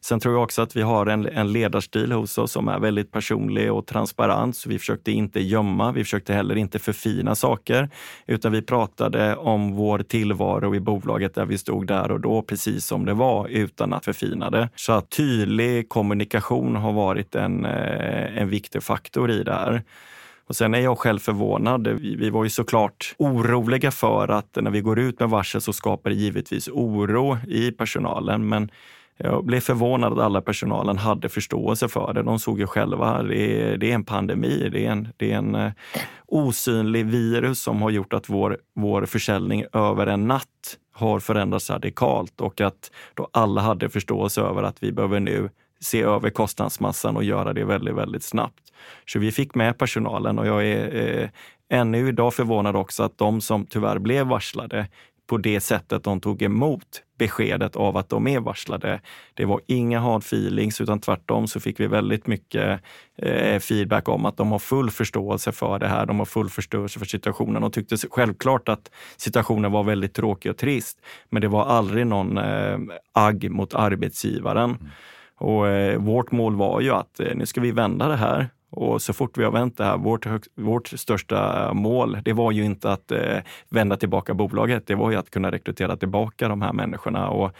Sen 0.00 0.20
tror 0.20 0.34
jag 0.34 0.42
också 0.42 0.62
att 0.62 0.76
vi 0.76 0.82
har 0.82 1.06
en, 1.06 1.26
en 1.26 1.52
ledarstil 1.52 2.12
hos 2.12 2.38
oss 2.38 2.52
som 2.52 2.68
är 2.68 2.78
väldigt 2.78 3.12
personlig 3.12 3.72
och 3.72 3.86
transparent. 3.86 4.56
Så 4.56 4.68
vi 4.68 4.78
försökte 4.78 5.12
inte 5.12 5.40
gömma, 5.40 5.92
vi 5.92 6.04
försökte 6.04 6.34
heller 6.34 6.56
inte 6.56 6.78
förfina 6.78 7.34
saker, 7.34 7.90
utan 8.26 8.52
vi 8.52 8.62
pratade 8.62 9.36
om 9.36 9.74
vår 9.74 9.98
tillvaro 9.98 10.74
i 10.74 10.80
bolaget 10.80 11.34
där 11.34 11.46
vi 11.46 11.58
stod 11.58 11.86
där 11.86 12.10
och 12.10 12.20
då, 12.20 12.42
precis 12.42 12.86
som 12.86 13.04
det 13.04 13.14
var, 13.14 13.48
utan 13.48 13.92
att 13.92 14.04
förfina 14.04 14.50
det. 14.50 14.68
Så 14.76 14.92
att 14.92 15.10
tydlig 15.10 15.88
kommunikation 15.88 16.76
har 16.76 16.92
varit 16.92 17.34
en, 17.34 17.64
eh, 17.64 18.38
en 18.38 18.48
viktig 18.48 18.82
faktor 18.82 19.30
i 19.30 19.42
det 19.42 19.52
här. 19.52 19.82
Och 20.48 20.56
sen 20.56 20.74
är 20.74 20.80
jag 20.80 20.98
själv 20.98 21.18
förvånad. 21.18 21.88
Vi, 21.88 22.16
vi 22.16 22.30
var 22.30 22.44
ju 22.44 22.50
såklart 22.50 23.14
oroliga 23.18 23.90
för 23.90 24.28
att 24.28 24.56
när 24.56 24.70
vi 24.70 24.80
går 24.80 24.98
ut 24.98 25.20
med 25.20 25.30
varsel 25.30 25.60
så 25.60 25.72
skapar 25.72 26.10
det 26.10 26.16
givetvis 26.16 26.68
oro 26.68 27.38
i 27.48 27.70
personalen. 27.70 28.48
Men 28.48 28.70
jag 29.16 29.44
blev 29.44 29.60
förvånad 29.60 30.12
att 30.12 30.18
alla 30.18 30.40
personalen 30.40 30.98
hade 30.98 31.28
förståelse 31.28 31.88
för 31.88 32.12
det. 32.12 32.22
De 32.22 32.38
såg 32.38 32.60
ju 32.60 32.66
själva, 32.66 33.22
det 33.22 33.62
är, 33.62 33.76
det 33.76 33.90
är 33.90 33.94
en 33.94 34.04
pandemi, 34.04 34.68
det 34.72 34.86
är 34.86 34.90
en, 34.90 35.08
det 35.16 35.32
är 35.32 35.36
en 35.36 35.54
eh, 35.54 35.72
osynlig 36.26 37.06
virus 37.06 37.62
som 37.62 37.82
har 37.82 37.90
gjort 37.90 38.12
att 38.12 38.28
vår, 38.28 38.58
vår 38.74 39.06
försäljning 39.06 39.64
över 39.72 40.06
en 40.06 40.26
natt 40.26 40.78
har 40.92 41.20
förändrats 41.20 41.70
radikalt 41.70 42.40
och 42.40 42.60
att 42.60 42.90
då 43.14 43.28
alla 43.32 43.60
hade 43.60 43.88
förståelse 43.88 44.40
över 44.40 44.62
att 44.62 44.82
vi 44.82 44.92
behöver 44.92 45.20
nu 45.20 45.50
se 45.80 46.02
över 46.02 46.30
kostnadsmassan 46.30 47.16
och 47.16 47.24
göra 47.24 47.52
det 47.52 47.64
väldigt, 47.64 47.94
väldigt 47.94 48.22
snabbt. 48.22 48.72
Så 49.06 49.18
vi 49.18 49.32
fick 49.32 49.54
med 49.54 49.78
personalen 49.78 50.38
och 50.38 50.46
jag 50.46 50.66
är 50.66 51.22
eh, 51.22 51.28
ännu 51.68 52.08
idag 52.08 52.34
förvånad 52.34 52.76
också 52.76 53.02
att 53.02 53.18
de 53.18 53.40
som 53.40 53.66
tyvärr 53.66 53.98
blev 53.98 54.26
varslade 54.26 54.86
på 55.26 55.38
det 55.38 55.60
sättet 55.60 56.04
de 56.04 56.20
tog 56.20 56.42
emot 56.42 57.02
beskedet 57.18 57.76
av 57.76 57.96
att 57.96 58.08
de 58.08 58.26
är 58.26 58.40
varslade. 58.40 59.00
Det 59.34 59.44
var 59.44 59.60
inga 59.66 60.00
hard 60.00 60.22
feelings 60.22 60.80
utan 60.80 61.00
tvärtom 61.00 61.46
så 61.46 61.60
fick 61.60 61.80
vi 61.80 61.86
väldigt 61.86 62.26
mycket 62.26 62.80
eh, 63.16 63.58
feedback 63.58 64.08
om 64.08 64.26
att 64.26 64.36
de 64.36 64.52
har 64.52 64.58
full 64.58 64.90
förståelse 64.90 65.52
för 65.52 65.78
det 65.78 65.88
här. 65.88 66.06
De 66.06 66.18
har 66.18 66.26
full 66.26 66.50
förståelse 66.50 66.98
för 66.98 67.06
situationen 67.06 67.64
och 67.64 67.72
tyckte 67.72 67.96
självklart 68.10 68.68
att 68.68 68.90
situationen 69.16 69.72
var 69.72 69.84
väldigt 69.84 70.14
tråkig 70.14 70.50
och 70.50 70.56
trist. 70.56 70.98
Men 71.30 71.42
det 71.42 71.48
var 71.48 71.64
aldrig 71.64 72.06
någon 72.06 72.38
eh, 72.38 72.78
agg 73.12 73.50
mot 73.50 73.74
arbetsgivaren. 73.74 74.70
Mm. 74.70 74.90
Och 75.38 75.68
eh, 75.68 75.98
vårt 75.98 76.32
mål 76.32 76.56
var 76.56 76.80
ju 76.80 76.90
att 76.90 77.20
eh, 77.20 77.34
nu 77.34 77.46
ska 77.46 77.60
vi 77.60 77.70
vända 77.70 78.08
det 78.08 78.16
här 78.16 78.48
och 78.70 79.02
så 79.02 79.12
fort 79.12 79.38
vi 79.38 79.44
har 79.44 79.52
vänt 79.52 79.76
det 79.76 79.84
här, 79.84 79.98
vårt, 79.98 80.26
vårt 80.54 80.88
största 80.88 81.72
mål, 81.72 82.18
det 82.24 82.32
var 82.32 82.52
ju 82.52 82.64
inte 82.64 82.92
att 82.92 83.12
eh, 83.12 83.38
vända 83.68 83.96
tillbaka 83.96 84.34
bolaget. 84.34 84.86
Det 84.86 84.94
var 84.94 85.10
ju 85.10 85.16
att 85.16 85.30
kunna 85.30 85.50
rekrytera 85.50 85.96
tillbaka 85.96 86.48
de 86.48 86.62
här 86.62 86.72
människorna. 86.72 87.28
Och 87.28 87.52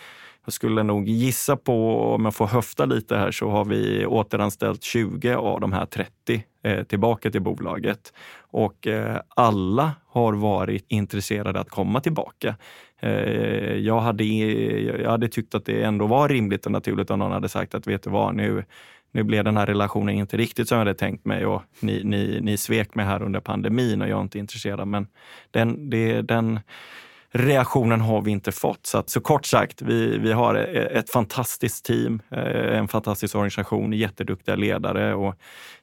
jag 0.44 0.52
skulle 0.52 0.82
nog 0.82 1.08
gissa 1.08 1.56
på, 1.56 2.00
om 2.14 2.24
jag 2.24 2.34
får 2.34 2.46
höfta 2.46 2.84
lite 2.84 3.16
här, 3.16 3.30
så 3.30 3.50
har 3.50 3.64
vi 3.64 4.06
återanställt 4.06 4.82
20 4.82 5.34
av 5.34 5.60
de 5.60 5.72
här 5.72 5.86
30 5.86 6.44
eh, 6.62 6.82
tillbaka 6.82 7.30
till 7.30 7.42
bolaget. 7.42 8.12
Och 8.38 8.86
eh, 8.86 9.20
alla 9.28 9.92
har 10.06 10.32
varit 10.32 10.84
intresserade 10.88 11.60
att 11.60 11.70
komma 11.70 12.00
tillbaka. 12.00 12.56
Eh, 13.00 13.76
jag, 13.76 14.00
hade, 14.00 14.24
jag 14.24 15.10
hade 15.10 15.28
tyckt 15.28 15.54
att 15.54 15.64
det 15.64 15.82
ändå 15.82 16.06
var 16.06 16.28
rimligt 16.28 16.66
och 16.66 16.72
naturligt 16.72 17.10
om 17.10 17.18
någon 17.18 17.32
hade 17.32 17.48
sagt 17.48 17.74
att 17.74 17.86
vet 17.86 18.02
du 18.02 18.10
vad, 18.10 18.34
nu, 18.34 18.64
nu 19.12 19.22
blev 19.22 19.44
den 19.44 19.56
här 19.56 19.66
relationen 19.66 20.14
inte 20.14 20.36
riktigt 20.36 20.68
som 20.68 20.76
jag 20.78 20.80
hade 20.80 20.98
tänkt 20.98 21.24
mig 21.24 21.46
och 21.46 21.62
ni, 21.80 22.04
ni, 22.04 22.40
ni 22.42 22.56
svek 22.56 22.94
mig 22.94 23.06
här 23.06 23.22
under 23.22 23.40
pandemin 23.40 24.02
och 24.02 24.08
jag 24.08 24.18
är 24.18 24.22
inte 24.22 24.38
intresserad. 24.38 24.88
Men 24.88 25.06
den, 25.50 25.90
det, 25.90 26.22
den 26.22 26.60
reaktionen 27.30 28.00
har 28.00 28.22
vi 28.22 28.30
inte 28.30 28.52
fått. 28.52 28.86
Så, 28.86 28.98
att, 28.98 29.10
så 29.10 29.20
kort 29.20 29.46
sagt, 29.46 29.82
vi, 29.82 30.18
vi 30.18 30.32
har 30.32 30.54
e, 30.54 30.88
ett 30.92 31.10
fantastiskt 31.10 31.84
team, 31.84 32.22
eh, 32.30 32.78
en 32.78 32.88
fantastisk 32.88 33.34
organisation, 33.34 33.92
jätteduktiga 33.92 34.56
ledare 34.56 35.14
och 35.14 35.34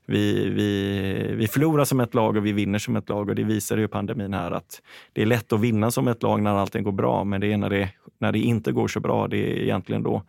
vi, 0.05 0.49
vi, 0.49 1.35
vi 1.35 1.47
förlorar 1.47 1.85
som 1.85 1.99
ett 1.99 2.13
lag 2.13 2.37
och 2.37 2.45
vi 2.45 2.51
vinner 2.51 2.79
som 2.79 2.95
ett 2.95 3.09
lag 3.09 3.29
och 3.29 3.35
det 3.35 3.43
visar 3.43 3.77
ju 3.77 3.87
pandemin 3.87 4.33
här 4.33 4.51
att 4.51 4.81
det 5.13 5.21
är 5.21 5.25
lätt 5.25 5.53
att 5.53 5.59
vinna 5.59 5.91
som 5.91 6.07
ett 6.07 6.23
lag 6.23 6.41
när 6.41 6.55
allting 6.55 6.83
går 6.83 6.91
bra, 6.91 7.23
men 7.23 7.41
det 7.41 7.53
är 7.53 7.57
när 7.57 7.69
det, 7.69 7.89
när 8.19 8.31
det 8.31 8.39
inte 8.39 8.71
går 8.71 8.87
så 8.87 8.99
bra, 8.99 9.27
det 9.27 9.37
är 9.37 9.63
egentligen 9.63 10.03
då 10.03 10.23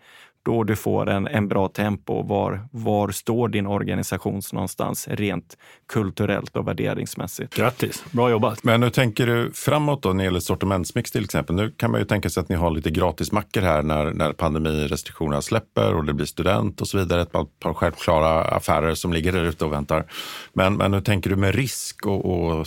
då 0.44 0.64
du 0.64 0.76
får 0.76 1.08
en, 1.08 1.26
en 1.26 1.48
bra 1.48 1.68
tempo. 1.68 2.22
Var, 2.22 2.68
var 2.70 3.10
står 3.10 3.48
din 3.48 3.66
organisation 3.66 4.40
någonstans 4.52 5.08
rent 5.08 5.56
kulturellt 5.88 6.56
och 6.56 6.68
värderingsmässigt? 6.68 7.54
Grattis, 7.54 8.04
bra 8.10 8.30
jobbat. 8.30 8.64
Men 8.64 8.82
hur 8.82 8.90
tänker 8.90 9.26
du 9.26 9.52
framåt 9.52 10.02
då 10.02 10.08
när 10.08 10.18
det 10.18 10.24
gäller 10.24 10.40
sortimentsmix 10.40 11.10
till 11.10 11.24
exempel? 11.24 11.56
Nu 11.56 11.70
kan 11.70 11.90
man 11.90 12.00
ju 12.00 12.06
tänka 12.06 12.30
sig 12.30 12.40
att 12.40 12.48
ni 12.48 12.56
har 12.56 12.70
lite 12.70 12.90
gratismackor 12.90 13.60
här 13.60 13.82
när, 13.82 14.10
när 14.10 14.32
pandemirestriktionerna 14.32 15.42
släpper 15.42 15.94
och 15.94 16.04
det 16.04 16.12
blir 16.12 16.26
student 16.26 16.80
och 16.80 16.88
så 16.88 16.98
vidare. 16.98 17.22
Ett 17.22 17.32
par 17.32 17.74
självklara 17.74 18.44
affärer 18.44 18.94
som 18.94 19.12
ligger 19.12 19.32
där 19.32 19.44
ute 19.44 19.64
och 19.64 19.72
väntar. 19.72 20.04
Men, 20.52 20.76
men 20.76 20.94
hur 20.94 21.00
tänker 21.00 21.30
du 21.30 21.36
med 21.36 21.54
risk 21.54 22.06
och, 22.06 22.24
och 22.24 22.66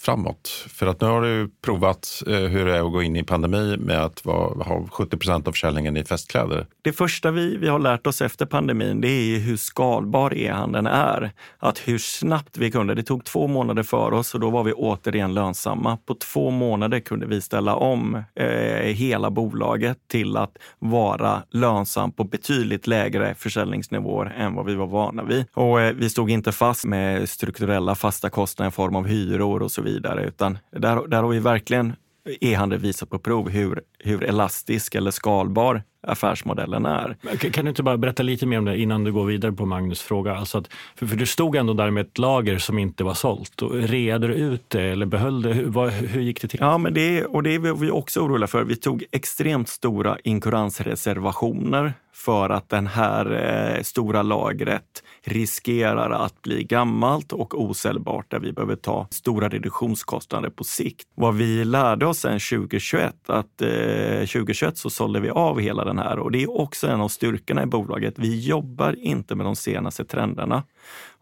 framåt? 0.00 0.48
För 0.68 0.86
att 0.86 1.00
nu 1.00 1.06
har 1.06 1.22
du 1.22 1.50
provat 1.62 2.22
eh, 2.26 2.34
hur 2.34 2.66
det 2.66 2.76
är 2.76 2.86
att 2.86 2.92
gå 2.92 3.02
in 3.02 3.16
i 3.16 3.24
pandemi 3.24 3.76
med 3.76 4.04
att 4.04 4.24
vara, 4.24 4.64
ha 4.64 4.86
70 4.90 5.16
procent 5.16 5.48
av 5.48 5.52
försäljningen 5.52 5.96
i 5.96 6.04
festkläder. 6.04 6.66
Det 6.82 6.92
första 6.92 7.30
vi, 7.30 7.56
vi 7.56 7.68
har 7.68 7.78
lärt 7.78 8.06
oss 8.06 8.22
efter 8.22 8.46
pandemin, 8.46 9.00
det 9.00 9.08
är 9.08 9.38
hur 9.38 9.56
skalbar 9.56 10.34
e-handeln 10.38 10.86
är. 10.86 11.32
Att 11.58 11.78
hur 11.78 11.98
snabbt 11.98 12.58
vi 12.58 12.70
kunde. 12.70 12.94
Det 12.94 13.02
tog 13.02 13.24
två 13.24 13.46
månader 13.46 13.82
för 13.82 14.12
oss 14.12 14.34
och 14.34 14.40
då 14.40 14.50
var 14.50 14.64
vi 14.64 14.72
återigen 14.72 15.34
lönsamma. 15.34 15.98
På 16.06 16.14
två 16.14 16.50
månader 16.50 17.00
kunde 17.00 17.26
vi 17.26 17.40
ställa 17.40 17.74
om 17.74 18.22
eh, 18.34 18.46
hela 18.94 19.30
bolaget 19.30 19.98
till 20.08 20.36
att 20.36 20.56
vara 20.78 21.42
lönsam 21.50 22.12
på 22.12 22.24
betydligt 22.24 22.86
lägre 22.86 23.34
försäljningsnivåer 23.34 24.34
än 24.38 24.54
vad 24.54 24.66
vi 24.66 24.74
var 24.74 24.86
vana 24.86 25.24
vid. 25.24 25.44
Och 25.54 25.80
eh, 25.80 25.94
vi 25.94 26.10
stod 26.10 26.30
inte 26.30 26.52
fast 26.52 26.84
med 26.84 27.28
strukturella 27.28 27.94
fasta 27.94 28.30
kostnader 28.30 28.70
i 28.70 28.72
form 28.72 28.96
av 28.96 29.06
hyror 29.06 29.62
och 29.62 29.72
så 29.72 29.82
vidare, 29.82 29.89
vidare, 29.90 30.24
utan 30.24 30.58
där, 30.70 31.08
där 31.08 31.22
har 31.22 31.28
vi 31.28 31.38
verkligen 31.38 31.92
e-handel 32.40 32.78
visat 32.78 33.10
på 33.10 33.18
prov 33.18 33.48
hur, 33.48 33.82
hur 34.04 34.24
elastisk 34.24 34.94
eller 34.94 35.10
skalbar 35.10 35.82
affärsmodellen 36.02 36.86
är. 36.86 37.16
Kan 37.50 37.64
du 37.64 37.68
inte 37.68 37.82
bara 37.82 37.96
berätta 37.96 38.22
lite 38.22 38.46
mer 38.46 38.58
om 38.58 38.64
det 38.64 38.78
innan 38.78 39.04
du 39.04 39.12
går 39.12 39.24
vidare 39.24 39.52
på 39.52 39.66
Magnus 39.66 40.02
fråga? 40.02 40.36
Alltså 40.36 40.58
att, 40.58 40.68
för, 40.96 41.06
för, 41.06 41.16
du 41.16 41.26
stod 41.26 41.56
ändå 41.56 41.72
där 41.72 41.90
med 41.90 42.06
ett 42.06 42.18
lager 42.18 42.58
som 42.58 42.78
inte 42.78 43.04
var 43.04 43.14
sålt. 43.14 43.62
Och 43.62 43.74
reade 43.74 44.28
du 44.28 44.34
ut 44.34 44.70
det 44.70 44.82
eller 44.82 45.06
behöll 45.06 45.42
det? 45.42 45.52
Hur, 45.52 45.64
vad, 45.64 45.90
hur 45.90 46.20
gick 46.20 46.42
det 46.42 46.48
till? 46.48 46.60
Ja, 46.60 46.78
men 46.78 46.94
det, 46.94 47.24
och 47.24 47.42
det 47.42 47.54
är 47.54 47.74
vi 47.74 47.90
också 47.90 48.20
oroliga 48.20 48.46
för. 48.46 48.64
Vi 48.64 48.76
tog 48.76 49.04
extremt 49.12 49.68
stora 49.68 50.18
inkuransreservationer 50.24 51.92
för 52.12 52.50
att 52.50 52.68
den 52.68 52.86
här 52.86 53.32
eh, 53.76 53.82
stora 53.82 54.22
lagret 54.22 55.02
riskerar 55.24 56.10
att 56.10 56.42
bli 56.42 56.64
gammalt 56.64 57.32
och 57.32 57.60
osäljbart 57.62 58.30
där 58.30 58.38
vi 58.38 58.52
behöver 58.52 58.76
ta 58.76 59.06
stora 59.10 59.48
reduktionskostnader 59.48 60.50
på 60.50 60.64
sikt. 60.64 61.08
Vad 61.14 61.34
vi 61.34 61.64
lärde 61.64 62.06
oss 62.06 62.18
sen 62.18 62.40
2021, 62.40 63.14
att 63.26 63.62
eh, 63.62 63.68
Eh, 63.90 64.26
2021 64.26 64.78
så 64.78 64.90
sålde 64.90 65.20
vi 65.20 65.30
av 65.30 65.60
hela 65.60 65.84
den 65.84 65.98
här 65.98 66.18
och 66.18 66.32
det 66.32 66.42
är 66.42 66.60
också 66.60 66.86
en 66.86 67.00
av 67.00 67.08
styrkorna 67.08 67.62
i 67.62 67.66
bolaget. 67.66 68.14
Vi 68.16 68.40
jobbar 68.40 68.96
inte 68.98 69.34
med 69.34 69.46
de 69.46 69.56
senaste 69.56 70.04
trenderna. 70.04 70.62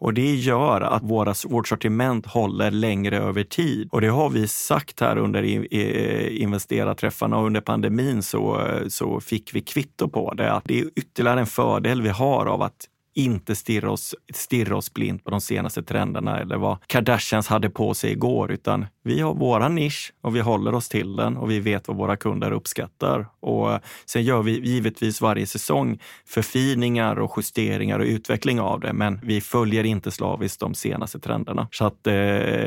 Och 0.00 0.14
det 0.14 0.34
gör 0.34 0.80
att 0.80 1.02
våra, 1.02 1.34
vårt 1.44 1.68
sortiment 1.68 2.26
håller 2.26 2.70
längre 2.70 3.18
över 3.18 3.42
tid. 3.42 3.88
Och 3.92 4.00
det 4.00 4.08
har 4.08 4.30
vi 4.30 4.48
sagt 4.48 5.00
här 5.00 5.18
under 5.18 5.42
eh, 5.74 6.42
investerarträffarna 6.42 7.38
och 7.38 7.46
under 7.46 7.60
pandemin 7.60 8.22
så, 8.22 8.60
så 8.88 9.20
fick 9.20 9.54
vi 9.54 9.60
kvitto 9.60 10.08
på 10.08 10.34
det. 10.34 10.52
Att 10.52 10.64
det 10.64 10.80
är 10.80 10.84
ytterligare 10.96 11.40
en 11.40 11.46
fördel 11.46 12.02
vi 12.02 12.08
har 12.08 12.46
av 12.46 12.62
att 12.62 12.88
inte 13.18 13.54
stirra 13.54 13.90
oss, 13.90 14.14
stirra 14.34 14.76
oss 14.76 14.94
blint 14.94 15.24
på 15.24 15.30
de 15.30 15.40
senaste 15.40 15.82
trenderna 15.82 16.40
eller 16.40 16.56
vad 16.56 16.76
Kardashians 16.86 17.46
hade 17.46 17.70
på 17.70 17.94
sig 17.94 18.10
igår, 18.12 18.52
utan 18.52 18.86
vi 19.04 19.20
har 19.20 19.34
våra 19.34 19.68
nisch 19.68 20.12
och 20.20 20.36
vi 20.36 20.40
håller 20.40 20.74
oss 20.74 20.88
till 20.88 21.16
den 21.16 21.36
och 21.36 21.50
vi 21.50 21.60
vet 21.60 21.88
vad 21.88 21.96
våra 21.96 22.16
kunder 22.16 22.52
uppskattar. 22.52 23.26
Och 23.40 23.72
eh, 23.72 23.80
sen 24.06 24.22
gör 24.22 24.42
vi 24.42 24.60
givetvis 24.60 25.20
varje 25.20 25.46
säsong 25.46 25.98
förfiningar 26.26 27.18
och 27.18 27.32
justeringar 27.36 27.98
och 27.98 28.06
utveckling 28.06 28.60
av 28.60 28.80
det, 28.80 28.92
men 28.92 29.20
vi 29.22 29.40
följer 29.40 29.84
inte 29.84 30.10
slaviskt 30.10 30.60
de 30.60 30.74
senaste 30.74 31.20
trenderna. 31.20 31.68
Så 31.70 31.84
att 31.84 32.06
eh, 32.06 32.14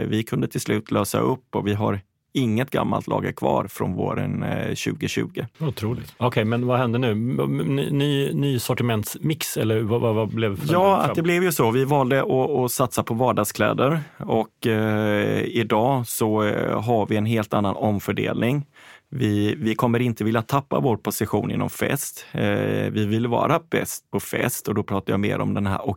vi 0.08 0.26
kunde 0.28 0.48
till 0.48 0.62
slut 0.62 0.92
lösa 0.92 1.20
upp 1.20 1.56
och 1.56 1.68
vi 1.68 1.74
har 1.74 2.00
inget 2.34 2.70
gammalt 2.72 3.08
lager 3.08 3.32
kvar 3.32 3.68
från 3.68 3.94
våren 3.94 4.46
2020. 4.68 5.30
Eh, 5.36 5.68
Otroligt. 5.68 6.14
Okej, 6.18 6.28
okay, 6.28 6.46
men 6.46 6.68
vad 6.68 6.80
hände 6.80 6.98
nu? 6.98 7.16
Ny, 7.16 8.34
ny 8.34 8.60
sortimentsmix 8.60 9.58
eller 9.58 9.82
vad, 9.82 10.02
vad, 10.02 10.16
vad 10.16 10.30
blev 10.30 10.60
Ja, 10.72 10.98
att 10.98 11.16
det 11.16 11.22
blev 11.22 11.44
ju 11.44 11.52
så. 11.52 11.72
Vi 11.72 11.86
valde 11.86 12.22
att, 12.22 12.50
att 12.50 12.72
satsa 12.72 13.04
på 13.04 13.14
vardagskläder 13.14 14.00
och 14.18 14.68
eh, 14.68 15.42
idag 15.42 16.08
så 16.08 16.44
eh, 16.44 16.82
har 16.82 17.08
vi 17.08 17.18
en 17.18 17.26
helt 17.26 17.54
annan 17.54 17.76
omfördelning. 17.76 18.66
Vi, 19.14 19.56
vi 19.56 19.76
kommer 19.76 20.00
inte 20.00 20.24
vilja 20.24 20.42
tappa 20.42 20.80
vår 20.80 20.98
position 20.98 21.52
inom 21.52 21.70
fest. 21.70 22.26
Eh, 22.32 22.92
vi 22.92 23.06
vill 23.06 23.28
vara 23.28 23.60
bäst 23.70 24.12
på 24.12 24.20
fest 24.20 24.68
och 24.68 24.76
då 24.76 24.84
pratar 24.84 25.14
jag 25.14 25.20
mer 25.20 25.40
om 25.40 25.54
den 25.54 25.68
här 25.68 25.90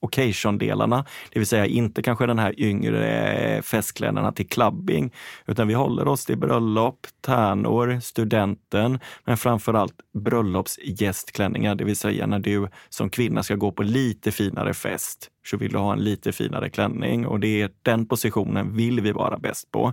occasion-delarna. 0.00 0.98
Occasion 0.98 1.04
det 1.32 1.38
vill 1.38 1.46
säga 1.46 1.66
inte 1.66 2.02
kanske 2.02 2.26
den 2.26 2.38
här 2.38 2.60
yngre 2.60 3.62
festkläderna 3.62 4.32
till 4.32 4.48
clubbing, 4.48 5.12
utan 5.46 5.68
vi 5.68 5.74
håller 5.74 6.08
oss 6.08 6.24
till 6.24 6.38
bröllop, 6.38 7.06
tärnor, 7.20 8.00
studenten, 8.00 8.98
men 9.24 9.36
framför 9.36 9.74
allt 9.74 9.94
bröllopsgästklänningar, 10.14 11.74
det 11.74 11.84
vill 11.84 11.96
säga 11.96 12.26
när 12.26 12.38
du 12.38 12.68
som 12.88 13.10
kvinna 13.10 13.42
ska 13.42 13.54
gå 13.54 13.72
på 13.72 13.82
lite 13.82 14.32
finare 14.32 14.74
fest 14.74 15.31
så 15.44 15.56
vill 15.56 15.72
du 15.72 15.78
ha 15.78 15.92
en 15.92 16.04
lite 16.04 16.32
finare 16.32 16.70
klänning 16.70 17.26
och 17.26 17.40
det 17.40 17.62
är 17.62 17.70
den 17.82 18.06
positionen 18.06 18.76
vill 18.76 19.00
vi 19.00 19.12
vara 19.12 19.38
bäst 19.38 19.70
på. 19.70 19.92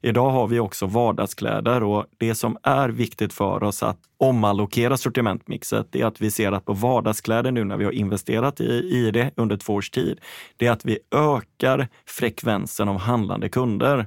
Idag 0.00 0.30
har 0.30 0.46
vi 0.46 0.58
också 0.58 0.86
vardagskläder 0.86 1.82
och 1.82 2.06
det 2.18 2.34
som 2.34 2.56
är 2.62 2.88
viktigt 2.88 3.32
för 3.32 3.62
oss 3.62 3.82
att 3.82 3.98
omallokera 4.16 4.96
sortimentmixet 4.96 5.86
det 5.90 6.00
är 6.00 6.06
att 6.06 6.20
vi 6.20 6.30
ser 6.30 6.52
att 6.52 6.64
på 6.64 6.72
vardagskläder 6.72 7.50
nu 7.50 7.64
när 7.64 7.76
vi 7.76 7.84
har 7.84 7.92
investerat 7.92 8.60
i, 8.60 8.64
i 8.64 9.10
det 9.10 9.30
under 9.36 9.56
två 9.56 9.74
års 9.74 9.90
tid, 9.90 10.20
det 10.56 10.66
är 10.66 10.72
att 10.72 10.84
vi 10.84 10.98
ökar 11.14 11.88
frekvensen 12.06 12.88
av 12.88 12.98
handlande 12.98 13.48
kunder. 13.48 14.06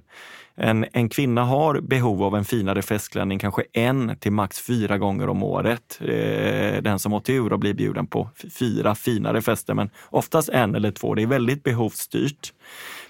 En, 0.63 0.85
en 0.93 1.09
kvinna 1.09 1.43
har 1.43 1.81
behov 1.81 2.23
av 2.23 2.35
en 2.35 2.45
finare 2.45 2.81
festklänning 2.81 3.39
kanske 3.39 3.63
en 3.73 4.17
till 4.19 4.31
max 4.31 4.61
fyra 4.61 4.97
gånger 4.97 5.29
om 5.29 5.43
året. 5.43 5.99
Eh, 6.01 6.81
den 6.81 6.99
som 6.99 7.11
har 7.11 7.19
tur 7.19 7.53
och 7.53 7.59
blir 7.59 7.73
bjuden 7.73 8.07
på 8.07 8.29
fyra 8.59 8.95
finare 8.95 9.41
fester, 9.41 9.73
men 9.73 9.89
oftast 10.09 10.49
en 10.49 10.75
eller 10.75 10.91
två. 10.91 11.15
Det 11.15 11.21
är 11.21 11.27
väldigt 11.27 11.63
behovsstyrt. 11.63 12.53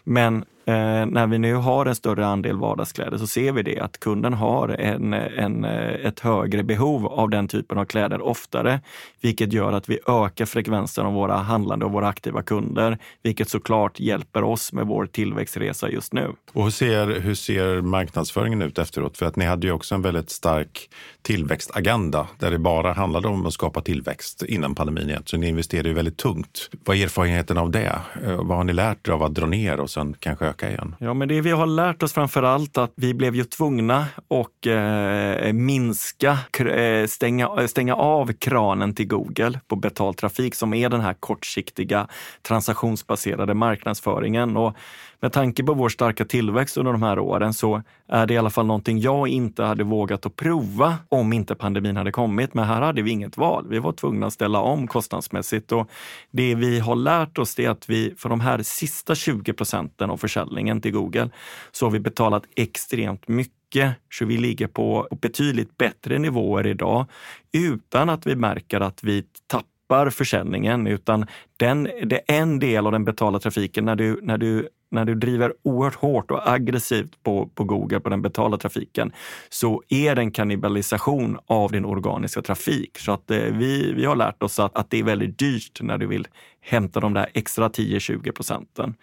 Men 0.03 0.45
Eh, 0.65 1.05
när 1.05 1.27
vi 1.27 1.37
nu 1.37 1.53
har 1.53 1.85
en 1.85 1.95
större 1.95 2.25
andel 2.25 2.57
vardagskläder 2.57 3.17
så 3.17 3.27
ser 3.27 3.51
vi 3.51 3.63
det 3.63 3.79
att 3.79 3.99
kunden 3.99 4.33
har 4.33 4.69
en, 4.69 5.13
en, 5.13 5.65
eh, 5.65 6.05
ett 6.05 6.19
högre 6.19 6.63
behov 6.63 7.07
av 7.07 7.29
den 7.29 7.47
typen 7.47 7.77
av 7.77 7.85
kläder 7.85 8.21
oftare, 8.21 8.79
vilket 9.21 9.53
gör 9.53 9.73
att 9.73 9.89
vi 9.89 9.99
ökar 10.07 10.45
frekvensen 10.45 11.05
av 11.05 11.13
våra 11.13 11.35
handlande 11.35 11.85
och 11.85 11.91
våra 11.91 12.07
aktiva 12.07 12.41
kunder, 12.41 12.97
vilket 13.23 13.49
såklart 13.49 13.99
hjälper 13.99 14.43
oss 14.43 14.73
med 14.73 14.87
vår 14.87 15.05
tillväxtresa 15.05 15.89
just 15.89 16.13
nu. 16.13 16.31
Och 16.53 16.63
hur 16.63 16.71
ser, 16.71 17.19
hur 17.19 17.35
ser 17.35 17.81
marknadsföringen 17.81 18.61
ut 18.61 18.77
efteråt? 18.77 19.17
För 19.17 19.25
att 19.25 19.35
ni 19.35 19.45
hade 19.45 19.67
ju 19.67 19.73
också 19.73 19.95
en 19.95 20.01
väldigt 20.01 20.29
stark 20.29 20.89
tillväxtagenda 21.21 22.27
där 22.39 22.51
det 22.51 22.59
bara 22.59 22.93
handlade 22.93 23.27
om 23.27 23.45
att 23.45 23.53
skapa 23.53 23.81
tillväxt 23.81 24.43
innan 24.43 24.75
pandemin. 24.75 25.17
Så 25.25 25.37
ni 25.37 25.47
investerade 25.47 25.89
ju 25.89 25.95
väldigt 25.95 26.17
tungt. 26.17 26.69
Vad 26.85 26.97
är 26.97 27.03
erfarenheten 27.03 27.57
av 27.57 27.71
det? 27.71 27.99
Eh, 28.25 28.43
vad 28.43 28.57
har 28.57 28.63
ni 28.63 28.73
lärt 28.73 29.07
er 29.07 29.11
av 29.11 29.23
att 29.23 29.33
dra 29.33 29.45
ner 29.45 29.79
och 29.79 29.89
sen 29.89 30.15
kanske 30.19 30.50
öka 30.51 30.69
igen? 30.69 30.95
Ja, 30.99 31.13
men 31.13 31.27
det 31.27 31.41
vi 31.41 31.51
har 31.51 31.65
lärt 31.65 32.03
oss 32.03 32.13
framför 32.13 32.43
allt 32.43 32.77
att 32.77 32.93
vi 32.95 33.13
blev 33.13 33.35
ju 33.35 33.43
tvungna 33.43 34.05
att 34.27 34.65
eh, 34.65 35.53
minska, 35.53 36.37
eh, 36.59 37.07
stänga, 37.07 37.45
eh, 37.59 37.67
stänga 37.67 37.95
av 37.95 38.33
kranen 38.33 38.95
till 38.95 39.07
Google 39.07 39.59
på 39.67 39.75
betald 39.75 40.17
trafik 40.17 40.55
som 40.55 40.73
är 40.73 40.89
den 40.89 41.01
här 41.01 41.13
kortsiktiga 41.13 42.07
transaktionsbaserade 42.41 43.53
marknadsföringen. 43.53 44.57
Och 44.57 44.75
med 45.21 45.31
tanke 45.31 45.63
på 45.63 45.73
vår 45.73 45.89
starka 45.89 46.25
tillväxt 46.25 46.77
under 46.77 46.91
de 46.91 47.03
här 47.03 47.19
åren 47.19 47.53
så 47.53 47.83
är 48.07 48.25
det 48.25 48.33
i 48.33 48.37
alla 48.37 48.49
fall 48.49 48.65
någonting 48.65 48.99
jag 48.99 49.27
inte 49.27 49.63
hade 49.63 49.83
vågat 49.83 50.25
att 50.25 50.35
prova 50.35 50.97
om 51.09 51.33
inte 51.33 51.55
pandemin 51.55 51.97
hade 51.97 52.11
kommit. 52.11 52.53
Men 52.53 52.65
här 52.65 52.81
hade 52.81 53.01
vi 53.01 53.11
inget 53.11 53.37
val. 53.37 53.65
Vi 53.69 53.79
var 53.79 53.91
tvungna 53.91 54.27
att 54.27 54.33
ställa 54.33 54.59
om 54.59 54.87
kostnadsmässigt 54.87 55.71
och 55.71 55.89
det 56.31 56.55
vi 56.55 56.79
har 56.79 56.95
lärt 56.95 57.37
oss 57.37 57.59
är 57.59 57.69
att 57.69 57.89
vi 57.89 58.13
för 58.17 58.29
de 58.29 58.39
här 58.39 58.63
sista 58.63 59.15
20 59.15 59.53
procenten 59.53 60.09
av 60.09 60.17
försäljningen 60.17 60.81
till 60.81 60.91
Google 60.91 61.29
så 61.71 61.85
har 61.85 61.91
vi 61.91 61.99
betalat 61.99 62.43
extremt 62.55 63.27
mycket 63.27 63.95
så 64.13 64.25
vi 64.25 64.37
ligger 64.37 64.67
på 64.67 65.07
betydligt 65.21 65.77
bättre 65.77 66.19
nivåer 66.19 66.67
idag 66.67 67.05
utan 67.51 68.09
att 68.09 68.27
vi 68.27 68.35
märker 68.35 68.79
att 68.79 69.03
vi 69.03 69.23
tappar 69.47 70.09
försäljningen, 70.09 70.87
utan 70.87 71.25
den, 71.61 71.83
det 71.83 72.15
är 72.27 72.41
en 72.41 72.59
del 72.59 72.85
av 72.85 72.91
den 72.91 73.05
betalda 73.05 73.39
trafiken 73.39 73.85
när 73.85 73.95
du, 73.95 74.19
när 74.21 74.37
du 74.37 74.69
när 74.91 75.05
du 75.05 75.15
driver 75.15 75.53
oerhört 75.63 75.95
hårt 75.95 76.31
och 76.31 76.51
aggressivt 76.51 77.23
på, 77.23 77.47
på 77.55 77.63
Google, 77.63 77.99
på 77.99 78.09
den 78.09 78.21
betalda 78.21 78.57
trafiken, 78.57 79.11
så 79.49 79.83
är 79.89 80.15
det 80.15 80.21
en 80.21 80.31
kannibalisation 80.31 81.37
av 81.45 81.71
din 81.71 81.85
organiska 81.85 82.41
trafik. 82.41 82.97
Så 82.97 83.11
att 83.11 83.31
eh, 83.31 83.37
vi, 83.37 83.93
vi 83.93 84.05
har 84.05 84.15
lärt 84.15 84.43
oss 84.43 84.59
att, 84.59 84.77
att 84.77 84.89
det 84.89 84.99
är 84.99 85.03
väldigt 85.03 85.39
dyrt 85.39 85.81
när 85.81 85.97
du 85.97 86.07
vill 86.07 86.27
hämta 86.61 86.99
de 86.99 87.13
där 87.13 87.29
extra 87.33 87.67
10-20 87.67 88.31
procenten. 88.31 88.95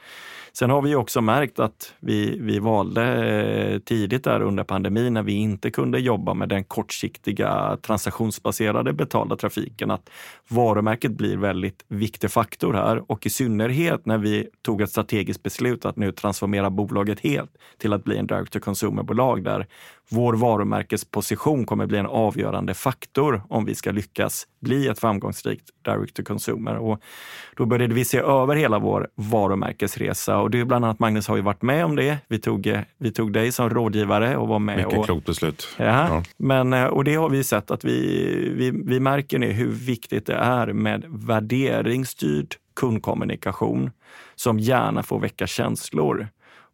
Sen 0.53 0.71
har 0.71 0.83
vi 0.83 0.95
också 0.95 1.21
märkt 1.21 1.59
att 1.59 1.95
vi, 2.01 2.39
vi 2.41 2.59
valde 2.59 3.05
eh, 3.05 3.79
tidigt 3.79 4.25
där 4.25 4.41
under 4.41 4.65
pandemin 4.65 5.15
när 5.15 5.23
vi 5.23 5.33
inte 5.33 5.71
kunde 5.71 5.99
jobba 5.99 6.35
med 6.35 6.49
den 6.49 6.65
kortsiktiga 6.65 7.79
transaktionsbaserade 7.83 8.93
betalda 8.93 9.37
trafiken 9.37 9.91
att 9.91 10.11
varumärket 10.49 11.11
blir 11.11 11.37
väldigt 11.37 11.85
viktig 11.89 12.31
faktor 12.31 12.48
här 12.63 13.11
och 13.11 13.27
i 13.27 13.31
synnerhet 13.31 14.07
när 14.07 14.19
vi 14.19 14.49
tog 14.63 14.81
ett 14.81 14.91
strategiskt 14.91 15.43
beslut 15.43 15.85
att 15.85 15.97
nu 15.97 16.13
transformera 16.13 16.71
bolaget 16.71 17.21
helt 17.21 17.51
till 17.79 17.93
att 17.93 18.05
bli 18.05 18.17
en 18.17 18.27
direct 18.27 18.53
to 18.53 18.61
consumer-bolag 18.61 19.45
där 19.45 19.67
vår 20.11 20.35
varumärkesposition 20.35 21.67
kommer 21.67 21.87
bli 21.87 21.99
en 21.99 22.07
avgörande 22.07 22.75
faktor 22.75 23.43
om 23.49 23.65
vi 23.65 23.75
ska 23.75 23.91
lyckas 23.91 24.47
bli 24.61 24.89
ett 24.89 24.99
framgångsrikt 24.99 25.65
direct 25.85 26.17
to 26.17 26.23
consumer. 26.23 26.77
Och 26.77 27.01
då 27.57 27.67
började 27.67 27.95
vi 27.95 28.05
se 28.05 28.19
över 28.19 28.57
hela 28.57 28.79
vår 28.79 29.09
varumärkesresa 29.15 30.39
och 30.39 30.51
det 30.51 30.61
är 30.61 30.65
bland 30.65 30.85
annat 30.85 30.99
Magnus 30.99 31.29
har 31.29 31.37
ju 31.37 31.43
varit 31.43 31.63
med 31.63 31.85
om 31.85 31.97
det. 31.97 32.19
Vi 32.29 32.39
tog, 32.39 32.85
vi 32.99 33.13
tog 33.13 33.33
dig 33.33 33.53
som 33.53 33.71
rådgivare 33.71 34.37
och 34.37 34.49
var 34.49 34.59
med. 34.59 34.77
Mycket 34.77 34.99
och, 34.99 35.05
klokt 35.05 35.27
beslut. 35.27 35.69
Ja, 35.77 35.85
ja. 35.85 36.23
Men, 36.37 36.73
eh, 36.73 36.85
och 36.85 37.05
det 37.05 37.15
har 37.15 37.29
vi 37.29 37.45
sett 37.45 37.71
att 37.71 37.85
vi, 37.85 38.53
vi, 38.57 38.71
vi 38.85 39.01
märker 39.01 39.39
nu 39.39 39.53
hur 39.53 39.71
viktigt 39.71 40.27
det 40.27 40.35
är 40.35 40.73
med 40.73 41.05
värderingsstyrd 41.09 42.55
kundkommunikation 42.77 43.91
som 44.35 44.59
gärna 44.59 45.03
får 45.03 45.21
väcka 45.21 45.47
känslor. 45.47 46.29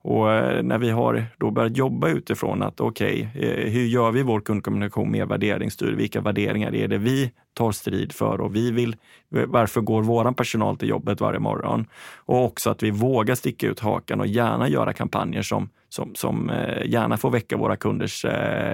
Och 0.05 0.33
eh, 0.33 0.63
när 0.63 0.79
vi 0.79 0.91
har 0.91 1.25
då 1.39 1.51
börjat 1.51 1.77
jobba 1.77 2.09
utifrån 2.09 2.63
att 2.63 2.81
okej, 2.81 3.29
okay, 3.35 3.69
hur 3.69 3.87
gör 3.87 4.11
vi 4.11 4.23
vår 4.23 4.41
kundkommunikation 4.41 5.11
mer 5.11 5.27
värderingsstyrd? 5.27 5.95
Vilka 5.95 6.21
värderingar 6.21 6.75
är 6.75 6.89
det 6.89 6.99
vi 6.99 7.33
tar 7.55 7.73
strid 7.73 8.13
för 8.13 8.41
och 8.41 8.57
vi 8.57 8.71
vill, 8.71 8.97
varför 9.29 9.81
går 9.81 10.03
vår 10.03 10.33
personal 10.33 10.77
till 10.77 10.89
jobbet 10.89 11.21
varje 11.21 11.39
morgon? 11.39 11.87
Och 12.17 12.45
också 12.45 12.71
att 12.71 12.83
vi 12.83 12.91
vågar 12.91 13.35
sticka 13.35 13.67
ut 13.67 13.81
hakan 13.81 14.21
och 14.21 14.27
gärna 14.27 14.69
göra 14.69 14.93
kampanjer 14.93 15.43
som, 15.43 15.69
som, 15.89 16.15
som 16.15 16.51
eh, 16.51 16.87
gärna 16.87 17.17
får 17.17 17.31
väcka 17.31 17.57
våra 17.57 17.77
kunders 17.77 18.27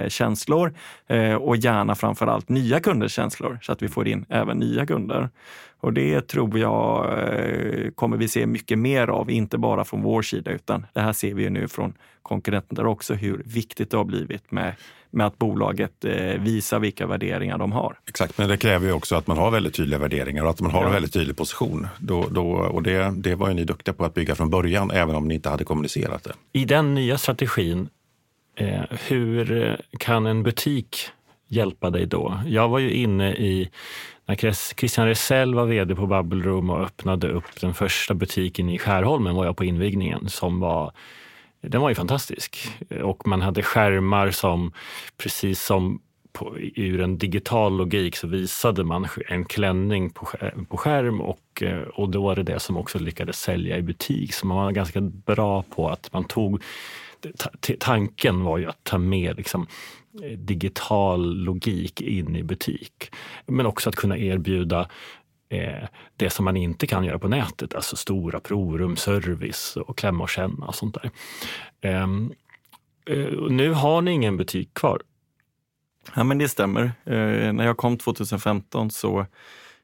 känslor 0.07 0.73
och 1.39 1.57
gärna 1.57 1.95
framför 1.95 2.27
allt 2.27 2.49
nya 2.49 2.79
kunders 2.79 3.13
känslor 3.13 3.59
så 3.61 3.71
att 3.71 3.81
vi 3.81 3.87
får 3.87 4.07
in 4.07 4.25
även 4.29 4.57
nya 4.57 4.85
kunder. 4.85 5.29
Och 5.81 5.93
det 5.93 6.27
tror 6.27 6.59
jag 6.59 7.05
eh, 7.05 7.91
kommer 7.91 8.17
vi 8.17 8.27
se 8.27 8.45
mycket 8.45 8.79
mer 8.79 9.07
av, 9.07 9.31
inte 9.31 9.57
bara 9.57 9.85
från 9.85 10.01
vår 10.01 10.21
sida, 10.21 10.51
utan 10.51 10.85
det 10.93 11.01
här 11.01 11.13
ser 11.13 11.33
vi 11.33 11.49
nu 11.49 11.67
från 11.67 11.93
konkurrenter 12.21 12.85
också, 12.85 13.13
hur 13.13 13.43
viktigt 13.45 13.91
det 13.91 13.97
har 13.97 14.03
blivit 14.03 14.51
med, 14.51 14.75
med 15.09 15.27
att 15.27 15.37
bolaget 15.37 16.05
eh, 16.05 16.41
visar 16.41 16.79
vilka 16.79 17.07
värderingar 17.07 17.57
de 17.57 17.71
har. 17.71 17.99
Exakt, 18.07 18.37
men 18.37 18.49
det 18.49 18.57
kräver 18.57 18.87
ju 18.87 18.93
också 18.93 19.15
att 19.15 19.27
man 19.27 19.37
har 19.37 19.51
väldigt 19.51 19.73
tydliga 19.73 19.99
värderingar 19.99 20.43
och 20.43 20.49
att 20.49 20.61
man 20.61 20.71
har 20.71 20.81
ja. 20.81 20.87
en 20.87 20.93
väldigt 20.93 21.13
tydlig 21.13 21.37
position. 21.37 21.87
Då, 21.99 22.27
då, 22.31 22.51
och 22.51 22.83
det, 22.83 23.13
det 23.15 23.35
var 23.35 23.47
ju 23.47 23.53
ni 23.53 23.63
duktiga 23.63 23.93
på 23.93 24.05
att 24.05 24.13
bygga 24.13 24.35
från 24.35 24.49
början, 24.49 24.91
även 24.91 25.15
om 25.15 25.27
ni 25.27 25.35
inte 25.35 25.49
hade 25.49 25.63
kommunicerat 25.63 26.23
det. 26.23 26.33
I 26.53 26.65
den 26.65 26.93
nya 26.93 27.17
strategin, 27.17 27.89
eh, 28.55 28.81
hur 29.07 29.77
kan 29.99 30.25
en 30.25 30.43
butik 30.43 30.97
hjälpa 31.51 31.89
dig 31.89 32.05
då? 32.05 32.39
Jag 32.45 32.69
var 32.69 32.79
ju 32.79 32.91
inne 32.93 33.33
i 33.33 33.69
när 34.25 34.35
Christian 34.75 35.07
Resell 35.07 35.55
var 35.55 35.65
vd 35.65 35.95
på 35.95 36.07
Bubble 36.07 36.43
Room 36.43 36.69
och 36.69 36.81
öppnade 36.81 37.27
upp 37.27 37.61
den 37.61 37.73
första 37.73 38.13
butiken 38.13 38.69
i 38.69 38.79
Skärholmen 38.79 39.35
var 39.35 39.45
jag 39.45 39.57
på 39.57 39.65
invigningen 39.65 40.29
som 40.29 40.59
var 40.59 40.91
den 41.61 41.81
var 41.81 41.89
ju 41.89 41.95
fantastisk. 41.95 42.69
Och 43.03 43.27
man 43.27 43.41
hade 43.41 43.63
skärmar 43.63 44.31
som, 44.31 44.71
precis 45.17 45.61
som 45.61 45.99
på, 46.33 46.57
ur 46.75 47.01
en 47.01 47.17
digital 47.17 47.77
logik 47.77 48.15
så 48.15 48.27
visade 48.27 48.83
man 48.83 49.07
en 49.27 49.45
klänning 49.45 50.09
på, 50.09 50.27
på 50.69 50.77
skärm 50.77 51.21
och, 51.21 51.63
eh, 51.63 51.81
och 51.81 52.09
då 52.09 52.23
var 52.23 52.35
det 52.35 52.43
det 52.43 52.59
som 52.59 52.77
också 52.77 52.99
lyckades 52.99 53.39
sälja 53.39 53.77
i 53.77 53.81
butik. 53.81 54.33
Så 54.33 54.47
man 54.47 54.57
var 54.57 54.71
ganska 54.71 55.01
bra 55.01 55.63
på 55.63 55.89
att 55.89 56.13
man 56.13 56.23
tog 56.23 56.63
tanken 57.79 58.43
var 58.43 58.57
ju 58.57 58.69
att 58.69 58.83
ta 58.83 58.97
med 58.97 59.37
liksom, 59.37 59.67
Eh, 60.13 60.37
digital 60.37 61.35
logik 61.35 62.01
in 62.01 62.35
i 62.35 62.43
butik. 62.43 63.11
Men 63.45 63.65
också 63.65 63.89
att 63.89 63.95
kunna 63.95 64.17
erbjuda 64.17 64.89
eh, 65.49 65.87
det 66.17 66.29
som 66.29 66.45
man 66.45 66.57
inte 66.57 66.87
kan 66.87 67.03
göra 67.03 67.19
på 67.19 67.27
nätet, 67.27 67.75
alltså 67.75 67.95
stora 67.95 68.39
provrumsservice 68.39 69.77
och 69.77 69.97
klämma 69.97 70.23
och 70.23 70.29
känna 70.29 70.65
och 70.65 70.75
sånt 70.75 70.97
där. 71.01 71.11
Ehm, 71.81 72.33
eh, 73.05 73.31
nu 73.49 73.73
har 73.73 74.01
ni 74.01 74.11
ingen 74.11 74.37
butik 74.37 74.73
kvar. 74.73 75.01
Ja, 76.15 76.23
men 76.23 76.37
det 76.37 76.49
stämmer. 76.49 76.83
Eh, 77.05 77.53
när 77.53 77.65
jag 77.65 77.77
kom 77.77 77.97
2015 77.97 78.91
så 78.91 79.19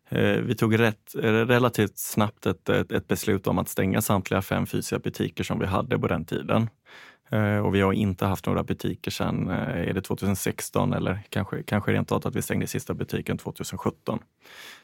eh, 0.10 0.38
vi 0.42 0.56
tog 0.56 0.80
rätt, 0.80 1.16
eh, 1.16 1.32
relativt 1.32 1.98
snabbt 1.98 2.46
ett, 2.46 2.70
ett, 2.70 2.92
ett, 2.92 3.08
beslut 3.08 3.48
om 3.48 3.58
att 3.58 3.70
stänga 3.70 4.02
samtliga 4.02 4.42
fem 4.42 4.66
fysiska 4.66 5.00
butiker 5.00 5.44
som 5.44 5.60
vi 5.60 5.66
hade 5.66 6.00
på 6.00 6.08
den 6.08 6.26
tiden. 6.26 6.70
Eh, 7.30 7.58
och 7.58 7.76
vi 7.76 7.82
har 7.82 7.94
inte 7.94 8.26
haft 8.26 8.46
några 8.46 8.64
butiker 8.64 9.12
sedan, 9.12 9.50
eh, 9.50 9.90
är 9.90 9.94
det 9.94 10.02
2016 10.02 10.94
eller 10.94 11.20
kanske, 11.30 11.64
kanske 11.64 11.92
rent 11.92 12.12
av 12.12 12.28
att 12.28 12.36
vi 12.36 12.42
stängde 12.42 12.68
sista 12.68 12.94
butiken 12.94 13.38
2017. 13.38 14.20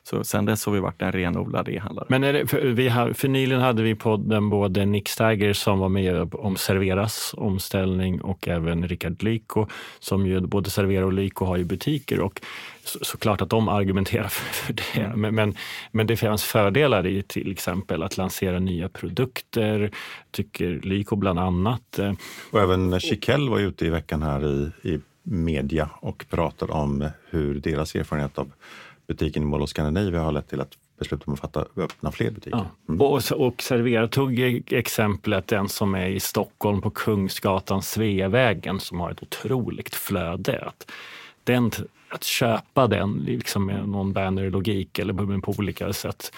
Så 0.05 0.23
sen 0.23 0.45
dess 0.45 0.65
har 0.65 0.73
vi 0.73 0.79
varit 0.79 1.01
en 1.01 1.11
renodlad 1.11 1.69
e-handlare. 1.69 2.05
Men 2.09 2.23
är 2.23 2.33
det, 2.33 2.47
för, 2.47 2.61
vi 2.61 2.89
har, 2.89 3.13
för 3.13 3.27
nyligen 3.27 3.61
hade 3.61 3.83
vi 3.83 3.95
podden 3.95 4.49
både 4.49 4.85
Nick 4.85 5.09
Steiger 5.09 5.53
som 5.53 5.79
var 5.79 5.89
med 5.89 6.35
om 6.35 6.55
Serveras 6.55 7.35
omställning 7.37 8.21
och 8.21 8.47
även 8.47 8.87
Rickard 8.87 9.23
Lyko 9.23 9.67
som 9.99 10.27
ju 10.27 10.41
både 10.41 10.69
Servera 10.69 11.05
och 11.05 11.13
Lyko 11.13 11.45
har 11.45 11.57
ju 11.57 11.63
butiker. 11.63 12.19
Och 12.19 12.41
så, 12.83 12.99
såklart 13.01 13.41
att 13.41 13.49
de 13.49 13.69
argumenterar 13.69 14.27
för 14.29 14.73
det. 14.73 15.01
Mm. 15.01 15.21
Men, 15.21 15.35
men, 15.35 15.55
men, 15.91 16.07
det 16.07 16.17
finns 16.17 16.43
fördelar 16.43 17.07
i 17.07 17.23
till 17.23 17.51
exempel 17.51 18.03
att 18.03 18.17
lansera 18.17 18.59
nya 18.59 18.89
produkter, 18.89 19.91
tycker 20.31 20.79
Lyko 20.83 21.15
bland 21.15 21.39
annat. 21.39 21.99
Och 22.51 22.61
även 22.61 22.99
Chiquelle 22.99 23.51
var 23.51 23.59
ute 23.59 23.85
i 23.85 23.89
veckan 23.89 24.23
här 24.23 24.47
i, 24.47 24.71
i 24.89 24.99
media 25.23 25.89
och 25.93 26.25
pratade 26.29 26.73
om 26.73 27.09
hur 27.29 27.59
deras 27.59 27.95
erfarenhet 27.95 28.37
av 28.37 28.51
butiken 29.07 29.43
i 29.43 29.45
Mall 29.45 29.61
of 29.61 29.69
Scandinavia 29.69 30.21
har 30.21 30.31
lett 30.31 30.49
till 30.49 30.61
att 30.61 30.77
beslut 30.99 31.23
om 31.27 31.33
att 31.33 31.39
fatta, 31.39 31.65
öppna 31.75 32.11
fler 32.11 32.31
butiker. 32.31 32.57
Ja. 32.57 32.65
Mm. 32.89 33.01
Och, 33.01 33.31
och 33.31 33.61
Servera 33.61 34.07
tog 34.07 34.39
exemplet 34.67 35.47
den 35.47 35.69
som 35.69 35.95
är 35.95 36.07
i 36.07 36.19
Stockholm 36.19 36.81
på 36.81 36.89
Kungsgatan, 36.89 37.81
Sveavägen, 37.81 38.79
som 38.79 38.99
har 38.99 39.11
ett 39.11 39.23
otroligt 39.23 39.95
flöde. 39.95 40.65
Att, 40.65 40.91
den, 41.43 41.71
att 42.09 42.23
köpa 42.23 42.87
den 42.87 43.13
liksom 43.25 43.65
med 43.65 43.89
någon 43.89 44.13
bannerlogik 44.13 44.99
eller 44.99 45.41
på 45.41 45.53
olika 45.57 45.93
sätt 45.93 46.31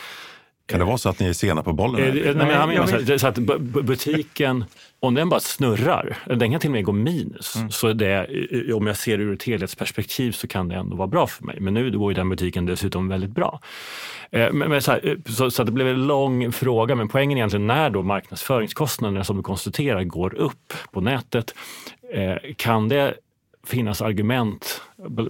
kan 0.67 0.79
det 0.79 0.85
vara 0.85 0.97
så 0.97 1.09
att 1.09 1.19
ni 1.19 1.27
är 1.27 1.33
sena 1.33 1.63
på 1.63 1.73
bollen? 1.73 2.01
Eh, 2.01 2.13
nej, 2.13 2.35
men 2.35 2.49
jag 2.49 2.67
menar 2.67 3.05
så, 3.05 3.19
så, 3.19 3.27
att 3.27 3.35
butiken, 3.59 4.65
om 4.99 5.13
den 5.13 5.29
bara 5.29 5.39
snurrar, 5.39 6.17
den 6.25 6.51
kan 6.51 6.59
till 6.59 6.69
och 6.69 6.71
med 6.71 6.85
gå 6.85 6.91
minus. 6.91 7.55
Mm. 7.55 7.71
Så 7.71 7.93
det, 7.93 8.27
om 8.73 8.87
jag 8.87 8.97
ser 8.97 9.17
det 9.17 9.23
ur 9.23 9.33
ett 9.33 9.43
helhetsperspektiv 9.43 10.31
så 10.31 10.47
kan 10.47 10.67
det 10.67 10.75
ändå 10.75 10.95
vara 10.95 11.07
bra 11.07 11.27
för 11.27 11.43
mig. 11.43 11.59
Men 11.59 11.73
nu 11.73 11.97
går 11.97 12.11
ju 12.11 12.15
den 12.15 12.29
butiken 12.29 12.65
dessutom 12.65 13.07
väldigt 13.07 13.29
bra. 13.29 13.59
Eh, 14.31 14.53
men, 14.53 14.69
men 14.69 14.81
så, 14.81 14.91
här, 14.91 15.07
eh, 15.07 15.15
så, 15.25 15.51
så, 15.51 15.63
det 15.63 15.71
blev 15.71 15.87
en 15.87 16.07
lång 16.07 16.51
fråga, 16.51 16.95
men 16.95 17.07
poängen 17.07 17.37
är 17.37 17.39
egentligen 17.39 17.67
när 17.67 17.89
då 17.89 18.01
marknadsföringskostnaderna 18.01 19.23
som 19.23 19.37
du 19.37 19.43
konstaterar 19.43 20.03
går 20.03 20.35
upp 20.35 20.73
på 20.91 21.01
nätet, 21.01 21.55
kan 22.55 22.89
det 22.89 23.13
finnas 23.67 24.01
argument, 24.01 24.81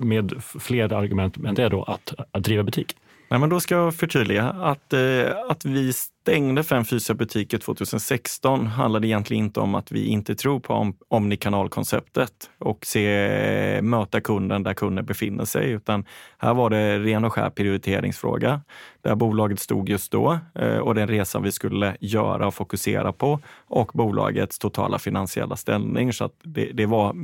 med 0.01 0.33
fler 0.59 0.93
argument 0.93 1.37
än 1.37 1.55
det 1.55 1.69
då, 1.69 1.83
att, 1.83 2.13
att 2.31 2.43
driva 2.43 2.63
butik? 2.63 2.95
Nej, 3.27 3.39
men 3.39 3.49
då 3.49 3.59
ska 3.59 3.75
jag 3.75 3.95
förtydliga 3.95 4.43
att, 4.43 4.93
eh, 4.93 5.49
att 5.49 5.65
vi 5.65 5.93
stängde 5.93 6.63
fem 6.63 6.85
fysiska 6.85 7.13
butiker 7.13 7.57
2016 7.57 8.67
handlade 8.67 9.07
egentligen 9.07 9.45
inte 9.45 9.59
om 9.59 9.75
att 9.75 9.91
vi 9.91 10.05
inte 10.05 10.35
tror 10.35 10.59
på 10.59 10.73
om, 10.73 10.97
omnikanalkonceptet 11.07 12.31
och 12.59 12.85
se, 12.85 13.79
möta 13.81 14.21
kunden 14.21 14.63
där 14.63 14.73
kunden 14.73 15.05
befinner 15.05 15.45
sig, 15.45 15.71
utan 15.71 16.05
här 16.37 16.53
var 16.53 16.69
det 16.69 16.99
ren 16.99 17.25
och 17.25 17.33
skär 17.33 17.49
prioriteringsfråga 17.49 18.61
där 19.05 19.15
bolaget 19.15 19.59
stod 19.59 19.89
just 19.89 20.11
då 20.11 20.39
eh, 20.55 20.77
och 20.77 20.95
den 20.95 21.07
resan 21.07 21.43
vi 21.43 21.51
skulle 21.51 21.97
göra 21.99 22.47
och 22.47 22.53
fokusera 22.53 23.13
på 23.13 23.39
och 23.67 23.91
bolagets 23.93 24.59
totala 24.59 24.99
finansiella 24.99 25.55
ställning. 25.55 26.13
Så 26.13 26.25
att 26.25 26.33
det, 26.43 26.71
det 26.73 26.85
var, 26.85 27.15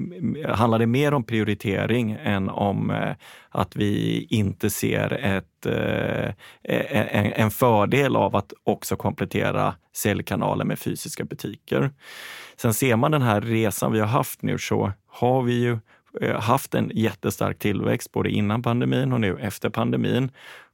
handlade 0.53 0.85
mer 0.85 1.13
om 1.13 1.23
prioritering 1.23 2.17
än 2.23 2.49
om 2.49 2.91
eh, 2.91 3.15
att 3.49 3.75
vi 3.75 4.23
inte 4.29 4.69
ser 4.69 5.13
ett, 5.13 5.65
eh, 5.65 6.29
e, 6.29 6.33
e, 6.63 7.07
en, 7.11 7.33
en 7.33 7.51
fördel 7.51 8.15
av 8.15 8.35
att 8.35 8.53
också 8.63 8.95
komplettera 8.95 9.75
säljkanaler 9.95 10.65
med 10.65 10.79
fysiska 10.79 11.23
butiker. 11.23 11.91
Sen 12.55 12.73
ser 12.73 12.95
man 12.95 13.11
den 13.11 13.21
här 13.21 13.41
resan 13.41 13.91
vi 13.91 13.99
har 13.99 14.07
haft 14.07 14.41
nu 14.41 14.57
så 14.57 14.91
har 15.07 15.41
vi 15.41 15.53
ju 15.53 15.77
haft 16.39 16.75
en 16.75 16.91
jättestark 16.93 17.59
tillväxt 17.59 18.11
både 18.11 18.29
innan 18.29 18.63
pandemin 18.63 19.13
och 19.13 19.21
nu 19.21 19.37
efter 19.39 19.69
pandemin. 19.69 20.31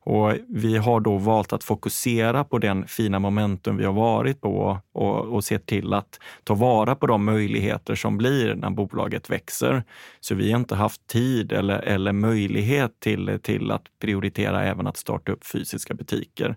Och 0.10 0.34
vi 0.48 0.78
har 0.78 1.00
då 1.00 1.18
valt 1.18 1.54
att 1.54 1.64
fokusera 1.64 2.44
på 2.44 2.58
den 2.58 2.88
fina 2.88 3.20
momentum 3.20 3.78
vi 3.78 3.86
har 3.86 3.94
varit 3.94 4.42
på 4.42 4.80
och, 4.94 5.20
och 5.20 5.44
se 5.44 5.60
till 5.60 5.94
att 5.94 6.20
ta 6.44 6.54
vara 6.54 6.96
på 6.96 7.08
de 7.08 7.26
möjligheter 7.26 7.96
som 7.96 8.18
blir 8.18 8.56
när 8.56 8.70
bolaget 8.70 9.30
växer. 9.30 9.84
Så 10.20 10.36
vi 10.36 10.52
har 10.52 10.60
inte 10.60 10.76
haft 10.76 11.08
tid 11.08 11.52
eller, 11.52 11.80
eller 11.80 12.12
möjlighet 12.12 13.00
till, 13.00 13.40
till 13.44 13.72
att 13.72 13.82
prioritera 14.02 14.64
även 14.64 14.88
att 14.88 14.98
starta 14.98 15.32
upp 15.32 15.46
fysiska 15.46 15.94
butiker. 15.94 16.56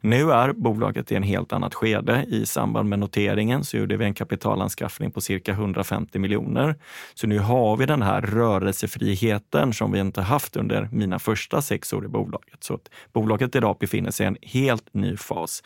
Nu 0.00 0.32
är 0.32 0.52
bolaget 0.52 1.12
i 1.12 1.14
en 1.14 1.22
helt 1.22 1.52
annat 1.52 1.74
skede. 1.74 2.24
I 2.28 2.46
samband 2.46 2.88
med 2.88 2.98
noteringen 2.98 3.64
så 3.64 3.76
gjorde 3.76 3.96
vi 3.96 4.04
en 4.04 4.14
kapitalanskaffning 4.14 5.10
på 5.10 5.20
cirka 5.20 5.52
150 5.52 6.18
miljoner. 6.18 6.74
Så 7.14 7.26
nu 7.26 7.38
har 7.38 7.76
vi 7.76 7.86
den 7.86 8.02
här 8.02 8.20
rörelsefriheten 8.20 9.72
som 9.72 9.92
vi 9.92 10.00
inte 10.00 10.20
haft 10.20 10.56
under 10.56 10.88
mina 10.92 11.18
första 11.18 11.62
sex 11.62 11.92
år 11.92 12.04
i 12.04 12.08
bolaget. 12.08 12.64
Så 12.64 12.78
att 12.84 13.12
bolaget 13.12 13.56
idag 13.56 13.76
befinner 13.80 14.10
sig 14.10 14.24
i 14.24 14.26
en 14.26 14.36
helt 14.42 14.94
ny 14.94 15.16
fas. 15.16 15.62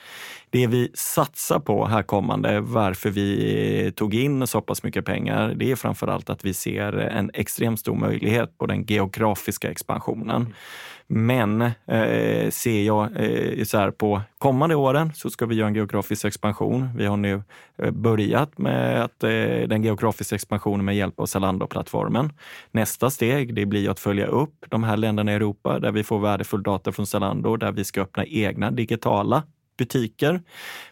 Det 0.51 0.67
vi 0.67 0.91
satsar 0.95 1.59
på 1.59 1.87
här 1.87 2.03
kommande, 2.03 2.61
varför 2.61 3.11
vi 3.11 3.93
tog 3.97 4.15
in 4.15 4.47
så 4.47 4.61
pass 4.61 4.83
mycket 4.83 5.05
pengar, 5.05 5.55
det 5.57 5.71
är 5.71 5.77
framför 5.77 6.07
allt 6.07 6.31
att 6.31 6.45
vi 6.45 6.55
ser 6.55 6.93
en 6.93 7.31
extremt 7.35 7.81
stor 7.81 7.95
möjlighet 7.95 8.59
på 8.59 8.67
den 8.67 8.85
geografiska 8.85 9.71
expansionen. 9.71 10.55
Men 11.11 11.63
eh, 11.63 12.51
ser 12.51 12.83
jag 12.83 13.09
eh, 13.17 13.65
så 13.65 13.79
här 13.79 13.91
på 13.91 14.21
kommande 14.39 14.75
åren 14.75 15.13
så 15.15 15.31
ska 15.31 15.47
vi 15.47 15.55
göra 15.55 15.69
en 15.69 15.75
geografisk 15.75 16.25
expansion. 16.25 16.89
Vi 16.97 17.07
har 17.07 17.17
nu 17.17 17.43
eh, 17.83 17.91
börjat 17.91 18.59
med 18.59 19.05
att, 19.05 19.25
eh, 19.25 19.31
den 19.69 19.83
geografiska 19.83 20.35
expansionen 20.35 20.85
med 20.85 20.97
hjälp 20.97 21.21
av 21.21 21.27
Zalando-plattformen. 21.27 22.33
Nästa 22.71 23.11
steg 23.11 23.55
det 23.55 23.67
blir 23.67 23.91
att 23.91 24.01
följa 24.01 24.27
upp 24.27 24.65
de 24.69 24.85
här 24.85 24.97
länderna 24.97 25.33
i 25.33 25.35
Europa 25.35 25.79
där 25.79 25.93
vi 25.93 26.05
får 26.05 26.19
värdefull 26.19 26.63
data 26.63 26.93
från 26.93 27.07
Zalando, 27.07 27.57
där 27.57 27.73
vi 27.73 27.85
ska 27.85 28.03
öppna 28.03 28.25
egna 28.25 28.71
digitala 28.71 29.43
butiker. 29.79 30.41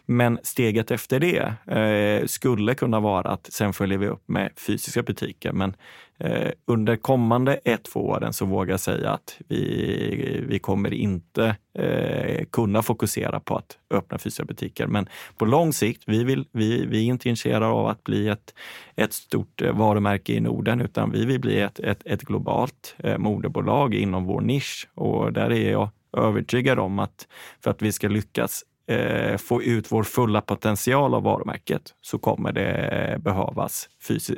Men 0.05 0.39
steget 0.43 0.91
efter 0.91 1.19
det 1.19 1.53
eh, 1.77 2.25
skulle 2.25 2.75
kunna 2.75 2.99
vara 2.99 3.29
att 3.29 3.53
sen 3.53 3.73
följer 3.73 3.97
vi 3.97 4.07
upp 4.07 4.23
med 4.27 4.51
fysiska 4.55 5.03
butiker. 5.03 5.51
Men 5.51 5.75
eh, 6.19 6.51
under 6.65 6.95
kommande 6.95 7.55
ett, 7.55 7.83
två 7.83 8.07
åren 8.07 8.33
så 8.33 8.45
vågar 8.45 8.73
jag 8.73 8.79
säga 8.79 9.11
att 9.11 9.37
vi, 9.47 10.45
vi 10.47 10.59
kommer 10.59 10.93
inte 10.93 11.55
eh, 11.73 12.45
kunna 12.51 12.81
fokusera 12.83 13.39
på 13.39 13.55
att 13.55 13.77
öppna 13.89 14.17
fysiska 14.17 14.45
butiker. 14.45 14.87
Men 14.87 15.09
på 15.37 15.45
lång 15.45 15.73
sikt, 15.73 16.03
vi, 16.05 16.23
vill, 16.23 16.45
vi, 16.51 16.85
vi 16.85 16.97
är 16.97 17.03
inte 17.03 17.29
intresserade 17.29 17.65
av 17.65 17.87
att 17.87 18.03
bli 18.03 18.27
ett, 18.27 18.53
ett 18.95 19.13
stort 19.13 19.61
eh, 19.61 19.77
varumärke 19.77 20.33
i 20.33 20.39
Norden, 20.39 20.81
utan 20.81 21.11
vi 21.11 21.25
vill 21.25 21.39
bli 21.39 21.59
ett, 21.59 21.79
ett, 21.79 22.01
ett 22.05 22.21
globalt 22.21 22.95
eh, 22.97 23.17
moderbolag 23.17 23.93
inom 23.93 24.25
vår 24.25 24.41
nisch. 24.41 24.89
Och 24.93 25.33
där 25.33 25.51
är 25.51 25.71
jag 25.71 25.89
övertygad 26.17 26.79
om 26.79 26.99
att 26.99 27.27
för 27.63 27.71
att 27.71 27.81
vi 27.81 27.91
ska 27.91 28.07
lyckas 28.07 28.63
eh, 28.87 29.37
få 29.37 29.63
ut 29.63 29.91
vår 29.91 30.03
fulla 30.03 30.41
potential 30.41 31.13
av 31.13 31.23
varumärket 31.23 31.93
så 32.01 32.17
kommer 32.17 32.51
det 32.51 33.17
behövas 33.19 33.89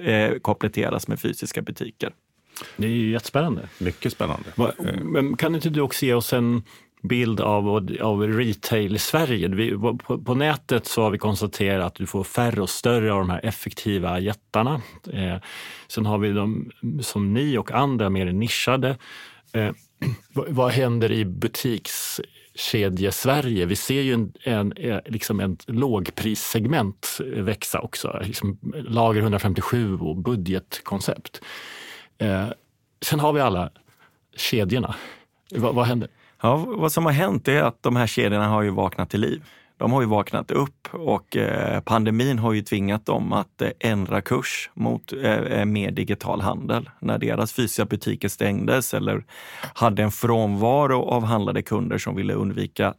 eh, 0.03 0.39
kompletteras 0.39 1.07
med 1.07 1.19
fysiska 1.19 1.61
butiker. 1.61 2.13
Det 2.77 2.87
är 2.87 2.91
ju 2.91 3.11
jättespännande. 3.11 3.69
Mycket 3.79 4.13
spännande. 4.13 4.49
Men 5.01 5.37
kan 5.37 5.55
inte 5.55 5.69
du 5.69 5.81
också 5.81 6.05
ge 6.05 6.13
oss 6.13 6.33
en 6.33 6.63
bild 7.01 7.41
av, 7.41 7.89
av 8.01 8.27
retail 8.27 8.95
i 8.95 8.99
Sverige. 8.99 9.47
Vi, 9.47 9.71
på, 9.71 9.97
på, 9.97 10.35
nätet 10.35 10.85
så 10.85 11.01
har 11.01 11.11
vi 11.11 11.17
konstaterat 11.17 11.85
att 11.85 11.95
du 11.95 12.05
får 12.05 12.23
färre 12.23 12.61
och 12.61 12.69
större 12.69 13.13
av 13.13 13.19
de 13.19 13.29
här 13.29 13.45
effektiva 13.45 14.19
jättarna. 14.19 14.81
Eh, 15.13 15.37
sen 15.87 16.05
har 16.05 16.17
vi 16.17 16.31
de 16.31 16.71
som 17.01 17.33
ni 17.33 17.57
och 17.57 17.71
andra 17.71 18.09
mer 18.09 18.25
nischade. 18.25 18.97
Eh, 19.53 19.71
vad, 20.33 20.49
vad 20.49 20.71
händer 20.71 21.11
i 21.11 21.25
butiks 21.25 22.21
kedje-Sverige. 22.59 23.65
Vi 23.65 23.75
ser 23.75 24.01
ju 24.01 24.13
en, 24.13 24.33
en, 24.43 24.71
eh, 24.71 24.99
liksom 25.05 25.39
en 25.39 25.57
lågprissegment 25.65 27.17
växa 27.25 27.79
också. 27.79 28.21
Liksom 28.23 28.57
lager 28.73 29.21
157 29.21 29.97
och 29.97 30.15
budgetkoncept. 30.15 31.41
Eh, 32.17 32.47
sen 33.01 33.19
har 33.19 33.33
vi 33.33 33.41
alla 33.41 33.69
kedjorna. 34.35 34.95
Va, 35.51 35.71
vad 35.71 35.85
händer? 35.85 36.09
Ja, 36.41 36.55
vad 36.67 36.91
som 36.91 37.05
har 37.05 37.11
hänt 37.11 37.47
är 37.47 37.61
att 37.61 37.83
de 37.83 37.95
här 37.95 38.07
kedjorna 38.07 38.47
har 38.47 38.61
ju 38.61 38.69
vaknat 38.69 39.09
till 39.09 39.19
liv 39.19 39.43
de 39.79 39.91
har 39.91 40.01
ju 40.01 40.07
vaknat 40.07 40.51
upp 40.51 40.87
och 40.91 41.37
eh, 41.37 41.81
pandemin 41.81 42.39
har 42.39 42.53
ju 42.53 42.61
tvingat 42.61 43.05
dem 43.05 43.33
att 43.33 43.61
eh, 43.61 43.69
ändra 43.79 44.21
kurs 44.21 44.69
mot 44.73 45.13
eh, 45.13 45.65
mer 45.65 45.91
digital 45.91 46.41
handel. 46.41 46.89
När 46.99 47.17
deras 47.17 47.53
fysiska 47.53 47.85
butiker 47.85 48.27
stängdes 48.27 48.93
eller 48.93 49.23
hade 49.73 50.03
en 50.03 50.11
frånvaro 50.11 51.01
av 51.01 51.23
handlade 51.23 51.61
kunder 51.61 51.97
som 51.97 52.15
ville 52.15 52.33
undvika, 52.33 52.93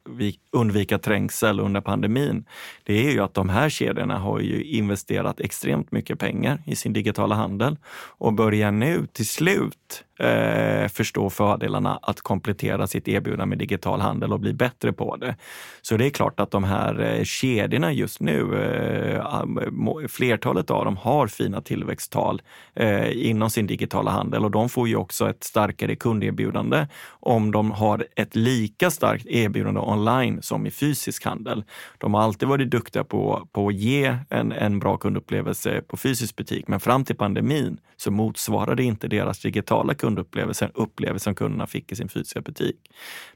undvika 0.53 0.99
trängsel 0.99 1.61
under 1.61 1.81
pandemin. 1.81 2.45
Det 2.85 3.07
är 3.07 3.13
ju 3.13 3.21
att 3.21 3.35
de 3.35 3.49
här 3.49 3.69
kedjorna 3.69 4.19
har 4.19 4.41
ju 4.41 4.65
investerat 4.65 5.41
extremt 5.41 5.93
mycket 5.93 6.19
pengar 6.19 6.63
i 6.67 6.77
sin 6.77 6.93
digitala 6.93 7.35
handel 7.35 7.77
och 8.19 8.33
börjar 8.33 8.71
nu 8.71 9.07
till 9.13 9.29
slut 9.29 10.05
eh, 10.21 10.89
förstå 10.89 11.31
fördelarna 11.31 11.99
att 12.03 12.21
komplettera 12.21 12.87
sitt 12.87 13.09
erbjudande 13.09 13.47
med 13.47 13.59
digital 13.59 14.01
handel 14.01 14.33
och 14.33 14.41
bli 14.41 14.53
bättre 14.53 14.93
på 14.93 15.17
det. 15.17 15.37
Så 15.83 15.97
det 15.97 16.07
är 16.07 16.11
klart 16.11 16.41
att 16.41 16.51
de 16.51 16.65
här 16.65 17.01
eh, 17.01 17.25
kedjorna 17.25 17.93
just 17.93 18.21
nu, 18.21 18.41
eh, 18.63 20.09
flertalet 20.09 20.71
av 20.71 20.85
dem 20.85 20.97
har 20.97 21.27
fina 21.27 21.61
tillväxttal 21.61 22.43
eh, 22.75 23.27
inom 23.29 23.51
sin 23.51 23.67
digitala 23.67 24.11
handel 24.11 24.45
och 24.45 24.51
de 24.51 24.69
får 24.69 24.89
ju 24.89 24.97
också 24.97 25.31
ett 25.31 25.45
starkare 25.45 25.97
kunderbjudande 25.97 26.87
om 27.09 27.51
de 27.51 27.71
har 27.71 28.07
ett 28.17 28.37
lika 28.37 28.91
starkt 28.91 29.27
erbjudande 29.27 29.81
online 29.81 30.43
som 30.43 30.67
i 30.67 30.71
fysisk 30.71 31.25
handel. 31.25 31.65
De 31.99 32.15
har 32.15 32.23
alltid 32.23 32.49
varit 32.49 32.71
duktiga 32.71 33.05
på, 33.05 33.49
på 33.53 33.69
att 33.69 33.75
ge 33.75 34.17
en, 34.29 34.53
en 34.53 34.79
bra 34.79 34.97
kundupplevelse 34.97 35.83
på 35.89 35.97
fysisk 35.97 36.37
butik, 36.37 36.69
men 36.69 36.81
fram 36.81 37.05
till 37.05 37.17
pandemin 37.17 37.81
så 37.97 38.11
motsvarade 38.11 38.83
inte 38.83 39.09
deras 39.09 39.39
digitala 39.39 39.95
kund 39.95 40.10
kundupplevelsen, 40.11 40.71
upplevelsen 40.75 41.35
kunderna 41.35 41.67
fick 41.67 41.93
i 41.93 41.97
sin 41.97 42.09
fysiska 42.09 42.41
butik. 42.41 42.77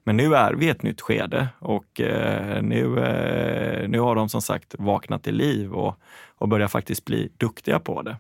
Men 0.05 0.17
nu 0.17 0.35
är 0.35 0.55
vi 0.55 0.67
i 0.67 0.69
ett 0.69 0.83
nytt 0.83 1.01
skede 1.01 1.49
och 1.59 2.01
eh, 2.01 2.63
nu, 2.63 2.99
eh, 2.99 3.89
nu 3.89 4.01
har 4.01 4.15
de 4.15 4.29
som 4.29 4.43
sagt 4.43 4.75
vaknat 4.79 5.23
till 5.23 5.35
liv 5.35 5.73
och, 5.73 5.99
och 6.39 6.49
börjar 6.49 6.69
faktiskt 6.69 7.05
bli 7.05 7.33
duktiga 7.37 7.79
på 7.79 8.03
det. 8.03 8.17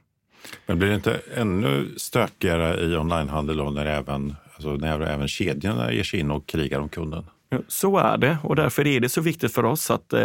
Men 0.67 0.79
blir 0.79 0.89
det 0.89 0.95
inte 0.95 1.21
ännu 1.35 1.95
stökigare 1.97 2.81
i 2.81 2.97
onlinehandel 2.97 3.57
då 3.57 3.71
när 3.71 3.87
även, 3.87 4.35
alltså 4.55 4.71
när 4.71 5.01
även 5.01 5.29
kedjorna 5.29 5.93
ger 5.93 6.03
sig 6.03 6.21
in 6.21 6.31
och 6.31 6.47
krigar 6.47 6.81
om 6.81 6.89
kunden? 6.89 7.25
Så 7.69 7.99
är 7.99 8.17
det 8.19 8.39
och 8.43 8.57
därför 8.57 8.87
är 8.87 9.01
det 9.01 9.09
så 9.09 9.21
viktigt 9.21 9.55
för 9.55 9.65
oss 9.65 9.91
att 9.91 10.13
eh, 10.13 10.21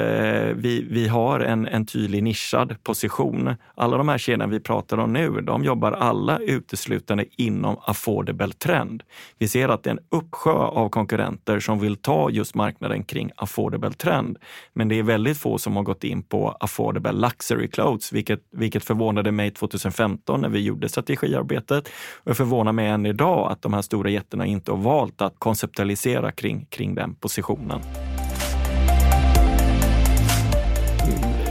vi, 0.56 0.88
vi 0.90 1.08
har 1.08 1.40
en, 1.40 1.68
en 1.68 1.86
tydlig 1.86 2.24
nischad 2.24 2.84
position. 2.84 3.56
Alla 3.76 3.98
de 3.98 4.10
här 4.10 4.18
kedjorna 4.18 4.48
vi 4.48 4.60
pratar 4.60 4.98
om 4.98 5.14
nu, 5.14 5.42
de 5.42 5.64
jobbar 5.64 5.92
alla 5.92 6.40
uteslutande 6.40 7.26
inom 7.38 7.78
affordable 7.82 8.52
trend. 8.52 9.04
Vi 9.38 9.48
ser 9.48 9.70
att 9.70 9.84
det 9.84 9.90
är 9.90 9.92
en 9.92 10.00
uppsjö 10.10 10.52
av 10.52 10.90
konkurrenter 10.90 11.60
som 11.60 11.80
vill 11.80 11.96
ta 11.96 12.30
just 12.30 12.56
marknaden 12.56 13.04
kring 13.04 13.32
affordable 13.36 13.92
trend. 13.92 14.38
Men 14.74 14.88
det 14.88 15.00
är 15.00 15.04
väldigt 15.04 15.38
få 15.38 15.58
som 15.58 15.76
har 15.76 15.84
gått 15.84 16.04
in 16.04 16.24
på 16.24 16.58
affordable 16.60 17.12
luxury 17.12 17.68
clothes, 17.68 18.12
vilket, 18.14 18.42
vilket 18.52 18.84
förvånade 18.84 19.32
mig 19.32 19.52
2015 19.52 20.42
när 20.42 20.50
vi 20.50 20.60
gjorde 20.60 20.90
strategiarbetet. 20.90 21.90
Och 22.24 22.38
förvånar 22.38 22.72
mig 22.72 22.88
än 22.88 23.06
idag 23.06 23.52
att 23.52 23.62
de 23.62 23.74
här 23.74 23.82
stora 23.82 24.10
jättarna 24.10 24.46
inte 24.46 24.72
har 24.72 24.78
valt 24.78 25.22
att 25.22 25.36
konceptualisera 25.38 26.32
kring, 26.32 26.66
kring 26.70 26.96
den 26.96 27.09
positionen. 27.16 27.82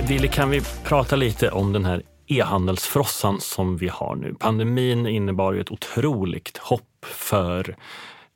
Wille, 0.09 0.29
kan 0.29 0.51
vi 0.51 0.61
prata 0.85 1.17
lite 1.17 1.51
om 1.51 1.73
den 1.73 1.85
här 1.85 2.03
e-handelsfrossan 2.27 3.41
som 3.41 3.77
vi 3.77 3.89
har 3.89 4.17
nu? 4.17 4.35
Pandemin 4.35 5.07
innebar 5.07 5.53
ju 5.53 5.61
ett 5.61 5.71
otroligt 5.71 6.59
hopp 6.59 7.07
för 7.07 7.77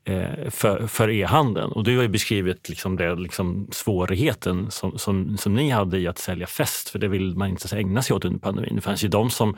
eh, 0.05 0.51
för, 0.51 0.87
för 0.87 1.11
e-handeln. 1.11 1.73
Och 1.73 1.85
du 1.85 1.97
har 1.97 2.03
ju 2.03 2.09
beskrivit 2.09 2.69
liksom 2.69 2.97
det, 2.97 3.15
liksom 3.15 3.69
svårigheten 3.71 4.71
som, 4.71 4.99
som, 4.99 5.37
som 5.39 5.55
ni 5.55 5.71
hade 5.71 5.99
i 5.99 6.07
att 6.07 6.19
sälja 6.19 6.47
fest, 6.47 6.89
för 6.89 6.99
det 6.99 7.09
vill 7.09 7.37
man 7.37 7.49
inte 7.49 7.77
ägna 7.77 8.03
sig 8.03 8.17
åt 8.17 8.25
under 8.25 8.39
pandemin. 8.39 8.75
Det 8.75 8.81
fanns 8.81 9.05
ju 9.05 9.09
de 9.09 9.31
som 9.31 9.57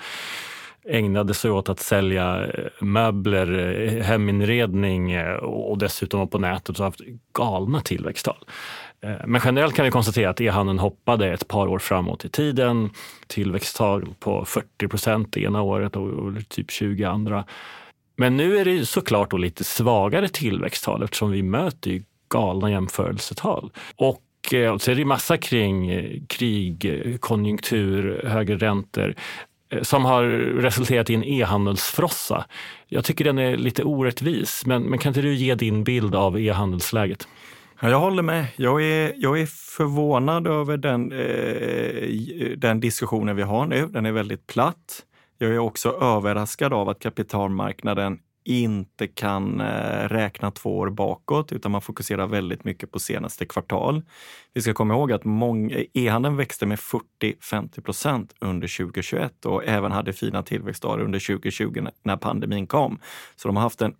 ägnade 0.88 1.34
sig 1.34 1.50
åt 1.50 1.68
att 1.68 1.80
sälja 1.80 2.46
eh, 2.46 2.64
möbler, 2.80 3.78
eh, 3.82 4.02
heminredning 4.02 5.12
eh, 5.12 5.34
och 5.34 5.78
dessutom 5.78 6.28
på 6.28 6.38
nätet 6.38 6.78
och 6.78 6.84
haft 6.84 7.00
galna 7.32 7.80
tillväxttal. 7.80 8.44
Men 9.26 9.40
generellt 9.44 9.74
kan 9.74 9.84
vi 9.84 9.90
konstatera 9.90 10.30
att 10.30 10.40
e-handeln 10.40 10.78
hoppade 10.78 11.32
ett 11.32 11.48
par 11.48 11.66
år 11.66 11.78
framåt 11.78 12.24
i 12.24 12.28
tiden. 12.28 12.90
Tillväxttal 13.26 14.14
på 14.20 14.44
40 14.44 14.88
procent 14.88 15.36
ena 15.36 15.62
året 15.62 15.96
och 15.96 16.48
typ 16.48 16.70
20 16.70 17.04
andra. 17.04 17.44
Men 18.16 18.36
nu 18.36 18.58
är 18.58 18.64
det 18.64 18.86
såklart 18.86 19.30
då 19.30 19.36
lite 19.36 19.64
svagare 19.64 20.28
tillväxttal 20.28 21.02
eftersom 21.02 21.30
vi 21.30 21.42
möter 21.42 22.02
galna 22.28 22.70
jämförelsetal. 22.70 23.70
Och 23.96 24.22
så 24.78 24.90
är 24.90 24.94
det 24.94 25.04
massa 25.04 25.36
kring 25.36 25.90
krig, 26.26 27.16
konjunktur, 27.20 28.22
högre 28.26 28.56
räntor. 28.56 29.14
Som 29.82 30.04
har 30.04 30.24
resulterat 30.60 31.10
i 31.10 31.14
en 31.14 31.24
e-handelsfrossa. 31.24 32.44
Jag 32.87 33.04
tycker 33.04 33.24
den 33.24 33.38
är 33.38 33.56
lite 33.56 33.84
orättvis, 33.84 34.66
men, 34.66 34.82
men 34.82 34.98
kan 34.98 35.10
inte 35.10 35.22
du 35.22 35.34
ge 35.34 35.54
din 35.54 35.84
bild 35.84 36.14
av 36.14 36.40
e-handelsläget? 36.40 37.28
Jag 37.80 38.00
håller 38.00 38.22
med. 38.22 38.46
Jag 38.56 38.82
är, 38.82 39.12
jag 39.16 39.40
är 39.40 39.46
förvånad 39.46 40.46
över 40.46 40.76
den, 40.76 41.12
eh, 41.12 42.56
den 42.56 42.80
diskussionen 42.80 43.37
vi 43.37 43.42
har 43.42 43.66
nu. 43.66 43.87
Den 43.87 44.06
är 44.06 44.12
väldigt 44.12 44.46
platt. 44.46 45.02
Jag 45.38 45.50
är 45.50 45.58
också 45.58 45.88
överraskad 45.88 46.72
av 46.72 46.88
att 46.88 46.98
kapitalmarknaden 46.98 48.18
inte 48.44 49.07
kan 49.07 49.61
eh, 49.61 50.09
räkna 50.09 50.50
två 50.50 50.78
år 50.78 50.90
bakåt 50.90 51.52
utan 51.52 51.72
man 51.72 51.83
fokuserar 51.83 52.26
väldigt 52.26 52.64
mycket 52.64 52.90
på 52.90 52.98
senaste 52.98 53.46
kvartal. 53.46 54.02
Vi 54.54 54.62
ska 54.62 54.74
komma 54.74 54.94
ihåg 54.94 55.12
att 55.12 55.22
e-handeln 55.92 56.37
växte 56.37 56.66
med 56.66 56.78
40-50 56.78 57.80
procent 57.80 58.35
under 58.40 58.76
2021 58.76 59.46
och 59.46 59.64
även 59.64 59.92
hade 59.92 60.12
fina 60.12 60.42
tillväxtdagar 60.42 61.04
under 61.04 61.18
2020 61.18 61.87
när 62.02 62.16
pandemin 62.16 62.66
kom. 62.66 62.98
Så 63.37 63.48
de 63.48 63.57
har 63.57 63.62
haft 63.62 63.83
en 63.83 63.94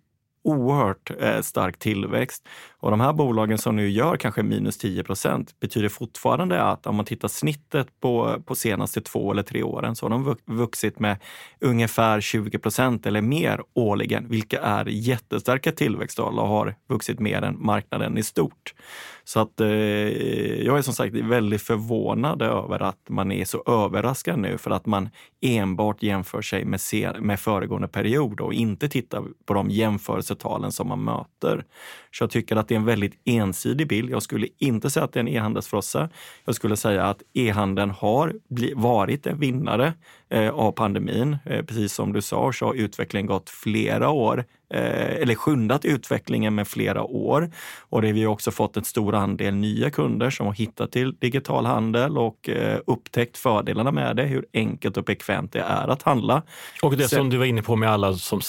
oerhört 0.45 1.11
eh, 1.19 1.41
stark 1.41 1.79
tillväxt. 1.79 2.47
Och 2.79 2.91
de 2.91 2.99
här 2.99 3.13
bolagen 3.13 3.57
som 3.57 3.75
nu 3.75 3.89
gör 3.89 4.17
kanske 4.17 4.43
minus 4.43 4.77
10 4.77 5.03
procent 5.03 5.59
betyder 5.59 5.89
fortfarande 5.89 6.61
att 6.61 6.87
om 6.87 6.95
man 6.95 7.05
tittar 7.05 7.27
snittet 7.27 7.87
på, 8.01 8.43
på 8.45 8.55
senaste 8.55 9.01
två 9.01 9.31
eller 9.31 9.43
tre 9.43 9.63
åren 9.63 9.95
så 9.95 10.05
har 10.05 10.09
de 10.09 10.35
vuxit 10.45 10.99
med 10.99 11.17
ungefär 11.59 12.21
20 12.21 12.59
procent 12.59 13.05
eller 13.05 13.21
mer 13.21 13.61
årligen, 13.73 14.29
vilka 14.29 14.59
är 14.59 14.85
jättestarka 14.85 15.71
tillväxttal 15.71 16.39
och 16.39 16.47
har 16.47 16.75
vuxit 16.89 17.19
mer 17.19 17.41
än 17.41 17.65
marknaden 17.65 18.17
i 18.17 18.23
stort. 18.23 18.73
Så 19.27 19.39
att 19.39 19.61
eh, 19.61 19.67
jag 20.63 20.77
är 20.77 20.81
som 20.81 20.93
sagt 20.93 21.15
väldigt 21.15 21.61
förvånad 21.61 22.41
över 22.41 22.81
att 22.83 22.99
man 23.09 23.31
är 23.31 23.45
så 23.45 23.63
överraskad 23.67 24.39
nu 24.39 24.57
för 24.57 24.71
att 24.71 24.85
man 24.85 25.09
enbart 25.41 26.03
jämför 26.03 26.41
sig 26.41 26.65
med, 26.65 26.79
med 27.21 27.39
föregående 27.39 27.87
period 27.87 28.41
och 28.41 28.53
inte 28.53 28.89
tittar 28.89 29.23
på 29.45 29.53
de 29.53 29.69
jämförelsetalen 29.69 30.71
som 30.71 30.87
man 30.87 31.03
möter. 31.03 31.65
Så 32.11 32.23
jag 32.23 32.31
tycker 32.31 32.55
att 32.55 32.67
det 32.67 32.75
är 32.75 32.79
en 32.79 32.85
väldigt 32.85 33.21
ensidig 33.25 33.87
bild. 33.87 34.09
Jag 34.09 34.23
skulle 34.23 34.47
inte 34.57 34.89
säga 34.89 35.03
att 35.03 35.13
det 35.13 35.19
är 35.19 35.21
en 35.21 35.27
e-handelsfrossa. 35.27 36.09
Jag 36.45 36.55
skulle 36.55 36.77
säga 36.77 37.03
att 37.03 37.21
e-handeln 37.33 37.91
har 37.91 38.33
varit 38.75 39.27
en 39.27 39.39
vinnare 39.39 39.93
av 40.39 40.71
pandemin. 40.71 41.37
Eh, 41.45 41.65
precis 41.65 41.93
som 41.93 42.13
du 42.13 42.21
sa 42.21 42.53
så 42.53 42.65
har 42.65 42.73
utvecklingen 42.73 43.27
gått 43.27 43.49
flera 43.49 44.09
år 44.09 44.45
eh, 44.73 45.21
eller 45.21 45.35
skyndat 45.35 45.85
utvecklingen 45.85 46.55
med 46.55 46.67
flera 46.67 47.03
år. 47.03 47.51
Och 47.79 48.01
det 48.01 48.11
vi 48.11 48.23
har 48.23 48.31
också 48.31 48.51
fått 48.51 48.77
en 48.77 48.83
stor 48.83 49.15
andel 49.15 49.55
nya 49.55 49.89
kunder 49.89 50.29
som 50.29 50.45
har 50.45 50.53
hittat 50.53 50.91
till 50.91 51.15
digital 51.15 51.65
handel 51.65 52.17
och 52.17 52.49
eh, 52.49 52.79
upptäckt 52.87 53.37
fördelarna 53.37 53.91
med 53.91 54.15
det, 54.15 54.23
hur 54.23 54.45
enkelt 54.53 54.97
och 54.97 55.03
bekvämt 55.03 55.53
det 55.53 55.61
är 55.61 55.87
att 55.87 56.03
handla. 56.03 56.41
Och 56.81 56.97
det 56.97 57.07
Sen, 57.07 57.17
som 57.17 57.29
du 57.29 57.37
var 57.37 57.45
inne 57.45 57.61
på 57.61 57.75
med 57.75 57.89
alla 57.89 58.13
som 58.13 58.41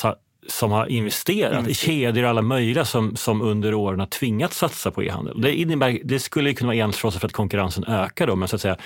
som 0.49 0.73
har 0.73 0.87
investerat 0.87 1.59
mm. 1.59 1.71
i 1.71 1.75
kedjor 1.75 2.25
alla 2.25 2.43
möjliga 2.43 2.85
som, 2.85 3.17
som 3.17 3.43
under 3.43 3.75
åren 3.75 4.01
har 4.01 4.07
tvingats 4.07 4.59
satsa 4.59 4.91
på 4.91 5.03
e-handel. 5.03 5.41
Det, 5.41 5.55
innebär, 5.55 6.01
det 6.05 6.19
skulle 6.19 6.55
kunna 6.55 6.69
vara 6.69 6.77
enstråsigt 6.77 7.21
för 7.21 7.29
att 7.29 7.33
konkurrensen 7.33 7.85
ökar 7.85 8.27
då, 8.27 8.37
men 8.37 8.49
så 8.49 8.57
att 8.57 8.63
säga, 8.63 8.77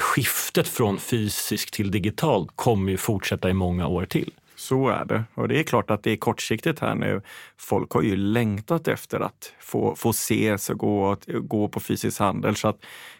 skiftet 0.00 0.68
från 0.68 0.98
fysisk 0.98 1.70
till 1.70 1.90
digitalt 1.90 2.48
kommer 2.54 2.90
ju 2.90 2.96
fortsätta 2.96 3.50
i 3.50 3.52
många 3.52 3.86
år 3.86 4.04
till. 4.04 4.32
Så 4.56 4.88
är 4.88 5.04
det. 5.04 5.24
Och 5.34 5.48
det 5.48 5.58
är 5.58 5.62
klart 5.62 5.90
att 5.90 6.02
det 6.02 6.10
är 6.10 6.16
kortsiktigt 6.16 6.80
här 6.80 6.94
nu. 6.94 7.22
Folk 7.56 7.90
har 7.90 8.02
ju 8.02 8.16
längtat 8.16 8.88
efter 8.88 9.20
att 9.20 9.52
få, 9.60 9.94
få 9.96 10.10
ses 10.10 10.70
och 10.70 10.78
gå, 10.78 11.16
gå 11.26 11.68
på 11.68 11.80
fysisk 11.80 12.20
handel. 12.20 12.56
Så 12.56 12.68
att 12.68 12.76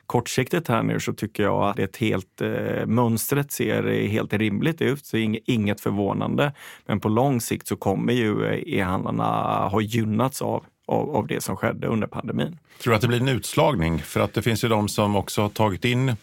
kortsiktigt 0.06 0.68
här 0.68 0.82
nu 0.82 1.00
så 1.00 1.12
tycker 1.12 1.42
jag 1.42 1.62
att 1.62 1.78
ett 1.78 1.96
helt, 1.96 2.40
eh, 2.40 2.86
mönstret 2.86 3.52
ser 3.52 4.08
helt 4.08 4.32
rimligt 4.32 4.80
ut, 4.80 5.06
så 5.06 5.16
inget 5.16 5.80
förvånande. 5.80 6.52
Men 6.86 7.00
på 7.00 7.08
lång 7.08 7.40
sikt 7.40 7.66
så 7.66 7.76
kommer 7.76 8.12
ju 8.12 8.62
e-handlarna 8.66 9.24
ha 9.68 9.80
gynnats 9.80 10.42
av 10.42 10.64
av, 10.88 11.16
av 11.16 11.26
det 11.26 11.40
som 11.40 11.56
skedde 11.56 11.86
under 11.86 12.06
pandemin. 12.06 12.58
Tror 12.82 12.90
du 12.90 12.96
att 12.96 13.02
det 13.02 13.08
blir 13.08 13.20
en 13.20 13.28
utslagning? 13.28 13.98
För 13.98 14.20
att 14.20 14.34
det 14.34 14.42
finns 14.42 14.64
ju 14.64 14.68
de 14.68 14.88
som 14.88 15.16
också 15.16 15.42
har 15.42 15.48
tagit 15.48 15.84
in 15.84 16.16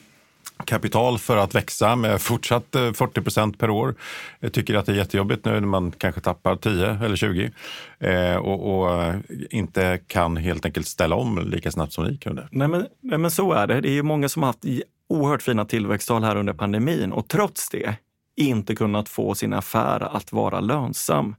kapital 0.65 1.17
för 1.17 1.37
att 1.37 1.55
växa 1.55 1.95
med 1.95 2.21
fortsatt 2.21 2.75
eh, 2.75 2.91
40 2.91 3.21
procent 3.21 3.59
per 3.59 3.69
år. 3.69 3.95
Jag 4.39 4.53
tycker 4.53 4.75
att 4.75 4.85
det 4.85 4.91
är 4.91 4.95
jättejobbigt 4.95 5.45
nu 5.45 5.51
när 5.51 5.67
man 5.67 5.91
kanske 5.91 6.21
tappar 6.21 6.55
10 6.55 6.99
eller 7.05 7.15
20 7.15 7.51
eh, 7.99 8.35
och, 8.35 8.79
och, 8.79 9.03
eh, 9.03 9.15
inte 9.49 9.99
kan 10.07 10.37
helt 10.37 10.65
enkelt 10.65 10.87
ställa 10.87 11.15
om 11.15 11.39
lika 11.39 11.71
snabbt 11.71 11.93
som 11.93 12.05
ni 12.05 12.17
kunde. 12.17 12.47
Nej 12.51 12.67
men, 12.67 12.85
nej 13.01 13.17
men 13.17 13.31
så 13.31 13.53
är 13.53 13.67
det. 13.67 13.81
Det 13.81 13.89
är 13.89 13.93
ju 13.93 14.03
många 14.03 14.29
som 14.29 14.43
har 14.43 14.47
haft 14.47 14.65
oerhört 15.09 15.41
fina 15.41 15.65
tillväxttal 15.65 16.23
här 16.23 16.35
under 16.35 16.53
pandemin 16.53 17.11
och 17.11 17.27
trots 17.27 17.69
det 17.69 17.95
inte 18.35 18.75
kunnat 18.75 19.09
få 19.09 19.35
sin 19.35 19.53
affär 19.53 20.15
att 20.15 20.31
vara 20.31 20.59
lönsam. 20.59 21.35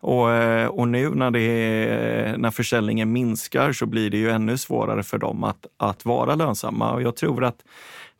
Och, 0.00 0.32
eh, 0.32 0.66
och 0.66 0.88
nu 0.88 1.10
när, 1.10 1.30
det, 1.30 2.36
när 2.38 2.50
försäljningen 2.50 3.12
minskar 3.12 3.72
så 3.72 3.86
blir 3.86 4.10
det 4.10 4.16
ju 4.16 4.30
ännu 4.30 4.58
svårare 4.58 5.02
för 5.02 5.18
dem 5.18 5.44
att, 5.44 5.66
att 5.76 6.04
vara 6.04 6.34
lönsamma. 6.34 6.92
Och 6.92 7.02
jag 7.02 7.16
tror 7.16 7.44
att 7.44 7.64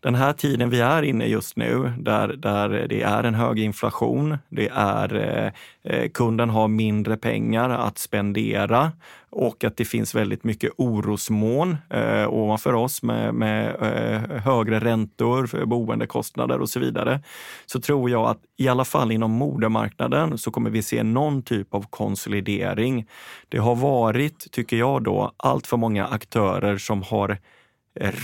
den 0.03 0.14
här 0.14 0.32
tiden 0.32 0.70
vi 0.70 0.80
är 0.80 1.03
inne 1.03 1.26
just 1.26 1.57
nu, 1.57 1.92
där, 1.98 2.28
där 2.28 2.86
det 2.88 3.03
är 3.03 3.24
en 3.24 3.34
hög 3.34 3.59
inflation, 3.59 4.38
det 4.48 4.68
är 4.72 5.14
eh, 5.14 5.53
eh, 5.92 6.09
kunden 6.11 6.51
har 6.51 6.68
mindre 6.68 7.16
pengar 7.16 7.70
att 7.70 7.98
spendera 7.98 8.92
och 9.30 9.64
att 9.64 9.76
det 9.76 9.84
finns 9.84 10.14
väldigt 10.14 10.44
mycket 10.44 10.72
orosmoln 10.76 11.76
eh, 11.90 12.28
ovanför 12.28 12.72
oss 12.72 13.03
med, 13.03 13.34
med 13.34 13.68
eh, 13.80 14.40
högre 14.42 14.80
räntor, 14.80 15.46
för 15.46 15.64
boendekostnader 15.64 16.61
och 16.61 16.68
så 16.68 16.80
vidare. 16.80 17.20
Så 17.66 17.80
tror 17.80 18.11
jag 18.11 18.28
att 18.28 18.40
i 18.57 18.68
alla 18.68 18.84
fall 18.84 19.12
inom 19.12 19.30
modemarknaden 19.30 20.38
så 20.38 20.51
kommer 20.51 20.70
vi 20.70 20.82
se 20.82 21.03
någon 21.03 21.42
typ 21.42 21.74
av 21.74 21.86
konsolidering. 21.90 23.07
Det 23.48 23.59
har 23.59 23.76
varit, 23.76 24.51
tycker 24.53 24.76
jag 24.76 25.03
då, 25.03 25.32
allt 25.36 25.66
för 25.66 25.76
många 25.76 26.07
aktörer 26.07 26.78
som 26.78 27.03
har 27.03 27.38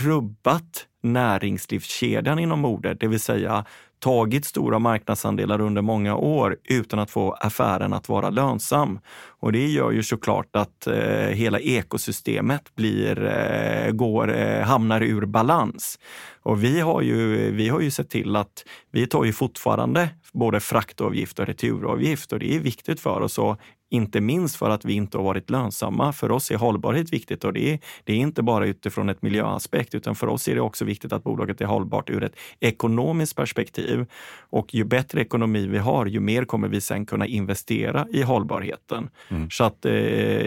rubbat 0.04 0.86
näringslivskedjan 1.12 2.38
inom 2.38 2.60
modet, 2.60 3.00
det 3.00 3.08
vill 3.08 3.20
säga 3.20 3.64
tagit 3.98 4.44
stora 4.44 4.78
marknadsandelar 4.78 5.60
under 5.60 5.82
många 5.82 6.16
år 6.16 6.56
utan 6.64 6.98
att 6.98 7.10
få 7.10 7.32
affären 7.32 7.92
att 7.92 8.08
vara 8.08 8.30
lönsam. 8.30 8.98
Och 9.40 9.52
det 9.52 9.66
gör 9.66 9.90
ju 9.90 10.02
såklart 10.02 10.56
att 10.56 10.86
eh, 10.86 11.28
hela 11.28 11.58
ekosystemet 11.58 12.74
blir, 12.74 13.24
eh, 13.24 13.90
går, 13.90 14.34
eh, 14.36 14.62
hamnar 14.62 15.02
ur 15.02 15.26
balans. 15.26 15.98
Och 16.42 16.64
vi 16.64 16.80
har, 16.80 17.02
ju, 17.02 17.50
vi 17.50 17.68
har 17.68 17.80
ju 17.80 17.90
sett 17.90 18.10
till 18.10 18.36
att 18.36 18.64
vi 18.92 19.06
tar 19.06 19.24
ju 19.24 19.32
fortfarande 19.32 20.08
både 20.32 20.60
fraktavgift 20.60 21.38
och 21.38 21.46
returavgift 21.46 22.32
och 22.32 22.38
det 22.38 22.54
är 22.54 22.60
viktigt 22.60 23.00
för 23.00 23.20
oss 23.20 23.38
att 23.38 23.58
inte 23.90 24.20
minst 24.20 24.56
för 24.56 24.70
att 24.70 24.84
vi 24.84 24.92
inte 24.92 25.18
har 25.18 25.24
varit 25.24 25.50
lönsamma. 25.50 26.12
För 26.12 26.30
oss 26.30 26.50
är 26.50 26.56
hållbarhet 26.56 27.12
viktigt 27.12 27.44
och 27.44 27.52
det 27.52 27.72
är, 27.72 27.78
det 28.04 28.12
är 28.12 28.16
inte 28.16 28.42
bara 28.42 28.66
utifrån 28.66 29.08
ett 29.08 29.22
miljöaspekt 29.22 29.94
utan 29.94 30.14
för 30.14 30.26
oss 30.26 30.48
är 30.48 30.54
det 30.54 30.60
också 30.60 30.84
viktigt 30.84 31.12
att 31.12 31.24
bolaget 31.24 31.60
är 31.60 31.64
hållbart 31.64 32.10
ur 32.10 32.24
ett 32.24 32.36
ekonomiskt 32.60 33.36
perspektiv. 33.36 34.06
Och 34.50 34.74
ju 34.74 34.84
bättre 34.84 35.20
ekonomi 35.20 35.66
vi 35.66 35.78
har, 35.78 36.06
ju 36.06 36.20
mer 36.20 36.44
kommer 36.44 36.68
vi 36.68 36.80
sen 36.80 37.06
kunna 37.06 37.26
investera 37.26 38.06
i 38.12 38.22
hållbarheten. 38.22 39.10
Mm. 39.28 39.50
Så 39.50 39.64
att 39.64 39.84
eh, 39.84 39.92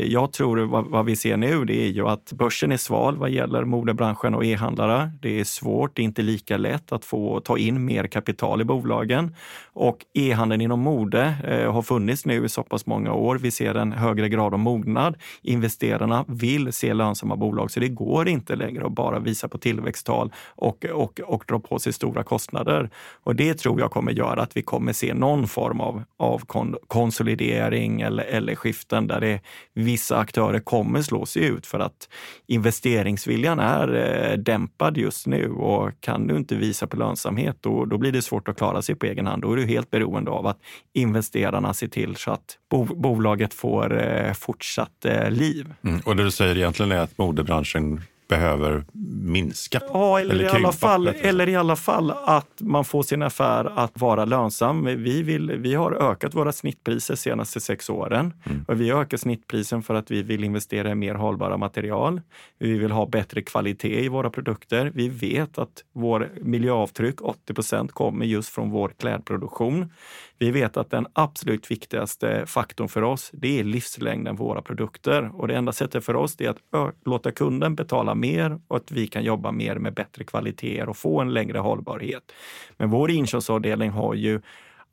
jag 0.04 0.34
tror 0.34 0.58
vad, 0.58 0.86
vad, 0.86 1.06
vi 1.06 1.16
ser 1.16 1.38
nu, 1.38 1.66
det 1.66 1.82
är 1.82 1.90
ju 1.90 2.08
att 2.08 2.34
börsen 2.34 2.72
är 2.72 2.78
sval 2.78 3.18
vad 3.18 3.30
gäller 3.30 3.64
modebranschen 3.64 4.36
och 4.36 4.46
e-handlare. 4.46 5.12
Det 5.22 5.40
är 5.40 5.44
svårt, 5.44 5.96
det 5.96 6.02
är 6.02 6.04
inte 6.04 6.22
lika 6.22 6.58
lätt 6.58 6.92
att 6.92 7.06
få 7.06 7.40
ta 7.40 7.58
in 7.58 7.86
mer 7.86 8.08
kapital 8.08 8.62
i 8.62 8.64
bolagen. 8.64 9.36
Och 9.74 10.06
e-handeln 10.14 10.62
inom 10.62 10.80
mode 10.80 11.36
eh, 11.48 11.74
har 11.74 11.82
funnits 11.82 12.26
nu 12.26 12.46
i 12.46 12.50
så 12.50 12.64
pass 12.64 12.86
många 12.86 13.14
år. 13.14 13.29
Vi 13.38 13.52
ser 13.52 13.76
en 13.76 13.92
högre 13.92 14.30
grad 14.30 14.54
av 14.54 14.60
mognad. 14.60 15.18
Investerarna 15.42 16.26
vill 16.28 16.74
se 16.74 16.94
lönsamma 16.94 17.36
bolag, 17.36 17.72
så 17.72 17.80
det 17.80 17.90
går 17.90 18.28
inte 18.28 18.56
längre 18.56 18.86
att 18.86 18.92
bara 18.92 19.20
visa 19.20 19.48
på 19.48 19.58
tillväxttal 19.58 20.34
och, 20.56 20.86
och, 20.86 21.20
och 21.20 21.44
dra 21.48 21.60
på 21.60 21.80
sig 21.80 21.94
stora 21.94 22.24
kostnader. 22.24 22.90
Och 23.24 23.36
det 23.36 23.54
tror 23.54 23.80
jag 23.80 23.92
kommer 23.92 24.12
göra 24.12 24.42
att 24.42 24.58
vi 24.58 24.62
kommer 24.62 24.94
se 24.94 25.14
någon 25.14 25.48
form 25.48 25.82
av, 25.82 26.04
av 26.18 26.42
konsolidering 26.88 28.02
eller, 28.02 28.24
eller 28.24 28.56
skiften 28.56 29.08
där 29.08 29.20
det, 29.22 29.42
vissa 29.74 30.18
aktörer 30.18 30.60
kommer 30.60 31.02
slå 31.02 31.26
sig 31.26 31.46
ut 31.46 31.66
för 31.66 31.80
att 31.80 32.10
investeringsviljan 32.48 33.60
är 33.60 33.96
eh, 33.96 34.38
dämpad 34.38 34.98
just 34.98 35.28
nu 35.28 35.52
och 35.52 35.92
kan 36.00 36.28
du 36.28 36.38
inte 36.38 36.56
visa 36.56 36.88
på 36.88 36.98
lönsamhet, 36.98 37.58
då, 37.62 37.86
då 37.86 37.98
blir 37.98 38.12
det 38.12 38.22
svårt 38.22 38.48
att 38.48 38.58
klara 38.58 38.82
sig 38.82 38.96
på 38.96 39.06
egen 39.06 39.28
hand. 39.28 39.42
Då 39.42 39.52
är 39.52 39.56
du 39.56 39.66
helt 39.66 39.92
beroende 39.92 40.32
av 40.32 40.48
att 40.48 40.60
investerarna 40.94 41.74
ser 41.74 41.88
till 41.88 42.16
så 42.16 42.32
att 42.32 42.58
bo, 42.70 42.86
bolaget 43.20 43.54
får 43.54 44.02
eh, 44.02 44.34
fortsatt 44.34 45.06
eh, 45.06 45.32
liv. 45.32 45.74
Mm. 45.84 46.00
Och 46.06 46.16
det 46.16 46.24
du 46.24 46.32
säger 46.32 46.58
egentligen 46.58 46.92
är 46.92 47.00
att 47.00 47.18
modebranschen 47.18 48.02
behöver 48.30 48.84
minska? 49.24 49.82
Ja, 49.94 50.20
eller, 50.20 50.36
eller, 50.36 50.44
i 50.44 50.48
alla 50.48 50.72
fall, 50.72 51.08
eller 51.08 51.50
i 51.50 51.56
alla 51.56 51.76
fall 51.76 52.12
att 52.26 52.62
man 52.62 52.86
får 52.86 53.04
sin 53.04 53.22
affär 53.22 53.80
att 53.80 54.00
vara 54.02 54.26
lönsam. 54.26 54.86
Vi, 54.86 55.24
vill, 55.24 55.52
vi 55.52 55.74
har 55.76 55.92
ökat 55.92 56.36
våra 56.36 56.52
snittpriser 56.52 57.14
de 57.14 57.18
senaste 57.18 57.60
sex 57.60 57.90
åren. 57.90 58.34
Mm. 58.46 58.66
Och 58.68 58.82
vi 58.82 58.92
ökar 58.92 59.18
snittprisen 59.18 59.84
för 59.84 59.94
att 59.94 60.12
vi 60.12 60.24
vill 60.24 60.44
investera 60.44 60.92
i 60.92 60.96
mer 60.96 61.16
hållbara 61.16 61.58
material. 61.58 62.22
Vi 62.60 62.78
vill 62.78 62.92
ha 62.92 63.06
bättre 63.06 63.42
kvalitet 63.42 64.04
i 64.06 64.08
våra 64.08 64.30
produkter. 64.30 64.92
Vi 64.96 65.10
vet 65.10 65.58
att 65.58 65.84
vår 65.94 66.30
miljöavtryck, 66.42 67.22
80 67.22 67.54
procent, 67.54 67.92
kommer 67.92 68.26
just 68.26 68.50
från 68.50 68.70
vår 68.70 68.92
klädproduktion. 69.00 69.92
Vi 70.40 70.52
vet 70.52 70.78
att 70.78 70.92
den 70.92 71.08
absolut 71.14 71.72
viktigaste 71.72 72.46
faktorn 72.46 72.90
för 72.90 73.02
oss, 73.02 73.30
det 73.34 73.60
är 73.60 73.64
livslängden 73.64 74.38
på 74.38 74.44
våra 74.44 74.62
produkter. 74.62 75.32
Och 75.34 75.48
det 75.48 75.56
enda 75.56 75.72
sättet 75.72 76.06
för 76.06 76.16
oss 76.16 76.42
är 76.42 76.50
att 76.50 76.58
låta 77.06 77.32
kunden 77.32 77.76
betala 77.76 78.16
mer 78.16 78.60
och 78.68 78.78
att 78.78 78.92
vi 78.92 79.08
kan 79.08 79.24
jobba 79.24 79.52
mer 79.52 79.76
med 79.76 79.94
bättre 79.94 80.24
kvaliteter 80.24 80.90
och 80.90 80.98
få 80.98 81.22
en 81.22 81.34
längre 81.34 81.58
hållbarhet. 81.58 82.32
Men 82.78 82.90
vår 82.90 83.12
inköpsavdelning 83.12 83.90
har 83.90 84.14
ju 84.14 84.42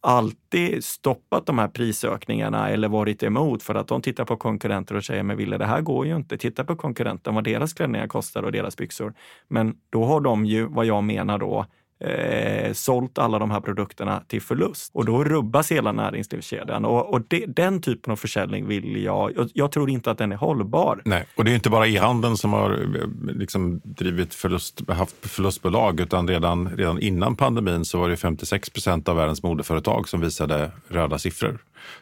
alltid 0.00 0.84
stoppat 0.84 1.46
de 1.46 1.58
här 1.58 1.68
prisökningarna 1.68 2.70
eller 2.70 2.88
varit 2.88 3.22
emot 3.22 3.62
för 3.62 3.74
att 3.74 3.88
de 3.88 4.02
tittar 4.02 4.24
på 4.24 4.36
konkurrenter 4.36 4.94
och 4.94 5.04
säger, 5.04 5.22
men 5.22 5.36
Ville, 5.36 5.58
det 5.58 5.64
här 5.64 5.80
går 5.80 6.06
ju 6.06 6.16
inte. 6.16 6.38
Titta 6.38 6.64
på 6.64 6.76
konkurrenten, 6.76 7.34
vad 7.34 7.44
deras 7.44 7.72
klänningar 7.72 8.06
kostar 8.06 8.42
och 8.42 8.52
deras 8.52 8.76
byxor. 8.76 9.14
Men 9.48 9.76
då 9.90 10.04
har 10.04 10.20
de 10.20 10.46
ju, 10.46 10.66
vad 10.66 10.86
jag 10.86 11.04
menar 11.04 11.38
då, 11.38 11.66
eh, 12.00 12.72
sålt 12.72 13.18
alla 13.18 13.38
de 13.38 13.50
här 13.50 13.60
produkterna 13.60 14.22
till 14.26 14.42
förlust. 14.42 14.90
Och 14.94 15.04
då 15.04 15.24
rubbas 15.24 15.72
hela 15.72 15.92
näringslivskedjan. 15.92 16.84
Och, 16.84 17.14
och 17.14 17.20
det, 17.28 17.44
den 17.46 17.80
typen 17.80 18.12
av 18.12 18.16
försäljning 18.16 18.66
vill 18.66 19.02
jag, 19.04 19.32
jag... 19.36 19.50
Jag 19.52 19.72
tror 19.72 19.90
inte 19.90 20.10
att 20.10 20.18
den 20.18 20.32
är 20.32 20.36
hållbar. 20.36 21.02
Nej, 21.04 21.26
och 21.36 21.44
det 21.44 21.50
är 21.50 21.54
inte 21.54 21.70
bara 21.70 21.86
e-handeln 21.86 22.36
som 22.36 22.52
har 22.52 22.70
eh, 22.70 23.34
liksom 23.34 23.80
drivit 23.84 24.34
förlust, 24.34 24.90
haft 24.90 25.16
förlustbolag, 25.26 26.00
utan 26.00 26.28
redan, 26.28 26.68
redan 26.76 27.00
innan 27.00 27.36
pandemin 27.36 27.84
så 27.84 27.98
var 27.98 28.08
det 28.08 28.16
56 28.16 28.70
procent 28.70 29.08
av 29.08 29.16
världens 29.16 29.42
modeföretag 29.42 30.08
som 30.08 30.20
visade 30.20 30.70
röda 30.88 31.18
siffror. 31.18 31.58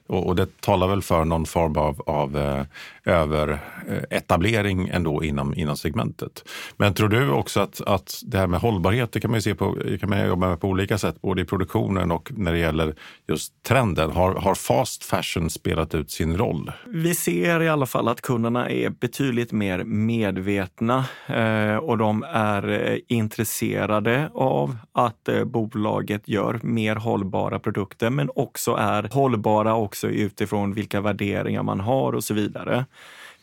Och, 0.07 0.27
och, 0.27 0.37
det 0.37 0.61
talar 0.61 0.89
väl 0.89 1.03
för 1.03 1.25
någon 1.25 1.47
form 1.47 1.77
av, 1.77 2.03
av 2.07 2.39
eh, 2.39 2.65
överetablering 3.05 4.89
eh, 4.89 4.97
ändå 4.97 5.25
inom, 5.25 5.55
inom 5.55 5.77
segmentet. 5.77 6.45
Men 6.77 6.95
tror 6.95 7.09
du 7.09 7.31
också 7.31 7.61
att, 7.61 7.81
att 7.81 8.23
det 8.27 8.39
här 8.39 8.47
med 8.47 8.61
hållbarhet, 8.61 9.13
det 9.13 9.21
kan 9.21 9.31
man 9.31 9.39
ju 9.39 9.43
se 9.43 9.55
på, 9.55 9.79
kan 10.01 10.11
man 10.11 10.27
jobba 10.27 10.49
med 10.49 10.61
på 10.61 10.69
olika 10.69 10.99
sätt, 10.99 11.23
både 11.23 11.43
i 11.43 11.45
produktionen 11.45 12.11
och 12.11 12.33
när 12.37 12.53
det 12.53 12.59
gäller 12.59 12.95
just 13.29 13.63
trenden. 13.63 14.11
Har, 14.11 14.35
har 14.35 14.55
fast 14.55 15.05
fashion 15.05 15.51
spelat 15.51 15.95
ut 15.95 16.11
sin 16.11 16.37
roll? 16.37 16.73
Vi 16.87 17.15
ser 17.15 17.63
i 17.63 17.69
alla 17.69 17.87
fall 17.87 18.09
att 18.09 18.21
kunderna 18.21 18.71
är 18.71 18.91
betydligt 18.91 19.53
mer 19.53 19.85
medvetna 19.85 21.05
eh, 21.27 21.77
och 21.77 21.99
de 21.99 22.23
är 22.33 22.69
eh, 22.69 22.99
intresserade 23.09 24.31
av 24.35 24.77
att 24.93 25.29
eh, 25.29 25.45
bolaget 25.45 26.29
gör 26.29 26.61
mer 26.63 26.97
hållbara 26.97 27.59
produkter, 27.59 28.11
men 28.11 28.31
också 28.35 28.75
är 28.75 29.09
hållbara 29.13 29.74
också 29.77 30.09
utifrån 30.09 30.75
vilka 30.75 31.01
värderingar 31.01 31.63
man 31.63 31.81
har 31.81 32.13
och 32.13 32.25
så 32.25 32.35
vidare. 32.35 32.85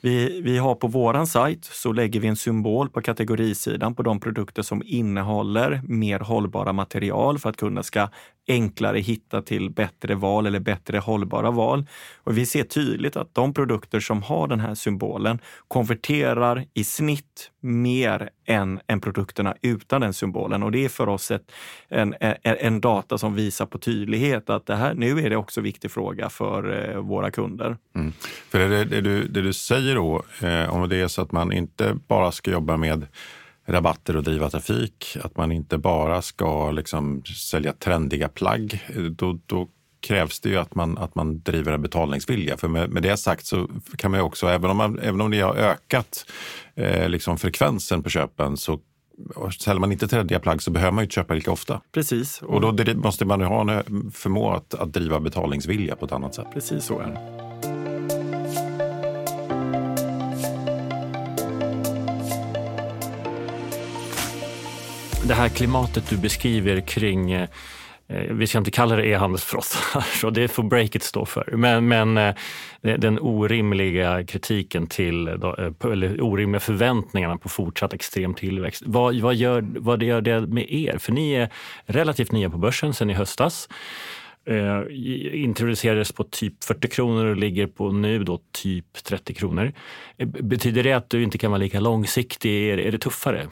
Vi, 0.04 0.42
vi 0.42 0.58
har 0.58 0.76
på 0.76 0.88
våran 0.88 1.28
sajt 1.28 1.66
så 1.66 1.92
lägger 1.92 2.20
vi 2.20 2.28
en 2.28 2.36
symbol 2.36 2.90
på 2.90 3.02
kategorisidan 3.02 3.96
på 3.96 4.04
de 4.04 4.20
produkter 4.20 4.62
som 4.62 4.82
innehåller 4.86 5.82
mer 5.88 6.20
hållbara 6.20 6.74
material 6.74 7.40
för 7.40 7.50
att 7.50 7.58
kunden 7.58 7.84
ska 7.84 8.08
enklare 8.48 9.00
hitta 9.00 9.42
till 9.42 9.70
bättre 9.70 10.16
val 10.16 10.46
eller 10.46 10.60
bättre 10.60 10.98
hållbara 10.98 11.52
val. 11.52 11.86
Och 12.24 12.38
vi 12.38 12.46
ser 12.46 12.64
tydligt 12.64 13.16
att 13.16 13.36
de 13.36 13.54
produkter 13.54 14.00
som 14.00 14.24
har 14.24 14.48
den 14.48 14.60
här 14.60 14.76
symbolen 14.76 15.40
konverterar 15.68 16.66
i 16.74 16.84
snitt 16.84 17.52
mer 17.62 18.30
än, 18.46 18.80
än 18.88 19.02
produkterna 19.02 19.56
utan 19.62 20.02
den 20.02 20.14
symbolen. 20.14 20.64
Och 20.64 20.72
det 20.72 20.86
är 20.86 20.90
för 20.90 21.10
oss 21.10 21.32
ett, 21.32 21.52
en, 21.90 22.16
en, 22.20 22.36
en 22.44 22.82
data 22.82 23.18
som 23.18 23.36
visar 23.36 23.66
på 23.66 23.78
tydlighet 23.78 24.50
att 24.50 24.66
det 24.66 24.76
här, 24.76 24.94
nu 24.94 25.20
är 25.20 25.30
det 25.30 25.36
också 25.36 25.60
en 25.60 25.64
viktig 25.64 25.92
fråga 25.92 26.30
för 26.30 26.90
eh, 26.90 27.00
våra 27.00 27.32
kunder. 27.32 27.78
Mm. 27.96 28.14
För 28.50 28.60
det, 28.60 28.86
det, 28.86 29.02
du, 29.02 29.28
det 29.28 29.42
du 29.42 29.54
säger 29.54 29.96
då, 29.96 30.24
eh, 30.42 30.76
om 30.76 30.90
det 30.90 30.98
är 30.98 31.08
så 31.08 31.22
att 31.22 31.32
man 31.32 31.52
inte 31.52 31.98
bara 32.08 32.32
ska 32.32 32.52
jobba 32.52 32.78
med 32.78 33.08
rabatter 33.72 34.18
och 34.18 34.24
driva 34.24 34.50
trafik, 34.50 35.18
att 35.24 35.38
man 35.38 35.52
inte 35.52 35.78
bara 35.78 36.22
ska 36.22 36.72
liksom 36.72 37.24
sälja 37.24 37.74
trendiga 37.74 38.30
plagg, 38.30 38.88
då, 39.18 39.40
då 39.46 39.68
krävs 40.02 40.40
det 40.40 40.50
ju 40.50 40.58
att 40.58 40.76
man, 40.76 40.98
att 40.98 41.16
man 41.16 41.42
driver 41.42 41.72
en 41.72 41.82
betalningsvilja. 41.82 42.58
För 42.58 42.68
med, 42.68 42.90
med 42.90 43.04
det 43.04 43.18
sagt 43.18 43.46
så 43.46 43.70
kan 43.98 44.12
man 44.12 44.20
ju 44.20 44.24
också, 44.24 44.48
även 44.48 44.70
om, 44.70 44.78
man, 44.78 45.00
även 45.00 45.22
om 45.22 45.32
ni 45.32 45.40
har 45.40 45.56
ökat 45.56 46.26
eh, 46.76 47.10
liksom 47.10 47.38
frekvensen 47.38 48.04
på 48.04 48.10
köpen, 48.10 48.58
så 48.58 48.80
säljer 49.60 49.80
man 49.80 49.92
inte 49.92 50.08
trendiga 50.08 50.40
plagg 50.40 50.62
så 50.62 50.72
behöver 50.72 50.92
man 50.92 51.02
ju 51.02 51.06
inte 51.06 51.16
köpa 51.16 51.34
lika 51.34 51.52
ofta. 51.52 51.82
Precis. 51.92 52.42
Och 52.42 52.62
då 52.62 52.94
måste 52.96 53.26
man 53.26 53.40
ju 53.40 53.46
ha 53.46 53.62
en 53.72 54.12
förmåga 54.12 54.56
att, 54.56 54.74
att 54.74 54.94
driva 54.94 55.20
betalningsvilja 55.20 55.96
på 55.96 56.06
ett 56.06 56.12
annat 56.12 56.36
sätt. 56.36 56.48
Precis 56.54 56.84
så 56.84 57.00
är 57.00 57.08
det. 57.08 57.41
Det 65.28 65.34
här 65.34 65.50
klimatet 65.50 66.10
du 66.10 66.18
beskriver 66.18 66.82
kring 66.82 67.32
eh, 67.32 67.50
eh, 68.08 68.34
vi 68.34 68.48
ska 68.48 68.58
inte 68.58 68.72
kalla 68.72 68.96
det 68.96 69.08
e-handelsfrossar, 69.08 70.02
så 70.22 70.30
det 70.30 70.48
får 70.48 70.64
breaket 70.64 71.04
stå 71.04 71.26
för. 71.26 71.54
Men, 71.58 71.88
men 71.88 72.18
eh, 72.18 72.36
den 72.82 73.20
orimliga 73.20 74.26
kritiken 74.26 74.88
till, 74.88 75.28
eller 75.84 76.22
orimliga 76.22 76.60
förväntningarna 76.60 77.38
på 77.38 77.50
fortsatt 77.50 77.94
extrem 77.94 78.34
tillväxt. 78.34 78.84
Vad, 78.86 79.20
vad, 79.20 79.36
gör, 79.36 79.66
vad 79.76 80.04
gör 80.04 80.22
det 80.22 80.42
med 80.42 80.72
er? 80.74 80.98
För 80.98 81.12
ni 81.12 81.34
är 81.34 81.50
relativt 81.86 82.32
nya 82.32 82.50
på 82.50 82.58
börsen 82.58 82.94
sen 82.94 83.10
i 83.10 83.14
höstas. 83.14 83.70
Eh, 84.46 84.82
introducerades 85.44 86.12
på 86.12 86.24
typ 86.24 86.64
40 86.64 86.88
kronor 86.88 87.26
och 87.26 87.38
ligger 87.38 87.68
på 87.68 87.92
nu 87.92 88.24
då 88.24 88.40
typ 88.52 89.04
30 89.04 89.34
kronor. 89.34 89.72
Betyder 90.26 90.84
det 90.84 90.94
att 90.94 91.10
du 91.10 91.24
inte 91.24 91.38
kan 91.38 91.52
vara 91.52 91.60
lika 91.60 91.80
långsiktig? 91.80 92.70
Är, 92.70 92.78
är 92.78 92.92
det 92.92 92.98
tuffare? 92.98 93.48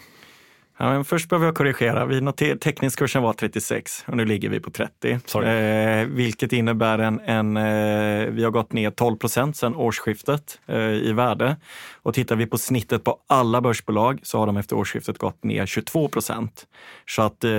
Ja, 0.82 0.90
men 0.90 1.06
först 1.06 1.30
behöver 1.30 1.46
jag 1.46 1.56
korrigera. 1.56 2.06
Vi 2.06 2.22
noter, 2.22 2.56
teckningskursen 2.56 3.24
var 3.24 3.34
36 3.34 4.04
och 4.08 4.18
nu 4.18 4.26
ligger 4.26 4.50
vi 4.50 4.60
på 4.60 4.72
30. 4.72 5.20
Eh, 5.36 6.06
vilket 6.08 6.54
innebär 6.54 7.00
en, 7.00 7.20
en 7.20 7.58
eh, 7.58 8.30
vi 8.30 8.44
har 8.44 8.52
gått 8.52 8.74
ner 8.74 8.92
12 8.92 9.16
procent 9.16 9.58
sedan 9.58 9.76
årsskiftet 9.76 10.60
eh, 10.68 10.78
i 10.80 11.14
värde. 11.14 11.56
Och 12.02 12.14
tittar 12.14 12.36
vi 12.36 12.46
på 12.46 12.58
snittet 12.58 13.04
på 13.04 13.18
alla 13.28 13.62
börsbolag 13.62 14.20
så 14.24 14.40
har 14.40 14.46
de 14.46 14.58
efter 14.58 14.76
årsskiftet 14.76 15.18
gått 15.18 15.44
ner 15.44 15.66
22 15.66 16.08
procent. 16.08 16.68
Så 17.08 17.22
att 17.22 17.44
eh, 17.44 17.52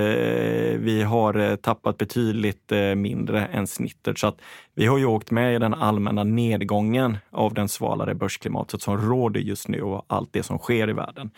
vi 0.77 1.03
har 1.07 1.39
eh, 1.39 1.55
tappat 1.55 1.97
betydligt 1.97 2.71
eh, 2.71 2.95
mindre 2.95 3.45
än 3.45 3.67
snittet. 3.67 4.17
Så 4.17 4.27
att 4.27 4.37
vi 4.75 4.85
har 4.85 4.97
ju 4.97 5.05
åkt 5.05 5.31
med 5.31 5.55
i 5.55 5.59
den 5.59 5.73
allmänna 5.73 6.23
nedgången 6.23 7.17
av 7.31 7.53
den 7.53 7.69
svalare 7.69 8.15
börsklimatet 8.15 8.81
som 8.81 8.97
råder 8.97 9.39
just 9.39 9.67
nu 9.67 9.81
och 9.81 10.05
allt 10.07 10.29
det 10.33 10.43
som 10.43 10.57
sker 10.57 10.89
i 10.89 10.93
världen. 10.93 11.31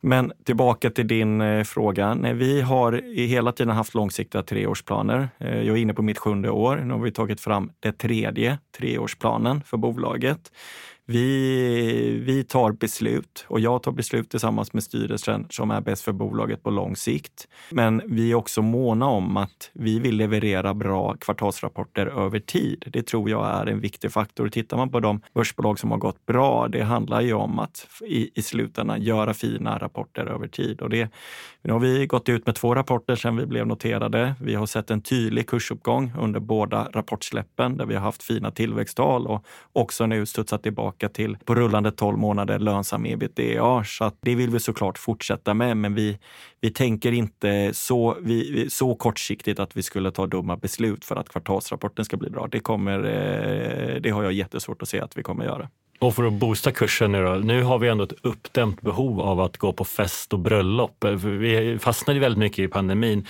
Men 0.00 0.32
tillbaka 0.44 0.90
till 0.90 1.08
din 1.18 1.40
eh, 1.40 1.64
fråga. 1.64 2.14
Nej, 2.14 2.34
vi 2.34 2.60
har 2.60 2.92
hela 3.14 3.52
tiden 3.52 3.76
haft 3.76 3.94
långsiktiga 3.94 4.42
treårsplaner. 4.42 5.28
Eh, 5.38 5.62
jag 5.62 5.76
är 5.76 5.80
inne 5.82 5.94
på 5.94 6.02
mitt 6.02 6.18
sjunde 6.18 6.50
år. 6.50 6.76
Nu 6.76 6.92
har 6.94 7.00
vi 7.00 7.12
tagit 7.12 7.40
fram 7.40 7.70
det 7.80 7.92
tredje 7.92 8.58
treårsplanen 8.78 9.62
för 9.62 9.76
bolaget. 9.76 10.52
Vi, 11.10 12.22
vi 12.26 12.44
tar 12.44 12.72
beslut 12.72 13.44
och 13.48 13.60
jag 13.60 13.82
tar 13.82 13.92
beslut 13.92 14.30
tillsammans 14.30 14.72
med 14.72 14.82
styrelsen 14.82 15.46
som 15.50 15.70
är 15.70 15.80
bäst 15.80 16.02
för 16.02 16.12
bolaget 16.12 16.62
på 16.62 16.70
lång 16.70 16.96
sikt. 16.96 17.48
Men 17.70 18.02
vi 18.06 18.30
är 18.30 18.34
också 18.34 18.62
måna 18.62 19.06
om 19.06 19.36
att 19.36 19.70
vi 19.72 19.98
vill 19.98 20.16
leverera 20.16 20.74
bra 20.74 21.14
kvartalsrapporter 21.14 22.06
över 22.06 22.40
tid. 22.40 22.84
Det 22.92 23.06
tror 23.06 23.30
jag 23.30 23.46
är 23.46 23.66
en 23.66 23.80
viktig 23.80 24.12
faktor. 24.12 24.48
Tittar 24.48 24.76
man 24.76 24.90
på 24.90 25.00
de 25.00 25.20
börsbolag 25.34 25.78
som 25.78 25.90
har 25.90 25.98
gått 25.98 26.26
bra, 26.26 26.68
det 26.68 26.82
handlar 26.82 27.20
ju 27.20 27.32
om 27.32 27.58
att 27.58 27.86
i, 28.06 28.30
i 28.34 28.42
slutändan 28.42 29.02
göra 29.02 29.34
fina 29.34 29.78
rapporter 29.78 30.26
över 30.26 30.48
tid. 30.48 30.80
Och 30.80 30.90
det, 30.90 31.10
nu 31.62 31.72
har 31.72 31.80
vi 31.80 32.06
gått 32.06 32.28
ut 32.28 32.46
med 32.46 32.54
två 32.54 32.74
rapporter 32.74 33.16
sedan 33.16 33.36
vi 33.36 33.46
blev 33.46 33.66
noterade. 33.66 34.34
Vi 34.40 34.54
har 34.54 34.66
sett 34.66 34.90
en 34.90 35.02
tydlig 35.02 35.48
kursuppgång 35.48 36.12
under 36.18 36.40
båda 36.40 36.88
rapportsläppen 36.92 37.76
där 37.76 37.86
vi 37.86 37.94
har 37.94 38.02
haft 38.02 38.22
fina 38.22 38.50
tillväxttal 38.50 39.26
och 39.26 39.44
också 39.72 40.06
nu 40.06 40.26
studsat 40.26 40.62
tillbaka 40.62 40.97
till 41.08 41.36
på 41.44 41.54
rullande 41.54 41.90
12 41.90 42.18
månader 42.18 42.58
lönsam 42.58 43.06
ebitda. 43.06 43.84
Så 43.84 44.04
att 44.04 44.16
det 44.20 44.34
vill 44.34 44.50
vi 44.50 44.60
såklart 44.60 44.98
fortsätta 44.98 45.54
med, 45.54 45.76
men 45.76 45.94
vi, 45.94 46.18
vi 46.60 46.70
tänker 46.70 47.12
inte 47.12 47.70
så, 47.74 48.16
vi, 48.20 48.66
så 48.70 48.94
kortsiktigt 48.94 49.60
att 49.60 49.76
vi 49.76 49.82
skulle 49.82 50.10
ta 50.10 50.26
dumma 50.26 50.56
beslut 50.56 51.04
för 51.04 51.16
att 51.16 51.28
kvartalsrapporten 51.28 52.04
ska 52.04 52.16
bli 52.16 52.30
bra. 52.30 52.48
Det, 52.50 52.60
kommer, 52.60 52.98
eh, 52.98 54.00
det 54.00 54.10
har 54.10 54.22
jag 54.22 54.32
jättesvårt 54.32 54.82
att 54.82 54.88
se 54.88 55.00
att 55.00 55.18
vi 55.18 55.22
kommer 55.22 55.44
göra. 55.44 55.68
Och 56.00 56.14
för 56.14 56.24
att 56.24 56.32
boosta 56.32 56.72
kursen 56.72 57.12
nu 57.12 57.24
då, 57.24 57.34
nu 57.34 57.62
har 57.62 57.78
vi 57.78 57.88
ändå 57.88 58.04
ett 58.04 58.12
uppdämt 58.22 58.80
behov 58.80 59.20
av 59.20 59.40
att 59.40 59.56
gå 59.56 59.72
på 59.72 59.84
fest 59.84 60.32
och 60.32 60.38
bröllop. 60.38 61.04
Eh, 61.04 61.10
vi 61.12 61.78
fastnade 61.78 62.20
väldigt 62.20 62.38
mycket 62.38 62.58
i 62.58 62.68
pandemin 62.68 63.26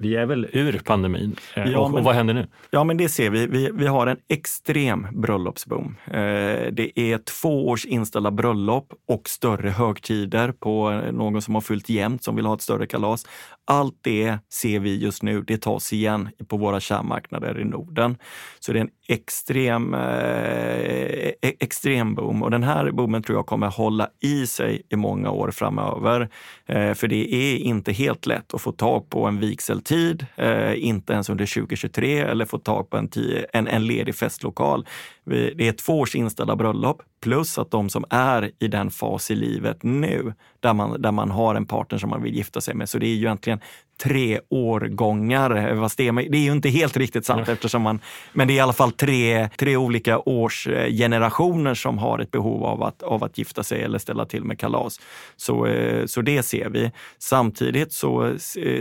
vi 0.00 0.16
är 0.16 0.26
väl 0.26 0.46
ur 0.52 0.80
pandemin. 0.84 1.36
Ja, 1.54 1.62
och, 1.62 1.90
men, 1.90 1.98
och, 1.98 2.04
vad 2.04 2.14
händer 2.14 2.34
nu? 2.34 2.46
Ja, 2.70 2.84
men 2.84 2.96
det 2.96 3.08
ser 3.08 3.30
vi. 3.30 3.46
Vi, 3.46 3.70
vi 3.74 3.86
har 3.86 4.06
en 4.06 4.16
extrem 4.28 5.06
bröllopsboom. 5.12 5.96
Eh, 6.06 6.12
det 6.72 7.00
är 7.00 7.18
två 7.18 7.68
års 7.68 7.84
inställda 7.84 8.30
bröllop 8.30 8.92
och 9.08 9.28
större 9.28 9.70
högtider 9.70 10.52
på 10.52 10.90
någon 11.12 11.42
som 11.42 11.54
har 11.54 11.60
fyllt 11.60 11.88
jämnt 11.88 12.24
som 12.24 12.36
vill 12.36 12.46
ha 12.46 12.54
ett 12.54 12.62
större 12.62 12.86
kalas. 12.86 13.26
Allt 13.66 13.98
det 14.02 14.38
ser 14.52 14.80
vi 14.80 14.98
just 14.98 15.22
nu. 15.22 15.42
Det 15.42 15.58
tas 15.58 15.92
igen 15.92 16.28
på 16.48 16.56
våra 16.56 16.80
kärnmarknader 16.80 17.60
i 17.60 17.64
Norden. 17.64 18.16
Så 18.60 18.72
det 18.72 18.78
är 18.78 18.80
en 18.80 18.90
extrem, 19.08 19.94
eh, 19.94 20.00
e-, 20.00 21.34
extrem 21.40 22.14
boom 22.14 22.42
och 22.42 22.50
den 22.50 22.62
här 22.62 22.90
boomen 22.90 23.22
tror 23.22 23.38
jag 23.38 23.46
kommer 23.46 23.66
hålla 23.66 24.08
i 24.20 24.46
sig 24.46 24.82
i 24.88 24.96
många 24.96 25.30
år 25.30 25.50
framöver. 25.50 26.28
Eh, 26.66 26.94
för 26.94 27.08
det 27.08 27.34
är 27.34 27.56
inte 27.56 27.92
helt 27.92 28.26
lätt 28.26 28.54
att 28.54 28.60
få 28.60 28.72
tag 28.72 29.10
på 29.10 29.26
en 29.26 29.40
vigseltid, 29.40 30.26
eh, 30.36 30.84
inte 30.84 31.12
ens 31.12 31.30
under 31.30 31.46
2023 31.46 32.18
eller 32.18 32.44
få 32.44 32.58
tag 32.58 32.90
på 32.90 32.96
en, 32.96 33.08
en, 33.52 33.66
en 33.66 33.86
ledig 33.86 34.14
festlokal. 34.14 34.86
Det 35.30 35.68
är 35.68 35.72
två 35.72 36.00
års 36.00 36.14
inställda 36.14 36.56
bröllop 36.56 37.02
plus 37.22 37.58
att 37.58 37.70
de 37.70 37.88
som 37.88 38.04
är 38.10 38.50
i 38.58 38.68
den 38.68 38.90
fas 38.90 39.30
i 39.30 39.34
livet 39.34 39.82
nu 39.82 40.34
där 40.60 40.74
man, 40.74 41.02
där 41.02 41.12
man 41.12 41.30
har 41.30 41.54
en 41.54 41.66
partner 41.66 41.98
som 41.98 42.10
man 42.10 42.22
vill 42.22 42.34
gifta 42.34 42.60
sig 42.60 42.74
med. 42.74 42.88
Så 42.88 42.98
det 42.98 43.06
är 43.06 43.14
ju 43.14 43.16
egentligen 43.16 43.60
tre 44.02 44.40
årgångar. 44.48 45.76
Fast 45.80 45.98
det, 45.98 46.08
är, 46.08 46.12
det 46.12 46.38
är 46.38 46.42
ju 46.42 46.52
inte 46.52 46.68
helt 46.68 46.96
riktigt 46.96 47.26
sant 47.26 47.48
mm. 47.48 47.52
eftersom 47.52 47.82
man, 47.82 48.00
men 48.32 48.48
det 48.48 48.54
är 48.54 48.56
i 48.56 48.60
alla 48.60 48.72
fall 48.72 48.92
tre, 48.92 49.48
tre 49.56 49.76
olika 49.76 50.18
årsgenerationer 50.18 51.74
som 51.74 51.98
har 51.98 52.18
ett 52.18 52.30
behov 52.30 52.64
av 52.64 52.82
att, 52.82 53.02
av 53.02 53.24
att 53.24 53.38
gifta 53.38 53.62
sig 53.62 53.82
eller 53.82 53.98
ställa 53.98 54.26
till 54.26 54.44
med 54.44 54.58
kalas. 54.58 55.00
Så, 55.36 55.66
eh, 55.66 56.06
så 56.06 56.22
det 56.22 56.42
ser 56.42 56.70
vi. 56.70 56.92
Samtidigt 57.18 57.92
så 57.92 58.26
eh, 58.26 58.36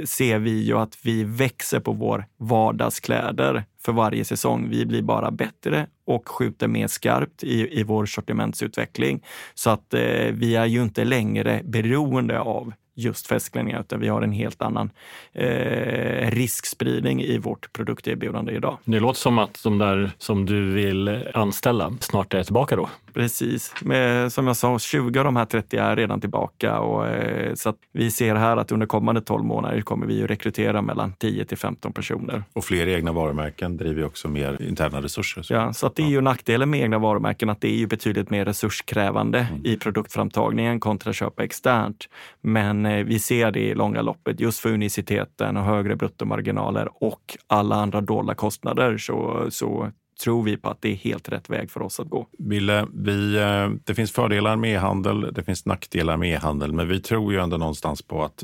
ser 0.06 0.40
vi 0.40 0.64
ju 0.64 0.78
att 0.78 0.98
vi 1.02 1.24
växer 1.24 1.80
på 1.80 1.92
vår 1.92 2.26
vardagskläder 2.38 3.64
för 3.86 3.92
varje 3.92 4.26
säsong. 4.26 4.70
Vi 4.70 4.86
blir 4.86 5.02
bara 5.02 5.32
bättre 5.32 5.88
och 6.10 6.30
skjuter 6.30 6.68
mer 6.68 6.88
skarpt 6.88 7.44
i, 7.44 7.80
i 7.80 7.84
vår 7.84 8.06
sortimentsutveckling. 8.06 9.24
Så 9.54 9.70
att 9.70 9.94
eh, 9.94 10.32
vi 10.34 10.56
är 10.56 10.66
ju 10.66 10.82
inte 10.82 11.04
längre 11.04 11.62
beroende 11.64 12.40
av 12.40 12.74
just 13.00 13.28
festklänningar, 13.28 13.80
utan 13.80 14.00
vi 14.00 14.08
har 14.08 14.22
en 14.22 14.32
helt 14.32 14.62
annan 14.62 14.90
eh, 15.34 16.32
riskspridning 16.32 17.22
i 17.22 17.38
vårt 17.38 17.74
produkterbjudande 17.74 18.54
idag. 18.54 18.78
Det 18.86 19.00
låter 19.00 19.20
som 19.20 19.40
att 19.40 19.64
de 19.64 19.78
där 19.78 20.12
som 20.18 20.46
du 20.46 20.72
vill 20.72 21.24
anställa 21.34 21.94
snart 22.00 22.34
är 22.34 22.44
tillbaka 22.44 22.76
då? 22.76 22.90
Precis. 23.14 23.74
Med, 23.82 24.34
som 24.34 24.48
jag 24.48 24.56
sa, 24.56 24.80
20 24.80 25.20
av 25.20 25.26
de 25.26 25.36
här 25.36 25.46
30 25.46 25.78
är 25.78 25.96
redan 25.96 26.22
tillbaka. 26.22 26.80
Och, 26.80 27.08
eh, 27.08 27.54
så 27.54 27.74
vi 27.92 28.12
ser 28.12 28.36
här 28.36 28.58
att 28.58 28.72
under 28.72 28.88
kommande 28.88 29.22
12 29.22 29.44
månader 29.44 29.82
kommer 29.82 30.08
vi 30.08 30.24
att 30.24 30.30
rekrytera 30.30 30.82
mellan 30.82 31.14
10 31.14 31.46
till 31.46 31.58
15 31.58 31.94
personer. 31.94 32.44
Och 32.54 32.66
fler 32.66 32.88
egna 32.88 33.12
varumärken 33.12 33.78
driver 33.78 34.06
också 34.06 34.28
mer 34.28 34.62
interna 34.62 35.02
resurser. 35.02 35.42
Så. 35.42 35.54
Ja, 35.54 35.74
så 35.74 35.88
att 35.88 35.96
det 35.96 36.04
är 36.04 36.08
ju 36.08 36.22
nackdelen 36.22 36.70
med 36.70 36.82
egna 36.82 36.98
varumärken, 36.98 37.50
att 37.50 37.62
det 37.62 37.68
är 37.68 37.78
ju 37.78 37.88
betydligt 37.88 38.30
mer 38.30 38.46
resurskrävande 38.46 39.40
mm. 39.40 39.66
i 39.66 39.78
produktframtagningen 39.78 40.80
kontra 40.80 41.10
att 41.10 41.16
köpa 41.16 41.44
externt. 41.44 42.10
Men 42.42 42.86
Eh, 42.90 43.04
vi 43.04 43.20
ser 43.20 43.52
det 43.52 43.60
i 43.60 43.76
långa 43.76 44.02
loppet, 44.02 44.40
just 44.40 44.60
för 44.60 44.70
uniciteten 44.70 45.58
och 45.58 45.64
högre 45.64 45.96
bruttomarginaler 45.96 47.04
och 47.04 47.38
alla 47.48 47.76
andra 47.76 48.02
dolda 48.02 48.36
kostnader 48.36 48.98
så, 48.98 49.48
så 49.50 49.92
tror 50.24 50.44
vi 50.44 50.58
på 50.58 50.70
att 50.70 50.82
det 50.82 50.90
är 50.90 50.96
helt 50.96 51.30
rätt 51.30 51.50
väg 51.50 51.72
för 51.72 51.82
oss 51.82 52.00
att 52.00 52.10
gå. 52.10 52.28
Ville, 52.38 52.88
vi, 52.94 53.36
eh, 53.36 53.70
det 53.84 53.96
finns 53.96 54.12
fördelar 54.12 54.56
med 54.56 54.74
e-handel, 54.74 55.34
det 55.34 55.44
finns 55.44 55.66
nackdelar 55.66 56.18
med 56.18 56.34
e-handel, 56.34 56.74
men 56.74 56.88
vi 56.88 57.00
tror 57.00 57.34
ju 57.34 57.40
ändå 57.40 57.58
någonstans 57.58 58.02
på 58.02 58.24
att 58.24 58.44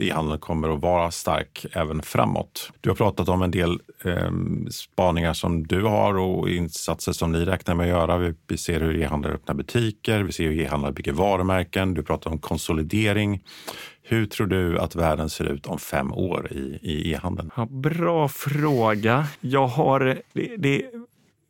e-handeln 0.00 0.40
kommer 0.40 0.74
att 0.74 0.80
vara 0.80 1.10
stark 1.10 1.66
även 1.72 2.02
framåt. 2.02 2.72
Du 2.80 2.90
har 2.90 2.96
pratat 2.96 3.28
om 3.28 3.42
en 3.42 3.50
del 3.50 3.80
eh, 4.04 4.30
spaningar 4.70 5.32
som 5.32 5.66
du 5.66 5.82
har 5.82 6.18
och 6.18 6.50
insatser 6.50 7.12
som 7.12 7.32
ni 7.32 7.44
räknar 7.44 7.74
med 7.74 7.84
att 7.84 8.00
göra. 8.00 8.18
Vi, 8.18 8.34
vi 8.48 8.56
ser 8.56 8.80
hur 8.80 8.96
e-handlare 8.96 9.34
öppnar 9.34 9.54
butiker, 9.54 10.22
vi 10.22 10.32
ser 10.32 10.44
hur 10.44 10.60
e-handlare 10.60 10.92
bygger 10.92 11.12
varumärken. 11.12 11.94
Du 11.94 12.02
pratar 12.02 12.30
om 12.30 12.38
konsolidering. 12.38 13.42
Hur 14.04 14.26
tror 14.26 14.46
du 14.46 14.78
att 14.78 14.96
världen 14.96 15.30
ser 15.30 15.44
ut 15.44 15.66
om 15.66 15.78
fem 15.78 16.12
år 16.12 16.52
i 16.52 17.12
e-handeln? 17.12 17.50
Ja, 17.56 17.66
bra 17.66 18.28
fråga. 18.28 19.26
Jag 19.40 19.66
har, 19.66 20.22
det, 20.32 20.56
det, 20.56 20.82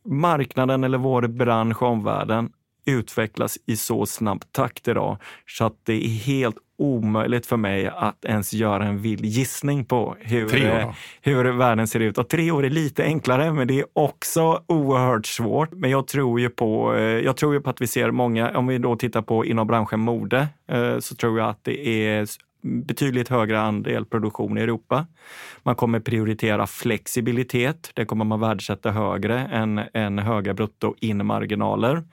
marknaden 0.05 0.83
eller 0.83 0.97
vår 0.97 1.21
bransch 1.27 1.81
och 1.81 1.89
omvärlden 1.89 2.49
utvecklas 2.85 3.57
i 3.65 3.77
så 3.77 4.05
snabb 4.05 4.43
takt 4.51 4.87
idag 4.87 5.17
så 5.47 5.65
att 5.65 5.73
det 5.83 6.05
är 6.05 6.09
helt 6.09 6.57
omöjligt 6.77 7.45
för 7.45 7.57
mig 7.57 7.87
att 7.87 8.25
ens 8.25 8.53
göra 8.53 8.85
en 8.85 8.97
vild 8.97 9.25
gissning 9.25 9.85
på 9.85 10.15
hur, 10.19 10.65
eh, 10.65 10.91
hur 11.21 11.51
världen 11.51 11.87
ser 11.87 11.99
ut. 11.99 12.17
Och 12.17 12.29
tre 12.29 12.51
år 12.51 12.65
är 12.65 12.69
lite 12.69 13.03
enklare, 13.03 13.53
men 13.53 13.67
det 13.67 13.79
är 13.79 13.85
också 13.93 14.63
oerhört 14.67 15.25
svårt. 15.25 15.71
Men 15.71 15.89
jag 15.89 16.07
tror 16.07 16.39
ju 16.39 16.49
på, 16.49 16.95
eh, 16.95 17.01
jag 17.01 17.37
tror 17.37 17.53
ju 17.53 17.61
på 17.61 17.69
att 17.69 17.81
vi 17.81 17.87
ser 17.87 18.11
många, 18.11 18.57
om 18.57 18.67
vi 18.67 18.77
då 18.77 18.95
tittar 18.95 19.21
på 19.21 19.45
inom 19.45 19.67
branschen 19.67 19.99
mode, 19.99 20.47
eh, 20.67 20.99
så 20.99 21.15
tror 21.15 21.39
jag 21.39 21.49
att 21.49 21.63
det 21.63 21.87
är 21.87 22.27
betydligt 22.63 23.29
högre 23.29 23.59
andel 23.61 24.05
produktion 24.05 24.57
i 24.57 24.61
Europa. 24.61 25.07
Man 25.63 25.75
kommer 25.75 25.99
prioritera 25.99 26.67
flexibilitet. 26.67 27.91
Det 27.93 28.05
kommer 28.05 28.25
man 28.25 28.39
värdesätta 28.39 28.91
högre 28.91 29.39
än, 29.39 29.81
än 29.93 30.19
höga 30.19 30.53
bruttoinmarginaler. 30.53 32.03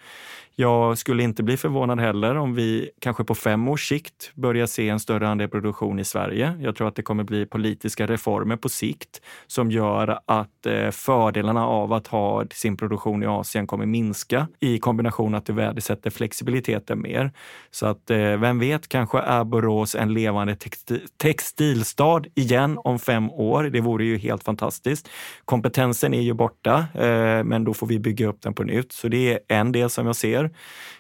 Jag 0.60 0.98
skulle 0.98 1.22
inte 1.22 1.42
bli 1.42 1.56
förvånad 1.56 2.00
heller 2.00 2.36
om 2.36 2.54
vi 2.54 2.90
kanske 3.00 3.24
på 3.24 3.34
fem 3.34 3.68
års 3.68 3.88
sikt 3.88 4.32
börjar 4.34 4.66
se 4.66 4.88
en 4.88 5.00
större 5.00 5.28
andel 5.28 5.48
produktion 5.48 5.98
i 5.98 6.04
Sverige. 6.04 6.56
Jag 6.60 6.76
tror 6.76 6.88
att 6.88 6.96
det 6.96 7.02
kommer 7.02 7.24
bli 7.24 7.46
politiska 7.46 8.06
reformer 8.06 8.56
på 8.56 8.68
sikt 8.68 9.20
som 9.46 9.70
gör 9.70 10.18
att 10.26 10.66
eh, 10.66 10.90
fördelarna 10.90 11.66
av 11.66 11.92
att 11.92 12.06
ha 12.06 12.44
sin 12.52 12.76
produktion 12.76 13.22
i 13.22 13.26
Asien 13.26 13.66
kommer 13.66 13.86
minska 13.86 14.48
i 14.60 14.78
kombination 14.78 15.34
att 15.34 15.46
du 15.46 15.52
värdesätter 15.52 16.10
flexibiliteten 16.10 17.02
mer. 17.02 17.32
Så 17.70 17.86
att 17.86 18.10
eh, 18.10 18.18
vem 18.18 18.58
vet, 18.58 18.88
kanske 18.88 19.18
är 19.18 19.44
Borås 19.44 19.94
en 19.94 20.14
levande 20.14 20.56
textilstad 21.16 22.22
igen 22.34 22.78
om 22.84 22.98
fem 22.98 23.30
år. 23.30 23.62
Det 23.62 23.80
vore 23.80 24.04
ju 24.04 24.18
helt 24.18 24.44
fantastiskt. 24.44 25.08
Kompetensen 25.44 26.14
är 26.14 26.22
ju 26.22 26.32
borta, 26.32 26.86
eh, 26.94 27.44
men 27.44 27.64
då 27.64 27.74
får 27.74 27.86
vi 27.86 27.98
bygga 27.98 28.26
upp 28.26 28.42
den 28.42 28.54
på 28.54 28.62
nytt. 28.62 28.92
Så 28.92 29.08
det 29.08 29.32
är 29.32 29.38
en 29.48 29.72
del 29.72 29.90
som 29.90 30.06
jag 30.06 30.16
ser. 30.16 30.49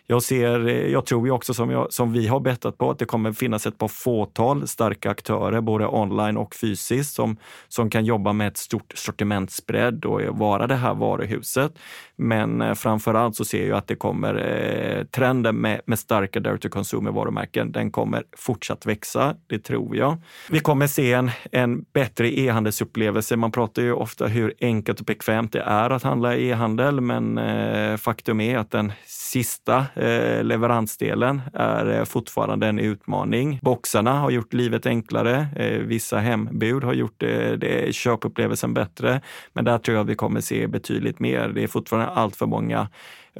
Jag, 0.06 0.22
ser, 0.22 0.68
jag 0.68 1.06
tror 1.06 1.26
ju 1.26 1.32
också 1.32 1.54
som, 1.54 1.70
jag, 1.70 1.92
som 1.92 2.12
vi 2.12 2.26
har 2.26 2.40
bettat 2.40 2.78
på 2.78 2.90
att 2.90 2.98
det 2.98 3.04
kommer 3.04 3.32
finnas 3.32 3.66
ett 3.66 3.78
par 3.78 3.88
fåtal 3.88 4.68
starka 4.68 5.10
aktörer, 5.10 5.60
både 5.60 5.86
online 5.86 6.36
och 6.36 6.54
fysiskt, 6.54 7.14
som, 7.14 7.36
som 7.68 7.90
kan 7.90 8.04
jobba 8.04 8.32
med 8.32 8.48
ett 8.48 8.56
stort 8.56 8.92
sortimentsbredd 8.96 10.04
och 10.04 10.20
vara 10.38 10.66
det 10.66 10.74
här 10.74 10.94
varuhuset. 10.94 11.78
Men 12.16 12.60
eh, 12.60 12.74
framförallt 12.74 13.10
framför 13.10 13.14
allt 13.14 13.36
så 13.36 13.44
ser 13.44 13.68
jag 13.68 13.78
att 13.78 13.86
det 13.86 13.96
kommer 13.96 14.34
eh, 14.34 15.04
trenden 15.04 15.56
med, 15.56 15.80
med 15.86 15.98
starka 15.98 16.40
direct 16.40 16.62
to 16.62 16.68
consumer 16.68 17.10
varumärken. 17.10 17.72
Den 17.72 17.90
kommer 17.90 18.22
fortsatt 18.36 18.86
växa, 18.86 19.34
det 19.48 19.58
tror 19.58 19.96
jag. 19.96 20.16
Vi 20.50 20.60
kommer 20.60 20.86
se 20.86 21.12
en, 21.12 21.30
en 21.52 21.84
bättre 21.92 22.38
e-handelsupplevelse. 22.38 23.36
Man 23.36 23.52
pratar 23.52 23.82
ju 23.82 23.92
ofta 23.92 24.26
hur 24.26 24.54
enkelt 24.60 25.00
och 25.00 25.06
bekvämt 25.06 25.52
det 25.52 25.60
är 25.60 25.90
att 25.90 26.02
handla 26.02 26.36
e-handel, 26.36 27.00
men 27.00 27.38
eh, 27.38 27.96
faktum 27.96 28.40
är 28.40 28.58
att 28.58 28.70
den 28.70 28.92
sista 29.30 29.86
eh, 29.94 30.44
leveransdelen 30.44 31.40
är 31.54 31.98
eh, 31.98 32.04
fortfarande 32.04 32.66
en 32.66 32.78
utmaning. 32.78 33.58
Boxarna 33.62 34.12
har 34.12 34.30
gjort 34.30 34.52
livet 34.52 34.86
enklare. 34.86 35.46
Eh, 35.56 35.78
vissa 35.78 36.18
hembud 36.18 36.84
har 36.84 36.92
gjort 36.92 37.14
det, 37.16 37.56
det, 37.56 37.94
köpupplevelsen 37.94 38.74
bättre. 38.74 39.20
Men 39.52 39.64
där 39.64 39.78
tror 39.78 39.96
jag 39.96 40.04
vi 40.04 40.14
kommer 40.14 40.40
se 40.40 40.66
betydligt 40.66 41.18
mer. 41.20 41.48
Det 41.48 41.62
är 41.62 41.68
fortfarande 41.68 42.10
allt 42.10 42.36
för 42.36 42.46
många 42.46 42.88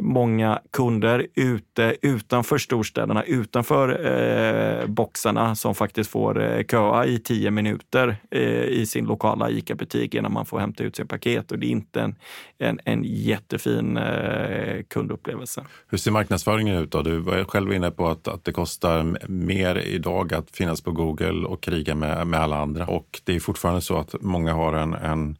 många 0.00 0.60
kunder 0.70 1.26
ute 1.34 1.96
utanför 2.02 2.58
storstäderna, 2.58 3.22
utanför 3.22 4.06
eh, 4.06 4.86
boxarna 4.86 5.54
som 5.54 5.74
faktiskt 5.74 6.10
får 6.10 6.42
eh, 6.42 6.64
köa 6.64 7.06
i 7.06 7.18
tio 7.18 7.50
minuter 7.50 8.16
eh, 8.30 8.64
i 8.64 8.86
sin 8.86 9.04
lokala 9.04 9.50
ICA-butik 9.50 10.14
innan 10.14 10.32
man 10.32 10.46
får 10.46 10.58
hämta 10.58 10.84
ut 10.84 10.96
sin 10.96 11.08
paket. 11.08 11.52
Och 11.52 11.58
det 11.58 11.66
är 11.66 11.70
inte 11.70 12.00
en, 12.00 12.14
en, 12.58 12.80
en 12.84 13.04
jättefin 13.04 13.96
eh, 13.96 14.82
kundupplevelse. 14.88 15.64
Hur 15.88 15.98
ser 15.98 16.10
marknadsföringen 16.10 16.76
ut? 16.76 16.90
Då? 16.90 17.02
Du 17.02 17.18
var 17.18 17.44
själv 17.44 17.72
inne 17.72 17.90
på 17.90 18.08
att, 18.08 18.28
att 18.28 18.44
det 18.44 18.52
kostar 18.52 19.28
mer 19.28 19.78
idag 19.78 20.34
att 20.34 20.50
finnas 20.50 20.80
på 20.80 20.92
Google 20.92 21.46
och 21.46 21.62
kriga 21.62 21.94
med, 21.94 22.26
med 22.26 22.40
alla 22.40 22.56
andra. 22.56 22.86
Och 22.86 23.20
det 23.24 23.36
är 23.36 23.40
fortfarande 23.40 23.80
så 23.80 23.98
att 23.98 24.14
många 24.20 24.52
har 24.52 24.72
en, 24.72 24.94
en 24.94 25.36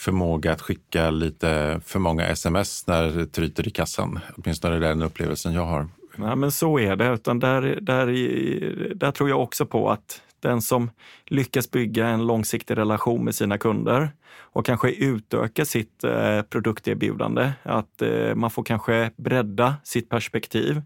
förmåga 0.00 0.52
att 0.52 0.60
skicka 0.60 1.10
lite 1.10 1.80
för 1.84 1.98
många 1.98 2.26
sms 2.26 2.86
när 2.86 3.02
det 3.02 3.26
tryter 3.26 3.68
i 3.68 3.70
kassan. 3.70 4.18
Åtminstone 4.36 4.76
är 4.76 4.80
det 4.80 4.88
den 4.88 5.02
upplevelsen 5.02 5.52
jag 5.52 5.66
har. 5.66 5.88
Nej, 6.16 6.36
men 6.36 6.52
så 6.52 6.78
är 6.78 6.96
det. 6.96 7.12
Utan 7.12 7.38
där, 7.38 7.78
där, 7.80 8.06
där 8.94 9.12
tror 9.12 9.28
jag 9.28 9.42
också 9.42 9.66
på 9.66 9.90
att 9.90 10.22
den 10.40 10.62
som 10.62 10.90
lyckas 11.26 11.70
bygga 11.70 12.06
en 12.06 12.26
långsiktig 12.26 12.76
relation 12.76 13.24
med 13.24 13.34
sina 13.34 13.58
kunder 13.58 14.10
och 14.52 14.66
kanske 14.66 14.90
utöka 14.90 15.64
sitt 15.64 16.04
eh, 16.04 16.42
produkterbjudande, 16.42 17.52
att 17.62 18.02
eh, 18.02 18.34
man 18.34 18.50
får 18.50 18.62
kanske 18.62 19.10
bredda 19.16 19.74
sitt 19.84 20.08
perspektiv. 20.08 20.82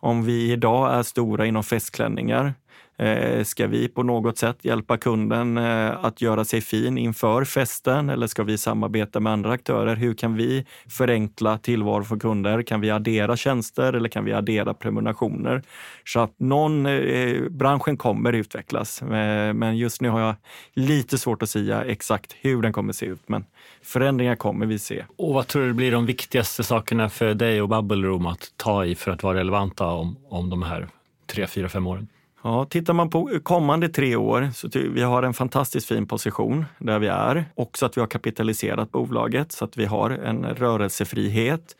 Om 0.00 0.24
vi 0.24 0.52
idag 0.52 0.94
är 0.94 1.02
stora 1.02 1.46
inom 1.46 1.64
festklänningar 1.64 2.54
Eh, 2.98 3.44
ska 3.44 3.66
vi 3.66 3.88
på 3.88 4.02
något 4.02 4.38
sätt 4.38 4.58
hjälpa 4.62 4.96
kunden 4.96 5.58
eh, 5.58 6.04
att 6.04 6.20
göra 6.20 6.44
sig 6.44 6.60
fin 6.60 6.98
inför 6.98 7.44
festen 7.44 8.10
eller 8.10 8.26
ska 8.26 8.42
vi 8.42 8.58
samarbeta 8.58 9.20
med 9.20 9.32
andra 9.32 9.50
aktörer? 9.50 9.96
Hur 9.96 10.14
kan 10.14 10.34
vi 10.34 10.66
förenkla 10.88 11.58
tillvaro 11.58 12.04
för 12.04 12.18
kunder? 12.18 12.62
Kan 12.62 12.80
vi 12.80 12.90
addera 12.90 13.36
tjänster 13.36 13.92
eller 13.92 14.08
kan 14.08 14.24
vi 14.24 14.32
addera 14.32 14.74
prenumerationer? 14.74 15.62
Så 16.04 16.20
att 16.20 16.34
någon, 16.38 16.86
eh, 16.86 17.42
branschen 17.50 17.96
kommer 17.96 18.32
utvecklas, 18.32 19.02
eh, 19.02 19.52
men 19.52 19.76
just 19.76 20.00
nu 20.00 20.08
har 20.08 20.20
jag 20.20 20.34
lite 20.74 21.18
svårt 21.18 21.42
att 21.42 21.50
säga 21.50 21.84
exakt 21.84 22.36
hur 22.40 22.62
den 22.62 22.72
kommer 22.72 22.92
se 22.92 23.06
ut. 23.06 23.28
Men 23.28 23.44
förändringar 23.82 24.36
kommer 24.36 24.66
vi 24.66 24.78
se. 24.78 25.04
Och 25.16 25.34
vad 25.34 25.46
tror 25.46 25.66
du 25.66 25.72
blir 25.72 25.92
de 25.92 26.06
viktigaste 26.06 26.64
sakerna 26.64 27.08
för 27.08 27.34
dig 27.34 27.62
och 27.62 27.68
Bubble 27.68 28.06
Room 28.08 28.26
att 28.26 28.52
ta 28.56 28.84
i 28.84 28.94
för 28.94 29.10
att 29.10 29.22
vara 29.22 29.38
relevanta 29.38 29.86
om, 29.86 30.16
om 30.28 30.50
de 30.50 30.62
här 30.62 30.88
tre, 31.26 31.46
fyra, 31.46 31.68
fem 31.68 31.86
åren? 31.86 32.08
Ja, 32.46 32.64
tittar 32.64 32.92
man 32.94 33.10
på 33.10 33.30
kommande 33.42 33.88
tre 33.88 34.16
år 34.16 34.50
så 34.54 34.68
vi 34.72 35.02
har 35.02 35.22
en 35.22 35.34
fantastiskt 35.34 35.88
fin 35.88 36.06
position 36.06 36.64
där 36.78 36.98
vi 36.98 37.06
är. 37.06 37.44
Också 37.54 37.86
att 37.86 37.96
vi 37.96 38.00
har 38.00 38.08
kapitaliserat 38.08 38.92
bolaget 38.92 39.52
så 39.52 39.64
att 39.64 39.76
vi 39.76 39.84
har 39.84 40.10
en 40.10 40.44
rörelsefrihet. 40.44 41.76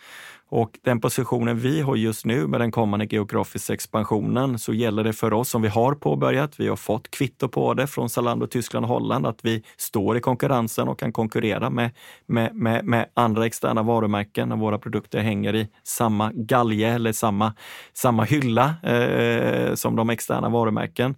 Och 0.49 0.79
den 0.83 1.01
positionen 1.01 1.59
vi 1.59 1.81
har 1.81 1.97
just 1.97 2.25
nu 2.25 2.47
med 2.47 2.61
den 2.61 2.71
kommande 2.71 3.07
geografiska 3.11 3.73
expansionen 3.73 4.59
så 4.59 4.75
gäller 4.75 5.05
det 5.05 5.13
för 5.13 5.33
oss 5.33 5.49
som 5.49 5.63
vi 5.63 5.69
har 5.69 5.95
påbörjat. 5.95 6.61
Vi 6.61 6.69
har 6.69 6.77
fått 6.77 7.11
kvitto 7.11 7.49
på 7.49 7.75
det 7.75 7.87
från 7.87 8.09
Zalando, 8.09 8.47
Tyskland 8.47 8.85
och 8.85 8.91
Holland 8.91 9.27
att 9.27 9.45
vi 9.45 9.63
står 9.77 10.17
i 10.17 10.21
konkurrensen 10.21 10.89
och 10.89 10.99
kan 10.99 11.13
konkurrera 11.13 11.71
med, 11.71 11.91
med, 12.27 12.55
med, 12.55 12.85
med 12.85 13.07
andra 13.15 13.47
externa 13.47 13.83
varumärken 13.83 14.49
när 14.49 14.57
våra 14.57 14.79
produkter 14.79 15.21
hänger 15.21 15.55
i 15.55 15.69
samma 15.85 16.33
galge 16.35 16.89
eller 16.89 17.13
samma, 17.13 17.55
samma 17.93 18.25
hylla 18.25 18.75
eh, 18.83 19.75
som 19.75 19.97
de 19.97 20.11
externa 20.11 20.49
varumärken. 20.49 21.15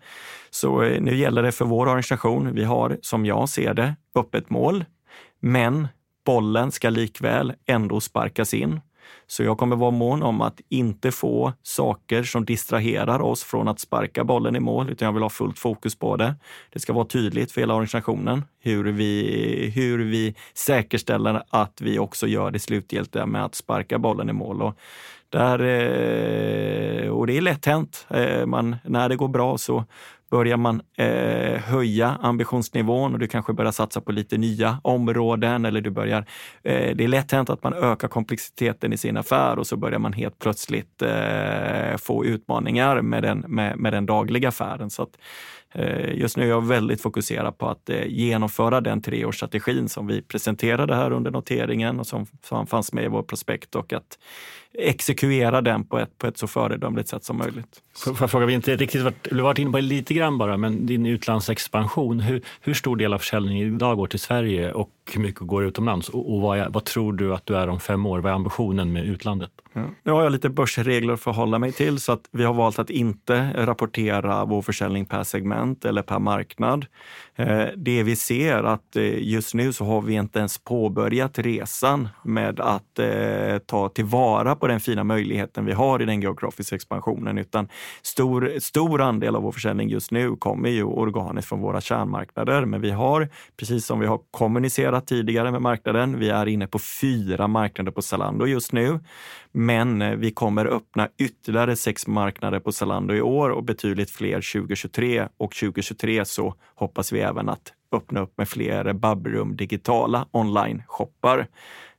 Så 0.51 0.83
eh, 0.83 1.01
nu 1.03 1.17
gäller 1.17 1.43
det 1.43 1.53
för 1.53 1.65
vår 1.65 1.87
organisation. 1.87 2.55
Vi 2.55 2.65
har, 2.65 2.99
som 3.03 3.27
jag 3.27 3.49
ser 3.49 3.75
det, 3.75 3.97
öppet 4.15 4.51
mål, 4.51 4.85
men 5.41 5.89
bollen 6.27 6.73
ska 6.73 6.91
likväl 6.91 7.53
ändå 7.67 8.01
sparkas 8.01 8.55
in. 8.55 8.81
Så 9.27 9.43
jag 9.43 9.59
kommer 9.59 9.77
vara 9.77 9.91
mån 9.91 10.23
om 10.23 10.41
att 10.41 10.61
inte 10.69 11.13
få 11.13 11.53
saker 11.63 12.23
som 12.23 12.45
distraherar 12.45 13.21
oss 13.21 13.45
från 13.45 13.69
att 13.69 13.81
sparka 13.81 14.25
bollen 14.25 14.57
i 14.57 14.61
mål, 14.61 14.91
utan 14.91 15.07
jag 15.07 15.13
vill 15.13 15.23
ha 15.23 15.31
fullt 15.31 15.59
fokus 15.59 15.95
på 15.95 16.17
det. 16.17 16.35
Det 16.73 16.81
ska 16.81 16.93
vara 16.93 17.05
tydligt 17.05 17.53
för 17.53 17.61
hela 17.61 17.75
organisationen 17.75 18.45
hur 18.61 18.85
vi, 18.85 19.73
hur 19.75 19.99
vi 19.99 20.35
säkerställer 20.55 21.43
att 21.51 21.81
vi 21.81 21.99
också 21.99 22.27
gör 22.27 22.51
det 22.51 22.59
slutgiltiga 22.59 23.27
med 23.27 23.45
att 23.45 23.55
sparka 23.55 23.99
bollen 23.99 24.31
i 24.31 24.33
mål. 24.33 24.63
Och 24.63 24.79
där, 25.29 25.59
eh, 25.59 27.11
och 27.11 27.27
det 27.27 27.37
är 27.37 27.41
lätt 27.41 27.67
hänt. 27.67 28.07
Eh, 28.11 28.47
man, 28.47 28.77
när 28.85 29.09
det 29.09 29.17
går 29.17 29.29
bra 29.29 29.59
så 29.59 29.85
börjar 30.31 30.57
man 30.57 30.83
eh, 30.97 31.61
höja 31.61 32.19
ambitionsnivån 32.23 33.13
och 33.13 33.19
du 33.19 33.27
kanske 33.27 33.53
börjar 33.53 33.73
satsa 33.73 34.01
på 34.01 34.13
lite 34.13 34.39
nya 34.39 34.81
områden 34.85 35.65
eller 35.65 35.81
du 35.81 35.91
börjar, 35.91 36.25
eh, 36.63 36.97
det 36.97 37.05
är 37.05 37.09
lätt 37.09 37.33
hänt 37.33 37.51
att 37.51 37.63
man 37.63 37.75
ökar 37.75 38.09
komplexiteten 38.09 38.93
i 38.93 38.97
sin 38.97 39.17
affär 39.17 39.59
och 39.59 39.67
så 39.67 39.77
börjar 39.77 39.99
man 39.99 40.13
helt 40.13 40.39
plötsligt 40.39 41.03
eh, 41.03 41.97
få 41.97 42.25
utmaningar 42.25 43.03
med 43.03 43.23
den, 43.23 43.39
med, 43.39 43.79
med 43.79 43.93
den 43.93 44.07
dagliga 44.07 44.49
affären. 44.49 44.91
Så 44.91 45.03
att, 45.03 45.19
eh, 45.75 46.19
Just 46.19 46.37
nu 46.37 46.45
är 46.45 46.49
jag 46.49 46.67
väldigt 46.67 47.03
fokuserad 47.03 47.59
på 47.59 47.69
att 47.69 47.91
eh, 47.91 48.07
genomföra 48.07 48.81
den 48.81 49.03
treårsstrategin 49.03 49.89
som 49.89 50.07
vi 50.07 50.23
presenterade 50.23 50.95
här 50.95 51.11
under 51.11 51.31
noteringen 51.31 52.01
och 52.01 52.07
som, 52.07 52.27
som 52.43 52.67
fanns 52.67 52.93
med 52.93 53.05
i 53.05 53.09
vår 53.09 53.23
prospekt 53.23 53.75
och 53.75 53.93
att 53.93 54.19
exekvera 54.79 55.61
den 55.61 55.85
på 55.85 55.99
ett, 55.99 56.19
på 56.19 56.27
ett 56.27 56.39
så 56.39 56.47
föredömligt 56.47 57.09
sätt 57.09 57.25
som 57.25 57.39
möjligt. 57.39 57.83
Får 58.05 58.17
jag 58.21 58.31
fråga, 58.31 58.47
vi 58.47 58.55
inte 58.55 58.77
riktigt 58.77 59.03
varit, 59.03 59.29
du 59.31 59.41
varit 59.41 59.59
inne 59.59 59.71
på 59.71 59.77
det 59.77 59.83
lite 59.83 60.15
grann 60.15 60.39
bara, 60.39 60.57
men 60.57 60.87
din 60.87 61.07
utlandsexpansion, 61.07 62.21
hur, 62.21 62.43
hur 62.61 62.75
stor 62.75 62.97
del 62.97 63.13
av 63.13 63.19
försäljningen 63.19 63.75
idag 63.75 63.97
går 63.97 64.07
till 64.07 64.19
Sverige 64.19 64.73
och 64.73 64.91
hur 65.13 65.21
mycket 65.21 65.41
går 65.41 65.65
utomlands? 65.65 66.09
Och, 66.09 66.35
och 66.35 66.41
vad, 66.41 66.59
är, 66.59 66.69
vad, 66.69 66.85
tror 66.85 67.13
du 67.13 67.35
att 67.35 67.47
du 67.47 67.57
är 67.57 67.69
om 67.69 67.81
fem 67.81 68.07
år? 68.07 68.19
Vad 68.19 68.31
är 68.31 68.37
ambitionen 68.37 68.93
med 68.93 69.05
utlandet? 69.05 69.51
Ja. 69.73 69.85
Nu 70.03 70.13
har 70.13 70.23
jag 70.23 70.33
lite 70.33 70.49
börsregler 70.49 71.13
att 71.13 71.21
förhålla 71.21 71.59
mig 71.59 71.73
till 71.73 72.01
så 72.01 72.13
att 72.13 72.29
vi 72.31 72.45
har 72.45 72.55
valt 72.55 72.79
att 72.79 72.91
inte 72.91 73.53
rapportera 73.57 74.45
vår 74.45 74.63
försäljning 74.63 75.07
per 75.07 75.23
segment 75.23 75.85
eller 75.85 76.03
per 76.03 76.19
marknad. 76.19 76.87
Eh, 77.37 77.67
det 77.77 78.03
vi 78.03 78.17
ser 78.17 78.63
att 78.63 78.97
eh, 78.97 79.29
just 79.29 79.55
nu 79.55 79.73
så 79.73 79.85
har 79.85 80.01
vi 80.01 80.15
inte 80.15 80.39
ens 80.39 80.59
påbörjat 80.59 81.39
resan 81.39 82.09
med 82.25 82.61
att 82.61 82.99
eh, 82.99 83.59
ta 83.67 83.89
tillvara 83.89 84.57
på 84.61 84.67
den 84.67 84.81
fina 84.81 85.05
möjligheten 85.05 85.65
vi 85.65 85.73
har 85.73 86.03
i 86.03 86.05
den 86.05 86.21
geografiska 86.21 86.77
expansionen, 86.77 87.39
utan 87.39 87.69
stor, 88.03 88.59
stor 88.61 89.01
andel 89.01 89.37
av 89.37 89.43
vår 89.43 89.53
försäljning 89.53 89.89
just 89.89 90.11
nu 90.11 90.37
kommer 90.37 90.69
ju 90.69 90.85
organiskt 90.85 91.49
från 91.49 91.61
våra 91.61 91.81
kärnmarknader. 91.81 92.65
Men 92.65 92.81
vi 92.81 92.91
har, 92.91 93.29
precis 93.57 93.87
som 93.87 94.01
vi 94.01 94.07
har 94.07 94.21
kommunicerat 94.31 95.07
tidigare 95.07 95.51
med 95.51 95.63
marknaden, 95.63 96.19
vi 96.19 96.29
är 96.29 96.47
inne 96.47 96.67
på 96.67 96.79
fyra 96.79 97.49
marknader 97.49 97.93
på 97.93 98.03
Zalando 98.03 98.47
just 98.47 98.73
nu. 98.73 99.01
Men 99.53 100.03
eh, 100.03 100.17
vi 100.17 100.31
kommer 100.31 100.67
öppna 100.67 101.09
ytterligare 101.19 101.77
sex 101.77 102.07
marknader 102.07 102.61
på 102.61 102.73
Zalando 102.73 103.15
i 103.15 103.21
år 103.21 103.51
och 103.51 103.65
betydligt 103.65 104.11
fler 104.11 104.53
2023. 104.61 105.29
Och 105.37 105.55
2023 105.55 106.25
så 106.25 106.55
hoppas 106.75 107.13
vi 107.13 107.21
även 107.21 107.49
att 107.49 107.73
öppna 107.93 108.21
upp 108.21 108.39
med 108.39 108.49
fler 108.49 108.93
Babrum 108.93 109.57
digitala 109.57 110.27
online-shoppar. 110.31 111.47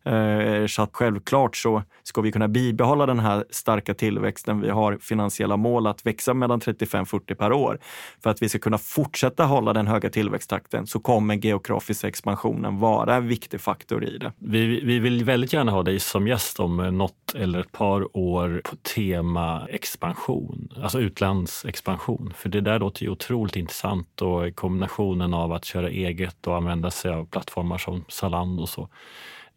Eh, 0.05 0.67
så 0.67 0.81
att 0.81 0.89
självklart 0.93 1.55
så 1.55 1.83
ska 2.03 2.21
vi 2.21 2.31
kunna 2.31 2.47
bibehålla 2.47 3.05
den 3.05 3.19
här 3.19 3.45
starka 3.49 3.93
tillväxten. 3.93 4.61
Vi 4.61 4.69
har 4.69 4.97
finansiella 5.01 5.57
mål 5.57 5.87
att 5.87 6.05
växa 6.05 6.33
mellan 6.33 6.59
35-40 6.59 7.35
per 7.35 7.53
år. 7.53 7.79
För 8.23 8.29
att 8.29 8.41
vi 8.41 8.49
ska 8.49 8.59
kunna 8.59 8.77
fortsätta 8.77 9.45
hålla 9.45 9.73
den 9.73 9.87
höga 9.87 10.09
tillväxttakten 10.09 10.87
så 10.87 10.99
kommer 10.99 11.35
geografisk 11.35 12.03
expansionen 12.03 12.79
vara 12.79 13.15
en 13.15 13.27
viktig 13.27 13.61
faktor 13.61 14.05
i 14.05 14.17
det. 14.17 14.31
Vi, 14.37 14.81
vi 14.85 14.99
vill 14.99 15.23
väldigt 15.23 15.53
gärna 15.53 15.71
ha 15.71 15.83
dig 15.83 15.99
som 15.99 16.27
gäst 16.27 16.59
om 16.59 16.79
eh, 16.79 16.91
något 16.91 17.35
eller 17.35 17.59
ett 17.59 17.71
par 17.71 18.17
år 18.17 18.61
på 18.63 18.75
tema 18.75 19.67
expansion, 19.69 20.73
alltså 20.83 20.99
utlandsexpansion. 20.99 22.33
För 22.35 22.49
det 22.49 22.61
där 22.61 22.79
låter 22.79 23.03
ju 23.03 23.09
otroligt 23.09 23.55
intressant 23.55 24.21
och 24.21 24.55
kombinationen 24.55 25.33
av 25.33 25.53
att 25.53 25.65
köra 25.65 25.89
eget 25.89 26.47
och 26.47 26.55
använda 26.55 26.91
sig 26.91 27.11
av 27.11 27.25
plattformar 27.25 27.77
som 27.77 28.05
Zalando 28.07 28.61
och 28.61 28.69
så 28.69 28.89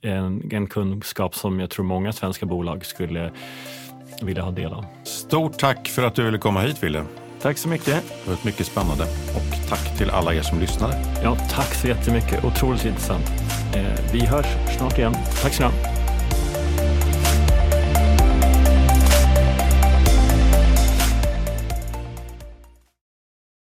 en, 0.02 0.48
en 0.52 0.66
kunskap 0.66 1.34
som 1.34 1.60
jag 1.60 1.70
tror 1.70 1.84
många 1.84 2.12
svenska 2.12 2.46
bolag 2.46 2.86
skulle 2.86 3.30
vilja 4.22 4.42
ha 4.42 4.50
del 4.50 4.72
av. 4.72 4.84
Stort 5.04 5.58
tack 5.58 5.88
för 5.88 6.02
att 6.02 6.14
du 6.14 6.24
ville 6.24 6.38
komma 6.38 6.60
hit, 6.60 6.82
Wille. 6.82 7.04
Tack 7.42 7.58
så 7.58 7.68
mycket. 7.68 8.04
Det 8.24 8.30
var 8.30 8.38
mycket 8.44 8.66
spännande. 8.66 9.04
Och 9.36 9.68
tack 9.68 9.98
till 9.98 10.10
alla 10.10 10.34
er 10.34 10.42
som 10.42 10.60
lyssnade. 10.60 10.94
Ja, 11.22 11.36
tack 11.50 11.74
så 11.74 11.88
jättemycket. 11.88 12.44
Otroligt 12.44 12.84
intressant. 12.84 13.24
Eh, 13.74 14.12
vi 14.12 14.26
hörs 14.26 14.46
snart 14.78 14.98
igen. 14.98 15.14
Tack 15.42 15.52
så 15.52 15.62
mycket. 15.62 16.01